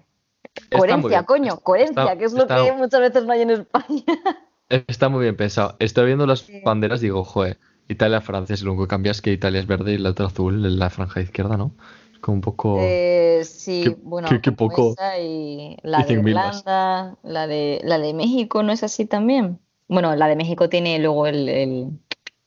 [0.75, 4.03] Coherencia, coño, coherencia, está- que es lo está- que muchas veces no hay en España.
[4.69, 5.77] Está muy bien pensado.
[5.79, 7.59] Estoy viendo las banderas digo, joder,
[7.89, 10.27] Italia, Francia, si lo único que cambia es que Italia es verde y la otra
[10.27, 11.75] azul en la franja izquierda, ¿no?
[12.13, 12.79] Es como un poco.
[12.81, 14.93] Eh, sí, Qué- bueno, qué- qué como poco.
[14.93, 16.31] esa y la Y de.
[16.31, 19.59] Irlanda, la de, la de México, ¿no es así también?
[19.87, 21.89] Bueno, la de México tiene luego el, el,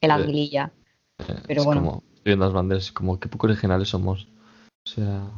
[0.02, 0.72] el Eh, aguililla.
[1.19, 1.81] eh, pero bueno.
[1.81, 4.27] como, estoy viendo las banderas, como qué poco originales somos.
[4.88, 5.30] O sea,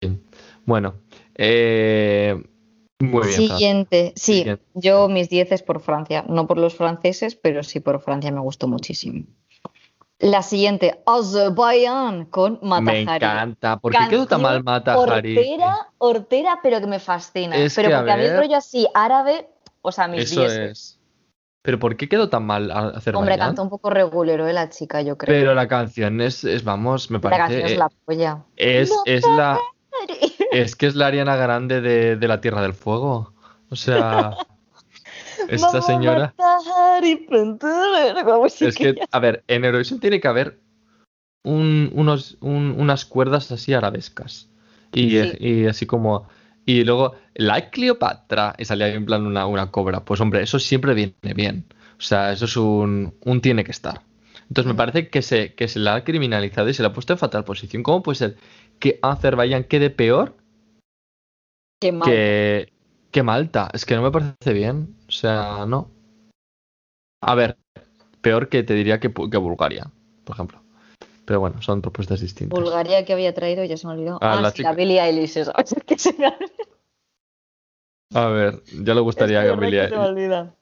[0.00, 0.24] bien.
[0.66, 0.94] Bueno,
[1.36, 2.42] eh,
[3.00, 3.32] muy bien.
[3.40, 4.64] Siguiente, sí, Siguiente.
[4.74, 8.40] yo mis 10 es por Francia, no por los franceses, pero sí por Francia me
[8.40, 9.24] gustó muchísimo.
[10.20, 13.76] La siguiente, Azerbaiyán con Mata Me encanta.
[13.78, 15.36] ¿Por qué quedó tan mal Canción Mata Hari?
[15.38, 17.56] Hortera, hortera, pero que me fascina.
[17.56, 18.40] Es pero que, a porque a mí el ver.
[18.40, 19.48] rollo así árabe,
[19.80, 20.52] o sea, mis Eso 10.
[20.52, 21.00] es.
[21.62, 23.38] Pero ¿por qué quedó tan mal a- Hombre, Azerbaiyán?
[23.38, 24.52] canta un poco regulero, ¿eh?
[24.52, 25.32] La chica, yo creo.
[25.38, 27.38] Pero la canción es, es, vamos, me la parece.
[27.40, 28.44] canción es eh, la polla.
[28.56, 29.60] es la.
[30.52, 33.32] Es que es la Ariana Grande de, de la Tierra del Fuego.
[33.70, 34.36] O sea,
[35.48, 36.34] esta señora.
[38.68, 40.58] Es que, a ver, en Eurovisión tiene que haber
[41.44, 44.48] un- unos, un- unas cuerdas así arabescas.
[44.92, 45.32] Y, Sí.
[45.40, 46.28] y así como.
[46.64, 48.54] Y luego, la Cleopatra.
[48.58, 50.00] Y salía en plan una, una cobra.
[50.04, 51.64] Pues hombre, eso siempre viene bien.
[51.98, 54.02] O sea, eso es un, un tiene que estar.
[54.48, 57.12] Entonces me parece que se, que se la ha criminalizado y se la ha puesto
[57.12, 57.82] en fatal posición.
[57.82, 58.36] ¿Cómo puede ser
[58.78, 60.34] que Azerbaiyán quede peor
[61.80, 62.08] Qué mal.
[62.08, 62.72] que,
[63.12, 63.70] que Malta.
[63.72, 64.96] Es que no me parece bien.
[65.08, 65.90] O sea, no.
[67.22, 67.56] A ver,
[68.20, 69.90] peor que te diría que, que Bulgaria,
[70.24, 70.60] por ejemplo.
[71.24, 72.58] Pero bueno, son propuestas distintas.
[72.58, 74.18] Bulgaria que había traído, ya se me olvidó.
[74.20, 75.34] Ah, Ah, la sí, chica- la Billie Eilish,
[75.86, 76.32] que se me
[78.14, 79.92] A ver, ya le gustaría es que que Gabriel.
[79.94, 80.54] olvida.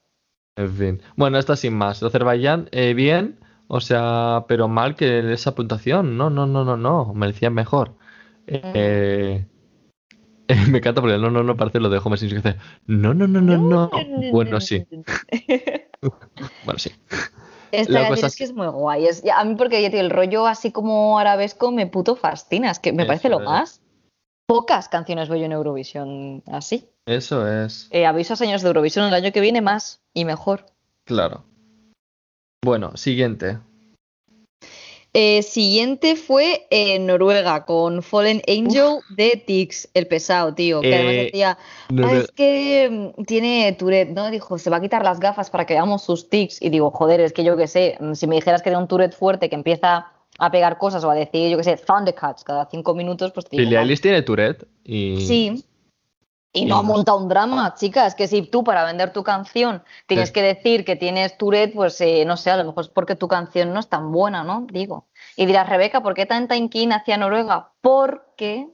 [0.56, 1.02] En fin.
[1.16, 2.02] Bueno, esta sin más.
[2.02, 3.38] Azerbaiyán, eh, bien.
[3.68, 6.16] O sea, pero mal que esa puntuación.
[6.16, 7.12] No, no, no, no, no.
[7.14, 7.94] Merecían mejor.
[8.46, 9.44] Eh,
[10.70, 13.26] me encanta porque no, no, no parece lo de Homer Simpson que hace no, no,
[13.26, 13.90] no, no, no.
[14.32, 14.86] Bueno, sí.
[16.64, 16.92] Bueno, sí.
[17.72, 19.06] Esta cosa es que es muy guay.
[19.06, 22.70] Es, a mí porque ya, el rollo así como arabesco me puto fascina.
[22.70, 23.80] Es que me parece lo más.
[24.46, 26.88] Pocas canciones veo yo en Eurovisión así.
[27.06, 27.88] Eso es.
[27.90, 30.66] Eh, aviso a señores de Eurovisión el año que viene más y mejor.
[31.04, 31.44] Claro.
[32.64, 33.58] Bueno, siguiente.
[35.18, 40.82] Eh, siguiente fue eh, Noruega con Fallen Angel de Tix, el pesado, tío.
[40.82, 44.30] Que además Eh, decía, No, "Ah, no, es que mm, tiene Tourette, ¿no?
[44.30, 46.60] Dijo, se va a quitar las gafas para que veamos sus tics.
[46.60, 48.88] Y digo, joder, es que yo qué sé, mm, si me dijeras que tiene un
[48.88, 50.06] Tourette fuerte que empieza
[50.38, 53.56] a pegar cosas o a decir, yo qué sé, Thundercats cada cinco minutos, pues te
[53.56, 53.78] digo, Billie.
[53.80, 55.24] Eilish tiene Tourette y...
[55.26, 55.64] Sí.
[56.56, 58.14] Y no no montado un drama, chicas.
[58.14, 60.32] Que si tú para vender tu canción tienes Sí.
[60.34, 63.28] que decir que tienes Tourette, pues eh, no sé, a lo mejor es porque tu
[63.28, 64.66] canción no es tan buena, ¿no?
[64.70, 65.06] Digo.
[65.36, 67.72] Y dirás, Rebeca, ¿por qué tanta inquina hacia Noruega?
[67.80, 68.68] Porque,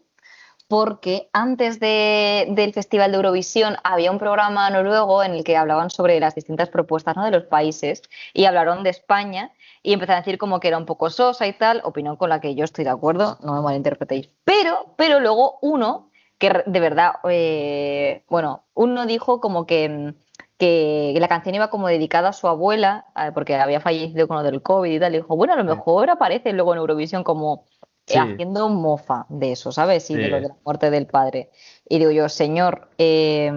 [0.69, 5.91] porque antes de- del Festival de Eurovisión había un programa noruego en el que hablaban
[5.91, 7.25] sobre las distintas propuestas ¿no?
[7.25, 8.03] de los países
[8.33, 9.51] y hablaron de España
[9.83, 12.41] y empezaron a decir como que era un poco sosa y tal, opinión con la
[12.41, 14.29] que yo estoy de acuerdo, no me malinterpretéis.
[14.45, 20.15] Pero, pero luego uno que de verdad, eh, bueno, uno dijo como que,
[20.59, 24.43] que la canción iba como dedicada a su abuela, eh, porque había fallecido con lo
[24.43, 27.67] del COVID y tal, y dijo, bueno, a lo mejor aparece luego en Eurovisión como
[28.09, 30.11] eh, haciendo mofa de eso, ¿sabes?
[30.11, 30.31] Y de Sí.
[30.31, 31.51] lo de la muerte del padre.
[31.89, 33.53] Y digo yo, señor, eh,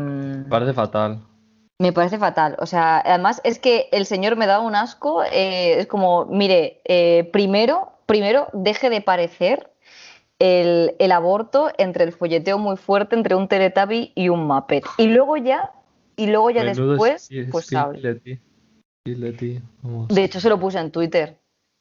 [0.50, 1.20] Parece fatal.
[1.80, 2.56] me parece fatal.
[2.60, 5.24] O sea, además es que el señor me da un asco.
[5.24, 9.72] eh, es como, mire, eh, primero, primero deje de parecer
[10.40, 14.84] el, el aborto entre el folleteo muy fuerte entre un Teletubby y un Muppet.
[14.98, 15.72] Y luego ya,
[16.16, 17.66] y luego ya Menudo después, es- pues.
[17.66, 20.08] Skilletty, vamos.
[20.10, 21.38] De hecho, se lo puse en Twitter.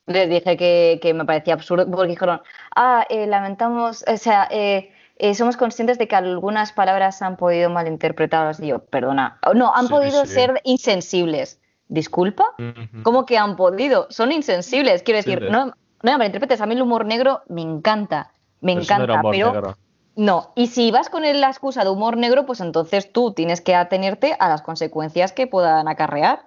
[0.07, 2.43] Les dije que, que me parecía absurdo porque dijeron,
[2.77, 7.71] ah, eh, lamentamos, o sea, eh, eh, somos conscientes de que algunas palabras han podido
[7.71, 8.61] malinterpretadas.
[8.61, 10.33] Y yo, perdona, no, han Sí, podido sí.
[10.35, 11.61] ser insensibles.
[11.89, 12.45] ¿Disculpa?
[12.59, 13.03] Ujú.
[13.03, 14.07] ¿Cómo que han podido?
[14.11, 15.03] Son insensibles.
[15.03, 15.73] Quiero decir, no, no
[16.03, 18.31] me malinterpretes, a mí el humor negro me encanta,
[18.65, 19.79] me no era encanta, humor pero negro.
[20.17, 20.53] no.
[20.57, 24.37] Y si vas con la excusa de humor negro, pues entonces tú tienes que atenerte
[24.39, 26.47] a las consecuencias que puedan acarrear.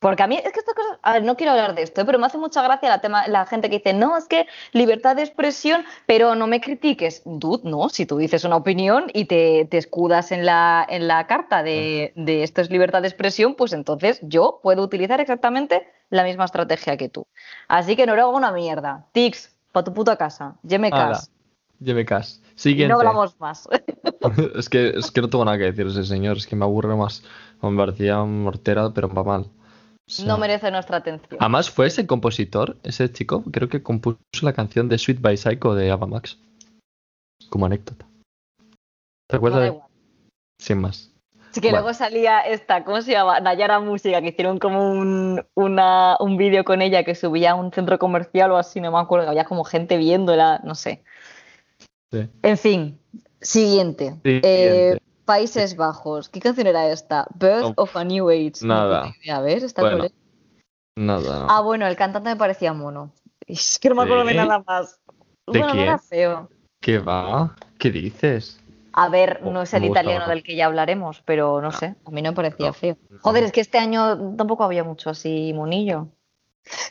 [0.00, 2.04] Porque a mí es que estas cosas, a ver, no quiero hablar de esto, ¿eh?
[2.04, 5.16] pero me hace mucha gracia la, tema, la gente que dice, no, es que libertad
[5.16, 7.22] de expresión, pero no me critiques.
[7.24, 11.26] Dude, no, si tú dices una opinión y te, te escudas en la, en la
[11.26, 16.22] carta de, de esto es libertad de expresión, pues entonces yo puedo utilizar exactamente la
[16.22, 17.26] misma estrategia que tú.
[17.66, 19.06] Así que Noruega una mierda.
[19.12, 20.54] Tix, pa' tu puta casa.
[20.62, 21.32] Yeme cas.
[21.80, 22.42] Lleve cas.
[22.56, 22.92] Y Siguiente.
[22.92, 23.68] no hablamos más.
[24.56, 26.36] es, que, es que no tengo nada que decir ese señor.
[26.36, 27.22] Es que me aburre más.
[27.62, 29.40] Me parecía mortera, pero para mal.
[29.42, 31.38] O sea, No merece nuestra atención.
[31.40, 35.74] Además, fue ese compositor, ese chico, creo que compuso la canción de Sweet by Psycho
[35.74, 36.38] de Ava Max.
[37.50, 38.06] Como anécdota.
[39.28, 39.80] ¿Te No acuerdas da de.?
[40.60, 41.12] Sin más.
[41.52, 41.82] Sí, que Bueno.
[41.84, 43.40] luego salía esta, ¿cómo se llama?
[43.40, 47.72] Nayara Música, que hicieron como un, una- un vídeo con ella que subía a un
[47.72, 51.04] centro comercial o así, no me acuerdo, había como gente viéndola, no sé.
[52.12, 52.28] Sí.
[52.42, 52.98] En fin,
[53.40, 54.14] siguiente.
[54.22, 54.92] Siguiente.
[54.92, 56.30] Eh, Países Bajos.
[56.30, 57.26] ¿Qué canción era esta?
[57.34, 58.52] Birth Oh, of a New Age.
[58.62, 59.12] No nada.
[59.30, 60.06] A ver, está Bueno?
[60.96, 61.46] Nada, no.
[61.50, 63.12] Ah, bueno, el cantante me parecía mono.
[63.46, 65.00] Es que no me acuerdo de nada más.
[65.46, 65.84] ¿De bueno, no quién?
[65.84, 66.50] era feo.
[66.80, 67.56] ¿Qué va?
[67.78, 68.60] ¿Qué dices?
[68.92, 72.10] A ver, Oh, no es el italiano del que ya hablaremos, pero no sé, a
[72.10, 72.72] mí no me parecía No.
[72.72, 72.96] feo.
[73.20, 76.08] Joder, es que este año tampoco había mucho así monillo.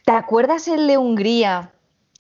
[0.06, 1.74] ¿Te acuerdas el de Hungría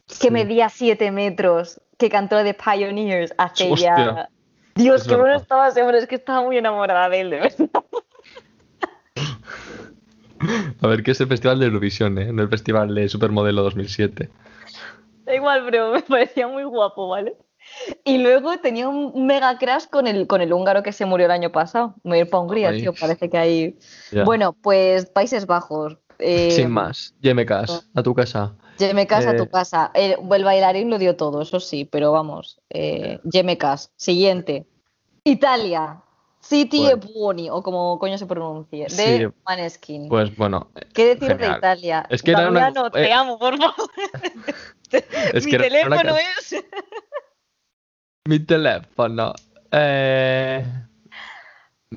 [0.07, 0.29] que Sí.
[0.31, 3.95] medía 7 metros, que cantó de Pioneers hace Hostia.
[3.97, 4.29] ya...
[4.75, 7.39] Dios, Es qué bueno estaba ese hombre, es que estaba muy enamorada de él, de
[7.39, 7.69] verdad.
[10.81, 12.31] A ver, ¿qué es el Festival de Eurovisión, eh?
[12.31, 14.29] No el Festival de Supermodelo 2007.
[15.25, 17.35] Da igual, pero me parecía muy guapo, ¿vale?
[18.05, 21.31] Y luego tenía un mega crash con el, con el húngaro que se murió el
[21.31, 21.95] año pasado.
[22.03, 22.81] Me voy a ir para Hungría, Ay.
[22.81, 23.79] tío, parece que hay...
[24.25, 25.97] Bueno, pues Países Bajos.
[26.19, 27.15] eh, Sin más.
[27.21, 28.55] Yemekas, a tu casa.
[28.77, 29.91] Yemekas a tu Eh, casa.
[29.93, 32.59] El, el bailarín lo dio todo, eso sí, pero vamos.
[32.69, 33.91] Eh, Yemekas.
[33.95, 34.65] Siguiente.
[35.23, 36.01] Italia.
[36.39, 37.01] City Bueno.
[37.03, 38.83] e Buoni, o como coño se pronuncie.
[38.85, 40.07] De Sí, Maneskin.
[40.07, 41.47] Pues bueno, ¿Qué decir de.
[41.47, 42.05] Italia?
[42.09, 43.89] Es que era una- Damiano, te eh, amo, por favor.
[45.33, 46.55] es Mi que era una teléfono es.
[48.25, 49.33] Mi teléfono.
[49.71, 50.65] Eh,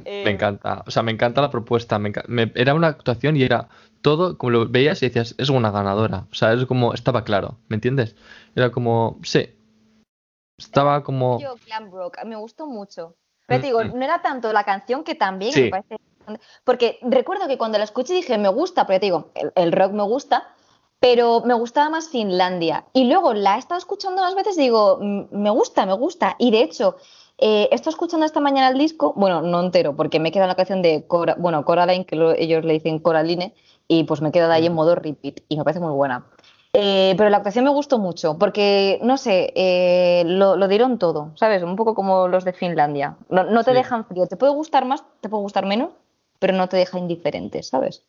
[0.04, 0.84] Eh, Me encanta.
[0.86, 1.98] O sea, me encanta la propuesta.
[1.98, 3.68] me enca- me- era una actuación y era
[4.02, 6.26] todo, como lo veías y decías, es una ganadora.
[6.30, 8.16] O sea, es como, estaba claro, ¿me entiendes?
[8.54, 9.48] Era como, sí.
[10.58, 11.40] Estaba como.
[11.40, 13.16] Yo, Glam Rock, me gustó mucho.
[13.46, 13.98] Pero te Mm, digo, mm.
[13.98, 15.62] no era tanto la canción que también Sí.
[15.64, 15.96] me parece.
[16.64, 19.92] Porque recuerdo que cuando la escuché dije, me gusta, pero te digo, el, el rock
[19.92, 20.54] me gusta,
[21.00, 22.84] pero me gustaba más Finlandia.
[22.92, 26.36] Y luego la he estado escuchando unas veces y digo, "Mm, me gusta, me gusta.
[26.38, 26.96] Y de hecho,
[27.42, 30.82] Eh, estoy escuchando esta mañana el disco, bueno, no entero, porque me en la canción
[30.82, 33.54] de Cora, bueno, Coraline, que lo- ellos le dicen Coraline,
[33.90, 36.24] y pues me he quedado ahí en modo repeat, y me parece muy buena.
[36.72, 41.32] Eh, pero la actuación me gustó mucho, porque, no sé, eh, lo, lo dieron todo,
[41.34, 41.64] ¿sabes?
[41.64, 43.16] Un poco como los de Finlandia.
[43.28, 43.76] No, no te Sí.
[43.78, 45.90] dejan frío, te puede gustar más, te puede gustar menos,
[46.38, 48.04] pero no te deja indiferente, ¿sabes?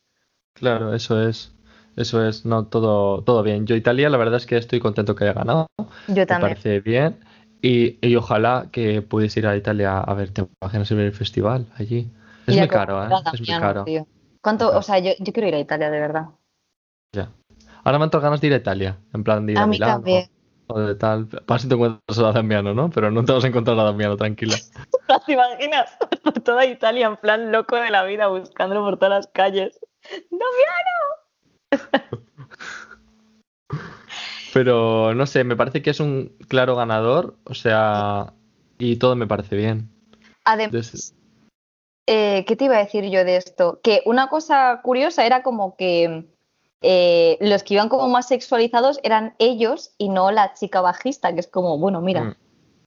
[0.54, 1.52] Claro, eso es.
[1.98, 3.66] Eso es, no, todo, todo bien.
[3.66, 5.66] Yo Italia, la verdad es que estoy contento que haya ganado.
[6.08, 6.52] Yo Me también.
[6.54, 7.18] parece bien.
[7.64, 12.08] Y, y ojalá que pudiese ir a Italia a ver, te imaginas el festival allí.
[12.48, 13.10] Es Y a muy caro, ¿eh?
[13.34, 13.84] Es muy caro.
[13.86, 14.06] tío.
[14.42, 14.76] ¿Cuánto?
[14.76, 16.26] O sea, yo, yo quiero ir a Italia, de verdad.
[17.14, 17.32] Ya.
[17.84, 19.68] Ahora me han entrado ganas de ir a Italia, en plan de ir a, A
[19.68, 20.30] mí Milán también.
[20.68, 21.28] o, o de tal.
[21.28, 22.90] Para si te encuentras a Damiano, ¿no?
[22.90, 24.56] Pero no te vas a encontrar a Damiano, tranquila.
[25.26, 25.98] ¿Te imaginas?
[26.24, 29.80] Por toda Italia, en plan loco de la vida, buscándolo por todas las calles.
[34.54, 38.34] Pero no sé, me parece que es un claro ganador, o sea,
[38.78, 39.90] y todo me parece bien.
[40.44, 41.14] Además,
[42.08, 43.80] Eh, ¿qué te iba a decir yo de esto?
[43.84, 46.26] Que una cosa curiosa era como que
[46.82, 51.40] eh, los que iban como más sexualizados eran ellos y no la chica bajista, que
[51.42, 52.36] es como, bueno, mira, Mm.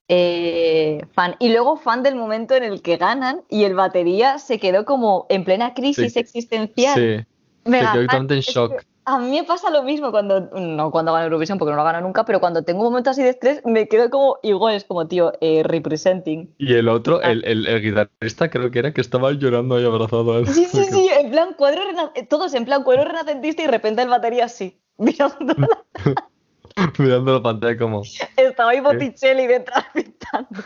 [0.08, 1.36] eh, fan.
[1.38, 5.26] Y luego fan del momento en el que ganan y el batería se quedó como
[5.28, 6.18] en plena crisis Sí.
[6.18, 6.94] existencial.
[6.94, 7.26] Sí,
[7.70, 8.06] Mega se quedó fan.
[8.06, 8.82] totalmente en shock.
[9.06, 12.00] A mí me pasa lo mismo cuando, no cuando gano Eurovisión, porque no lo gano
[12.00, 15.06] nunca, pero cuando tengo un momento así de estrés, me quedo como igual, es como,
[15.06, 16.54] tío, eh, representing.
[16.56, 17.30] Y el otro, Ah.
[17.32, 20.46] el, el, el guitarrista, creo que era que estaba llorando ahí abrazado a él.
[20.48, 21.82] Sí, sí, sí, en plan cuadro
[22.14, 25.54] eh, todos en plan cuadro renacentista y de repente el batería así, mirando,
[26.98, 28.02] Mirando la pantalla como,
[28.36, 30.60] estaba ahí Botticelli detrás pintando.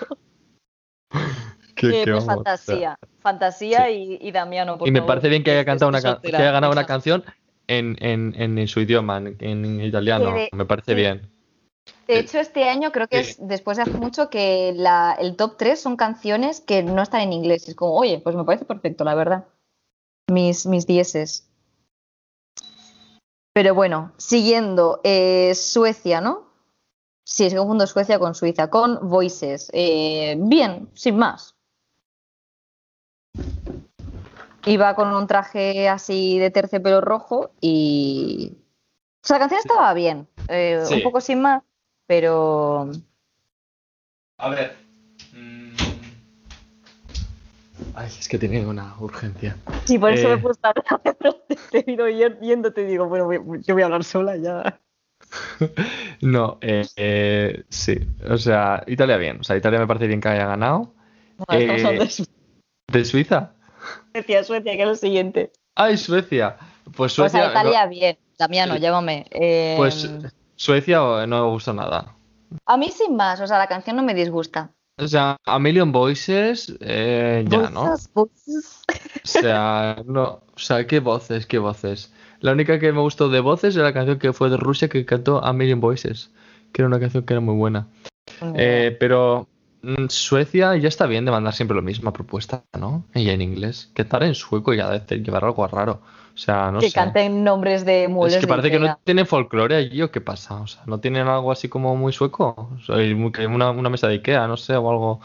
[1.74, 2.23] ¿qué, Eh, qué pues?
[2.23, 5.09] O sea, fantasía, fantasía y, y Damiano, por y me favor.
[5.09, 7.24] parece bien que haya cantado una que haya ganado una canción
[7.69, 10.32] en, en, en, en su idioma, en, italiano.
[10.35, 10.97] De- Me parece sí.
[10.97, 11.31] bien.
[12.07, 13.31] De hecho, este año creo que Sí.
[13.32, 17.20] es después de hace mucho que la- el top 3 son canciones que no están
[17.20, 17.69] en inglés.
[17.69, 19.47] Es como, oye, pues me parece perfecto, la verdad.
[20.31, 21.49] Mis, mis dieces.
[23.55, 26.49] Pero bueno, siguiendo, eh, Suecia, ¿no?
[27.24, 29.69] Sí, es que confundo Suecia con Suiza, con Voices.
[29.74, 31.57] Eh, bien, sin más.
[34.67, 38.53] Iba con un traje así de terciopelo rojo y.
[39.23, 40.29] O sea, la canción estaba bien.
[40.49, 40.95] eh, Sí.
[40.97, 41.63] Un poco sin más,
[42.07, 42.91] pero.
[44.39, 44.77] A ver.
[45.33, 45.75] mm,
[47.95, 49.57] Ay, es que tiene una urgencia.
[49.85, 50.31] Sí, por eso Eh.
[50.31, 51.37] me he puesto a hablar,
[51.73, 53.29] te, he ido yéndote y digo, bueno,
[53.61, 54.81] yo voy a hablar sola ya.
[56.21, 57.99] No, eh, eh, sí.
[58.29, 59.41] O sea, Italia bien.
[59.41, 60.95] O sea, Italia me parece bien que haya ganado.
[61.47, 62.09] Bueno, Eh,
[62.93, 63.53] ¿De Suiza?
[64.13, 65.53] Suecia, Suecia, que es lo siguiente.
[65.75, 66.57] ¡Ay, Suecia!
[66.85, 67.49] Pues Pues Suecia.
[67.49, 68.19] a Italia bien.
[68.39, 68.81] Damiano, Sí.
[68.81, 69.27] llámame.
[69.31, 70.09] Eh, Pues
[70.57, 72.15] Suecia no me gusta nada.
[72.67, 74.71] a mí sin más, o sea, la canción no me disgusta.
[75.01, 77.95] O sea, A Million Voices, eh, ya, ¿no?
[78.15, 78.83] Voices.
[79.25, 80.41] O sea, no.
[80.55, 82.13] O sea, qué voces, qué voces.
[82.41, 85.05] La única que me gustó de voces era la canción que fue de Rusia que
[85.05, 86.31] cantó A Million Voices,
[86.73, 87.87] que era una canción que era muy buena.
[88.57, 89.47] Eh, pero
[90.09, 93.05] Suecia ya está bien de mandar siempre la misma propuesta, ¿no?
[93.15, 93.91] Y en inglés.
[93.95, 96.01] ¿Qué tal en sueco y a llevar algo raro?
[96.35, 96.95] O sea, no que sé.
[96.95, 100.61] canten nombres de muebles Es que parece que no tienen folclore allí o qué pasa.
[100.61, 102.71] O sea, no tienen algo así como muy sueco.
[102.77, 102.97] O sea,
[103.49, 105.21] una, una mesa de Ikea, no sé, o algo.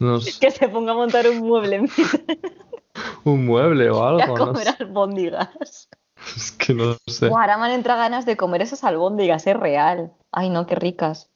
[0.00, 1.82] no sé, Que se ponga a montar un mueble
[3.24, 4.38] un mueble o a algo.
[4.38, 4.76] No comer sé.
[4.78, 5.88] albóndigas.
[6.36, 7.28] Es que no sé.
[7.28, 10.12] Buah, ahora me han entrado ganas de comer esas albóndigas, es real.
[10.32, 11.30] Ay, no, qué ricas.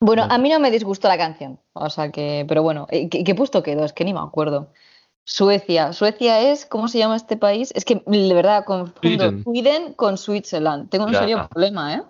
[0.00, 0.34] Bueno, No.
[0.34, 1.60] a mí no me disgustó la canción.
[1.74, 3.84] O sea que, pero bueno, eh, ¿qué, qué puesto quedó?
[3.84, 4.72] Es que ni me acuerdo.
[5.24, 5.92] Suecia.
[5.92, 7.70] Suecia es, ¿cómo se llama este país?
[7.74, 9.44] Es que de verdad confundo Sweden.
[9.44, 10.88] Sweden con Switzerland.
[10.88, 11.20] Tengo un Ya.
[11.20, 12.02] serio problema, ¿eh?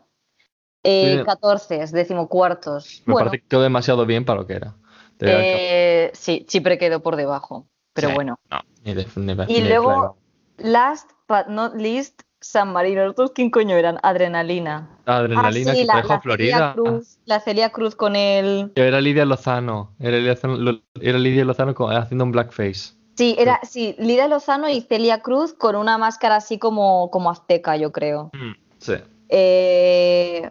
[0.85, 1.25] eh Sweden.
[1.27, 3.03] 14, decimocuartos.
[3.07, 4.77] Me bueno, parece que quedó demasiado bien para lo que era.
[5.23, 7.67] Eh, sí, Chipre quedó por debajo.
[7.93, 8.39] Pero Sí, bueno.
[8.51, 10.17] No, ni de, ni Y ni luego,
[10.59, 13.03] last but not least, San Marino.
[13.09, 13.99] ¿Estos quién coño eran?
[14.03, 14.89] Adrenalina.
[15.07, 16.57] Adrenalina Ah, sí, que la, trajo la Florida.
[16.57, 18.73] Celia Cruz, la Celia Cruz con el.
[18.75, 19.91] Era Lidia Lozano.
[20.01, 22.95] Era Lidia, Lozano- era Lidia Lozano con- haciendo un blackface.
[23.17, 27.77] Sí, era, sí, Lida Lozano y Celia Cruz con una máscara así como, como azteca,
[27.77, 28.31] yo creo.
[28.79, 28.95] Sí.
[29.29, 30.49] Eh...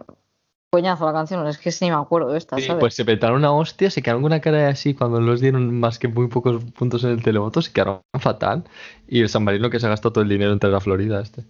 [0.72, 2.78] Coñazo la canción, es que sí ni me acuerdo de esta, Sí, ¿sabes?
[2.78, 5.98] pues se petaron una hostia, se quedaron con una cara así cuando los dieron más
[5.98, 8.62] que muy pocos puntos en el televoto, se quedaron fatal.
[9.08, 11.42] Y el San Marino que se gastó todo el dinero entre la Florida este.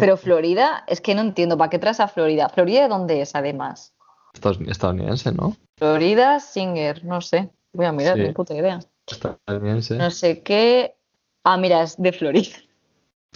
[0.00, 2.48] Pero Florida, es que no entiendo, ¿para qué traes a Florida?
[2.48, 3.94] ¿Florida de dónde es, además?
[4.32, 5.56] Estadounidense, ¿no?
[5.76, 7.50] Florida Singer, no sé.
[7.72, 8.22] Voy a mirar, Sí.
[8.22, 8.80] ni puta idea.
[9.06, 9.96] Estadounidense.
[9.96, 10.96] No sé qué.
[11.44, 12.50] Ah, mira, es de Florida.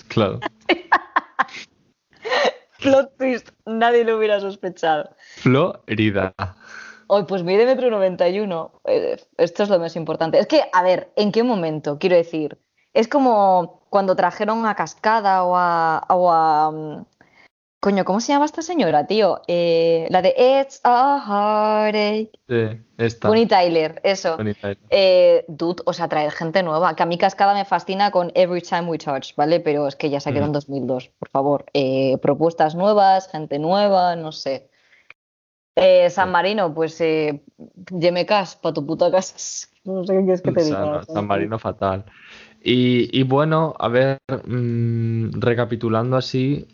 [0.09, 0.39] Claro.
[2.81, 5.11] Plot twist, nadie lo hubiera sospechado.
[5.39, 6.33] Florida.
[7.09, 8.81] Hoy, pues mide metro 91.
[8.85, 10.39] Eh, esto es lo más importante.
[10.39, 11.99] Es que, a ver, ¿en qué momento?
[11.99, 12.57] Quiero decir,
[12.95, 17.05] es como cuando trajeron a Cascada o a, o a mm,
[17.81, 19.41] Coño, ¿cómo se llama esta señora, tío?
[19.47, 22.33] Eh, la de It's a Heartache.
[22.49, 23.29] Sí, esta.
[23.29, 24.37] Bonnie Tyler, eso.
[24.37, 24.79] Bonnie Tyler.
[24.91, 26.97] Eh, dude, o sea, traer gente nueva.
[26.97, 29.61] Que a mí Cascada me fascina con Every Time We Touch, ¿vale?
[29.61, 30.55] Pero es que ya se quedó en Mm.
[30.55, 31.67] 2002, por favor.
[31.73, 34.71] Eh, propuestas nuevas, gente nueva, no sé.
[36.11, 36.33] San.
[36.33, 37.45] Marino, pues eh,
[37.93, 39.37] YMKs, pa' tu puta casa.
[39.85, 41.03] No sé qué quieres que te diga.
[41.05, 42.05] San Marino fatal.
[42.63, 46.67] Y, y bueno, a ver, mm, recapitulando así,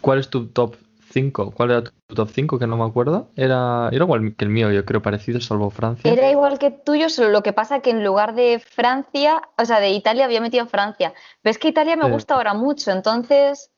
[0.00, 0.76] ¿cuál es tu top
[1.12, 1.52] 5?
[1.52, 2.58] ¿Cuál era tu top 5?
[2.58, 3.28] Que no me acuerdo.
[3.36, 6.12] Era, era igual que el mío, yo creo, parecido, salvo Francia.
[6.12, 9.80] Era igual que tuyo, solo lo que pasa que en lugar de Francia, o sea,
[9.80, 11.14] de Italia había metido Francia.
[11.42, 13.70] Pero es que Italia me gusta ahora mucho, entonces,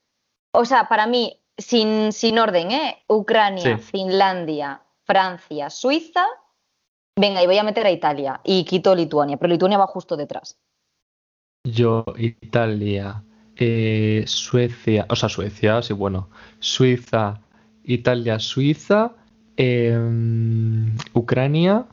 [0.53, 3.03] o sea, para mí, sin, sin orden, ¿eh?
[3.09, 3.83] Ucrania, Sí.
[3.83, 6.25] Finlandia, Francia, Suiza.
[7.19, 10.59] Venga, y voy a meter a Italia y quito Lituania, pero Lituania va justo detrás.
[11.67, 13.25] Yo, Italia,
[13.57, 16.29] eh, Suecia, o sea, Suecia, sí, bueno,
[16.61, 17.41] Suiza,
[17.83, 19.17] Italia, Suiza,
[19.57, 21.87] em, Ucrania,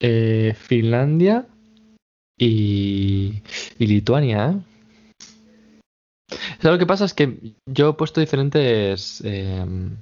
[0.00, 1.46] eh, Finlandia
[2.38, 3.42] y,
[3.78, 4.70] y Lituania, ¿eh?
[6.58, 9.94] O sea, lo que pasa es que yo he puesto diferentes, em,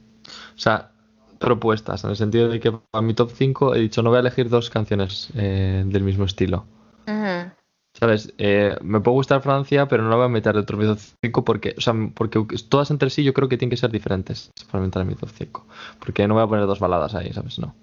[0.54, 0.92] o sea,
[1.38, 4.20] propuestas, en el sentido de que para mi top 5 he dicho no voy a
[4.20, 6.66] elegir dos canciones eh, del mismo estilo.
[7.98, 8.32] ¿Sabes?
[8.38, 11.00] Eh, me puede gustar Francia, pero no la voy a meter dentro de mi top
[11.20, 14.50] 5 porque, o sea, porque todas entre sí yo creo que tienen que ser diferentes
[14.70, 15.66] para meter en mi top 5.
[15.98, 17.58] Porque no voy a poner dos baladas ahí, ¿sabes?
[17.58, 17.74] No.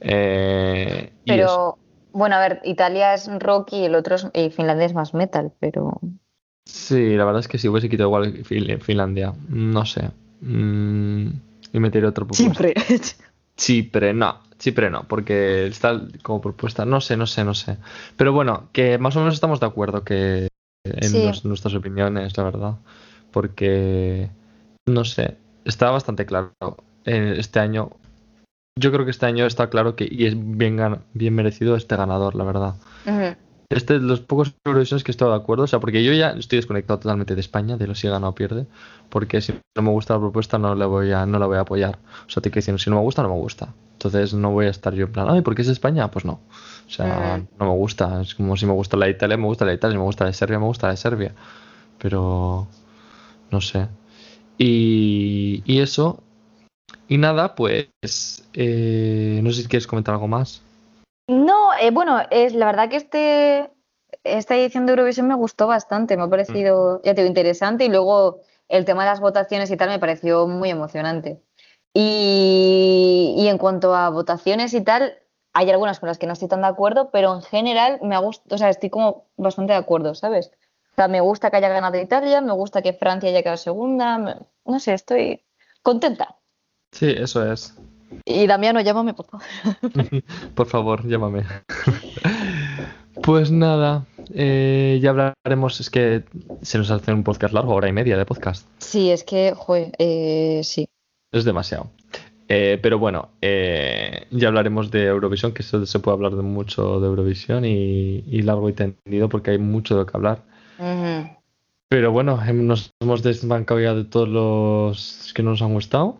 [0.00, 1.12] Eh.
[1.26, 1.78] Pero,
[2.12, 5.52] bueno, a ver, Italia es rock y el otro es, y Finlandia es más metal,
[5.60, 6.00] pero...
[6.64, 9.34] Sí, la verdad es que sí, hubiese quitado igual Fin- Finlandia.
[9.48, 10.10] No sé.
[10.40, 11.26] Mm,
[11.72, 12.68] y metería otro propuesta.
[13.56, 17.78] Chipre, no, Chipre no, porque está como propuesta, no sé, no sé, no sé.
[18.16, 20.46] Pero bueno, que más o menos estamos de acuerdo que
[20.84, 21.26] en Sí.
[21.26, 22.74] nos- nuestras opiniones, la verdad.
[23.32, 24.30] Porque,
[24.86, 26.52] no sé, está bastante claro
[27.04, 27.90] eh, este año.
[28.78, 30.78] Yo creo que este año está claro que y es bien,
[31.12, 32.74] bien merecido este ganador, la verdad.
[33.04, 33.34] Ujú.
[33.74, 36.30] Este es de los pocos Eurovisiones que estoy de acuerdo, o sea, porque yo ya
[36.30, 38.66] estoy desconectado totalmente de España, de lo si gana o pierde,
[39.08, 41.60] porque si no me gusta la propuesta no la voy a, no la voy a
[41.60, 41.98] apoyar.
[42.26, 43.74] O sea, te quiero decir, si no me gusta, no me gusta.
[43.94, 46.10] Entonces no voy a estar yo en plan, ay, ¿por qué es España?
[46.10, 46.40] Pues no.
[46.86, 47.46] O sea, Mm.
[47.58, 48.20] no me gusta.
[48.22, 50.04] Es como si me gusta la de Italia, me gusta la de Italia, si me
[50.04, 51.34] gusta la de Serbia, me gusta la de Serbia.
[51.98, 52.66] Pero
[53.50, 53.88] no sé.
[54.58, 56.22] Y, y eso.
[57.08, 57.88] Y nada, pues
[58.54, 60.62] eh, no sé si quieres comentar algo más.
[61.32, 63.70] No, eh, bueno, es la verdad que este,
[64.24, 67.88] esta edición de Eurovisión me gustó bastante, me ha parecido, ya te digo, interesante y
[67.88, 71.42] luego el tema de las votaciones y tal me pareció muy emocionante.
[71.94, 75.18] Y, y en cuanto a votaciones y tal,
[75.52, 78.18] hay algunas con las que no estoy tan de acuerdo, pero en general me ha
[78.18, 80.50] gustado, o sea, estoy como bastante de acuerdo, ¿sabes?
[80.92, 84.18] O sea, me gusta que haya ganado Italia, me gusta que Francia haya quedado segunda,
[84.18, 85.42] me- no sé, estoy
[85.82, 86.36] contenta.
[86.92, 87.74] Sí, eso es.
[88.24, 89.46] Y Damiano, llámame, por favor.
[90.54, 91.44] Por favor, llámame.
[93.22, 95.80] Pues nada, eh, ya hablaremos.
[95.80, 96.24] Es que
[96.62, 98.66] se nos hace un podcast largo, hora y media de podcast.
[98.78, 100.88] Sí, es que, joder, eh, sí.
[101.30, 101.90] Es demasiado.
[102.48, 107.06] Eh, pero bueno, eh, ya hablaremos de Eurovisión, que se puede hablar de mucho de
[107.06, 110.42] Eurovisión y, y largo y tendido porque hay mucho de lo que hablar.
[111.88, 116.18] Pero bueno, nos hemos desbancado ya de todos los que no nos han gustado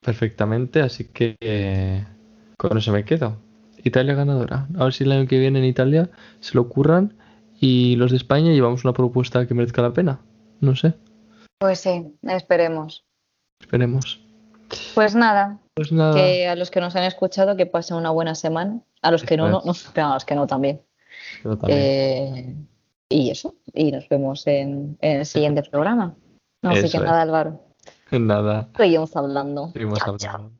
[0.00, 2.04] perfectamente, así que eh,
[2.56, 3.36] con eso me quedo.
[3.84, 4.66] Italia ganadora.
[4.78, 6.10] A ver si el año que viene en Italia
[6.40, 7.14] se lo ocurran
[7.60, 10.20] y los de España llevamos una propuesta que merezca la pena.
[10.60, 10.94] No sé,
[11.58, 13.04] Pues sí, esperemos.
[13.60, 14.20] esperemos.
[14.94, 18.34] Pues nada, Pues nada, que a los que nos han escuchado que pasen una buena
[18.34, 18.80] semana.
[19.00, 20.82] A los que no, no, no, a los que no también.
[21.42, 21.68] también.
[21.68, 22.56] Eh,
[23.08, 26.14] y eso, y nos vemos en, en el siguiente programa.
[26.62, 27.02] Así Eso que es.
[27.04, 27.62] nada, Álvaro,
[28.10, 28.66] 哼，那呢？
[28.74, 29.70] 对，用三分钟。
[29.72, 30.52] 对，用三分钟。